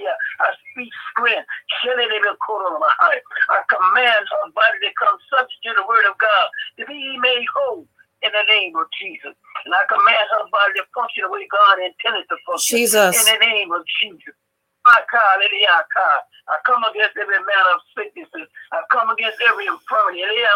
Yeah, 0.00 0.16
I 0.40 0.48
speak 0.72 0.92
strength. 1.12 1.48
I 1.84 3.60
command 3.68 4.24
her 4.28 4.50
body 4.52 4.78
to 4.84 4.90
come 4.98 5.16
subject 5.28 5.60
to 5.64 5.72
the 5.76 5.84
word 5.88 6.04
of 6.08 6.16
God 6.18 6.48
to 6.80 6.86
be 6.86 7.16
made 7.20 7.46
whole 7.54 7.86
in 8.22 8.30
the 8.32 8.44
name 8.48 8.76
of 8.76 8.86
Jesus. 9.00 9.36
And 9.64 9.74
I 9.74 9.82
command 9.88 10.26
her 10.36 10.44
body 10.52 10.74
to 10.76 10.84
function 10.92 11.24
the 11.24 11.30
way 11.30 11.48
God 11.48 11.80
intended 11.80 12.28
to 12.28 12.36
function. 12.44 12.76
Jesus. 12.76 13.16
In 13.16 13.24
the 13.24 13.38
name 13.40 13.72
of 13.72 13.82
Jesus. 14.00 14.34
I 14.86 15.02
call 15.10 15.42
it, 15.42 15.50
I 16.46 16.62
come 16.62 16.84
against 16.86 17.18
every 17.18 17.42
man 17.42 17.66
of 17.74 17.82
sicknesses. 17.98 18.46
I 18.70 18.78
come 18.94 19.10
against 19.10 19.42
every 19.42 19.66
infirmity. 19.66 20.22
Eh, 20.22 20.30
eh, 20.30 20.46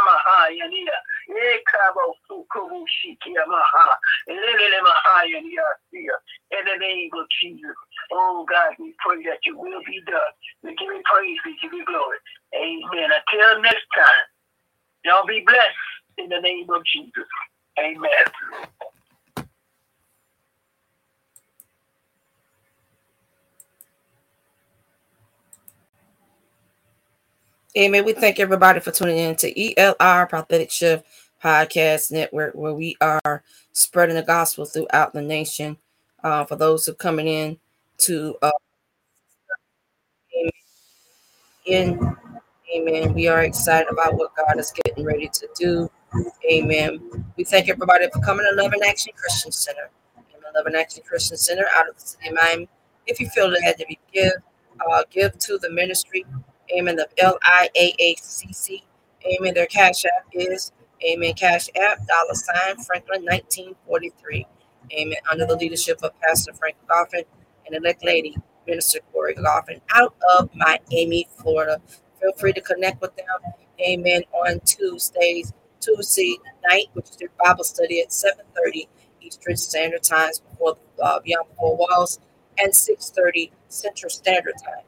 in 6.55 6.63
the 6.63 6.79
name 6.79 7.11
of 7.11 7.27
Jesus. 7.43 7.75
Oh 8.13 8.47
God, 8.49 8.75
we 8.79 8.95
pray 9.03 9.23
that 9.27 9.43
your 9.45 9.59
will 9.59 9.83
be 9.83 10.01
done. 10.07 10.33
We 10.63 10.75
give 10.79 10.95
you 10.95 11.03
praise, 11.05 11.39
we 11.45 11.59
give 11.61 11.73
you 11.73 11.85
glory. 11.85 12.19
Amen. 12.55 13.11
Until 13.11 13.63
next 13.63 13.87
time, 13.95 14.27
y'all 15.05 15.27
be 15.27 15.43
blessed 15.47 15.75
in 16.19 16.29
the 16.29 16.41
name 16.41 16.71
of 16.71 16.83
Jesus. 16.87 17.27
Amen. 17.79 18.11
Amen. 27.77 28.05
We 28.05 28.13
thank 28.13 28.41
everybody 28.41 28.81
for 28.81 28.91
tuning 28.91 29.19
in 29.19 29.37
to 29.37 29.55
ELR 29.55 30.29
Prophetic 30.29 30.71
Shift 30.71 31.07
Podcast 31.43 32.11
Network, 32.11 32.55
where 32.55 32.75
we 32.75 32.97
are 33.01 33.43
spreading 33.73 34.17
the 34.17 34.23
gospel 34.23 34.65
throughout 34.65 35.13
the 35.13 35.23
nation. 35.23 35.77
Uh, 36.23 36.45
for 36.45 36.57
those 36.57 36.85
who 36.85 36.93
are 36.93 36.97
coming 36.97 37.29
in 37.29 37.59
to 37.99 38.37
uh, 38.43 38.51
in 41.67 42.17
Amen. 42.77 43.15
We 43.15 43.27
are 43.27 43.43
excited 43.43 43.89
about 43.91 44.15
what 44.15 44.35
God 44.37 44.59
is 44.59 44.73
getting 44.85 45.05
ready 45.05 45.29
to 45.29 45.49
do. 45.59 45.91
Amen. 46.51 47.01
We 47.37 47.45
thank 47.45 47.69
everybody 47.69 48.09
for 48.11 48.21
coming 48.21 48.47
to 48.51 48.57
Love 48.63 48.73
in 48.75 48.83
Action 48.85 49.13
Christian 49.17 49.53
Center. 49.53 49.91
Amen. 50.17 50.53
Love 50.55 50.67
in 50.69 50.77
Action 50.77 51.03
Christian 51.07 51.37
Center 51.37 51.67
out 51.77 51.89
of 51.89 51.97
the 51.97 52.03
city 52.03 52.29
of 52.29 52.35
Miami. 52.35 52.69
If 53.07 53.21
you 53.21 53.29
feel 53.31 53.51
that 53.51 53.79
to 53.79 53.97
give, 54.13 54.33
uh, 54.91 55.05
give 55.11 55.39
to 55.41 55.59
the 55.59 55.71
ministry. 55.71 56.25
Amen. 56.77 56.97
The 56.97 57.09
L 57.19 57.39
I 57.43 57.69
A 57.77 57.95
A 58.01 58.17
C 58.17 58.53
C. 58.53 58.85
Amen. 59.27 59.55
Their 59.55 59.67
cash 59.67 60.05
app 60.07 60.27
is 60.33 60.73
Amen. 61.07 61.35
Cash 61.35 61.69
app 61.77 61.99
dollar 62.07 62.35
sign 62.35 62.77
Franklin 62.85 63.23
1943. 63.25 64.47
Amen. 64.95 65.19
Under 65.31 65.47
the 65.47 65.57
leadership 65.57 66.01
of 66.03 66.13
Pastor 66.21 66.55
Frank 66.55 66.77
Golphin 66.91 67.25
and 67.67 67.77
elect 67.77 68.05
lady 68.05 68.37
Minister 68.67 69.01
Corey 69.13 69.35
Golphin 69.35 69.81
out 69.95 70.15
of 70.39 70.51
Miami, 70.55 71.29
Florida. 71.37 71.81
Feel 72.21 72.33
free 72.39 72.53
to 72.55 72.61
connect 72.63 73.01
with 73.03 73.15
them. 73.17 73.27
Amen. 73.81 74.23
On 74.33 74.61
Tuesdays, 74.61 75.53
Tuesday 75.81 76.39
night, 76.69 76.87
which 76.93 77.11
is 77.11 77.17
their 77.17 77.31
Bible 77.43 77.65
study 77.65 78.01
at 78.01 78.09
7:30 78.11 78.89
Eastern 79.21 79.57
Standard 79.57 80.03
Time 80.03 80.31
before 80.51 80.77
uh, 81.03 81.21
Beyond 81.21 81.49
the 81.51 81.57
Four 81.57 81.77
Walls, 81.77 82.21
and 82.59 82.73
6:30 82.73 83.51
Central 83.69 84.11
Standard 84.11 84.55
Time. 84.65 84.85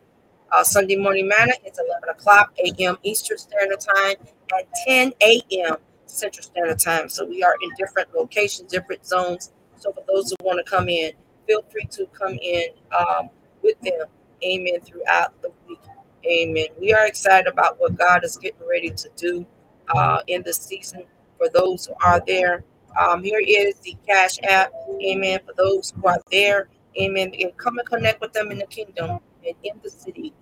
Uh, 0.53 0.63
Sunday 0.63 0.97
morning 0.97 1.27
manna 1.27 1.55
is 1.65 1.79
11 1.79 2.09
o'clock 2.11 2.53
a.m. 2.59 2.99
Eastern 3.03 3.39
Standard 3.39 3.81
Time 3.81 4.17
at 4.59 4.69
10 4.87 5.13
a.m. 5.23 5.77
Central 6.07 6.45
Standard 6.45 6.79
Time. 6.79 7.09
So 7.09 7.25
we 7.25 7.43
are 7.43 7.55
in 7.63 7.71
different 7.79 8.09
locations, 8.15 8.71
different 8.71 9.07
zones. 9.07 9.53
So 9.79 9.93
for 9.93 10.05
those 10.07 10.31
who 10.31 10.37
want 10.45 10.65
to 10.65 10.71
come 10.71 10.89
in, 10.91 11.13
feel 11.47 11.63
free 11.71 11.87
to 11.93 12.07
come 12.13 12.39
in 12.43 12.65
um, 12.97 13.31
with 13.63 13.81
them. 13.81 14.07
Amen. 14.45 14.81
Throughout 14.83 15.41
the 15.41 15.51
week. 15.67 15.81
Amen. 16.27 16.67
We 16.79 16.93
are 16.93 17.07
excited 17.07 17.51
about 17.51 17.81
what 17.81 17.97
God 17.97 18.23
is 18.25 18.37
getting 18.37 18.67
ready 18.69 18.91
to 18.91 19.09
do 19.17 19.47
uh, 19.95 20.21
in 20.27 20.43
the 20.43 20.53
season 20.53 21.05
for 21.39 21.49
those 21.55 21.87
who 21.87 21.95
are 22.05 22.23
there. 22.27 22.65
Um, 23.01 23.23
here 23.23 23.41
is 23.47 23.77
the 23.81 23.97
Cash 24.07 24.39
App. 24.43 24.73
Amen. 25.05 25.41
For 25.47 25.55
those 25.57 25.93
who 25.97 26.07
are 26.07 26.21
there. 26.31 26.69
Amen. 27.01 27.33
And 27.41 27.57
come 27.57 27.79
and 27.79 27.89
connect 27.89 28.21
with 28.21 28.33
them 28.33 28.51
in 28.51 28.59
the 28.59 28.67
kingdom 28.67 29.19
and 29.47 29.55
in 29.65 29.81
the 29.83 29.91
city 29.91 30.33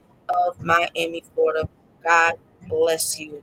of 0.46 0.60
Miami, 0.60 1.22
Florida. 1.34 1.68
God 2.02 2.34
bless 2.68 3.18
you. 3.18 3.42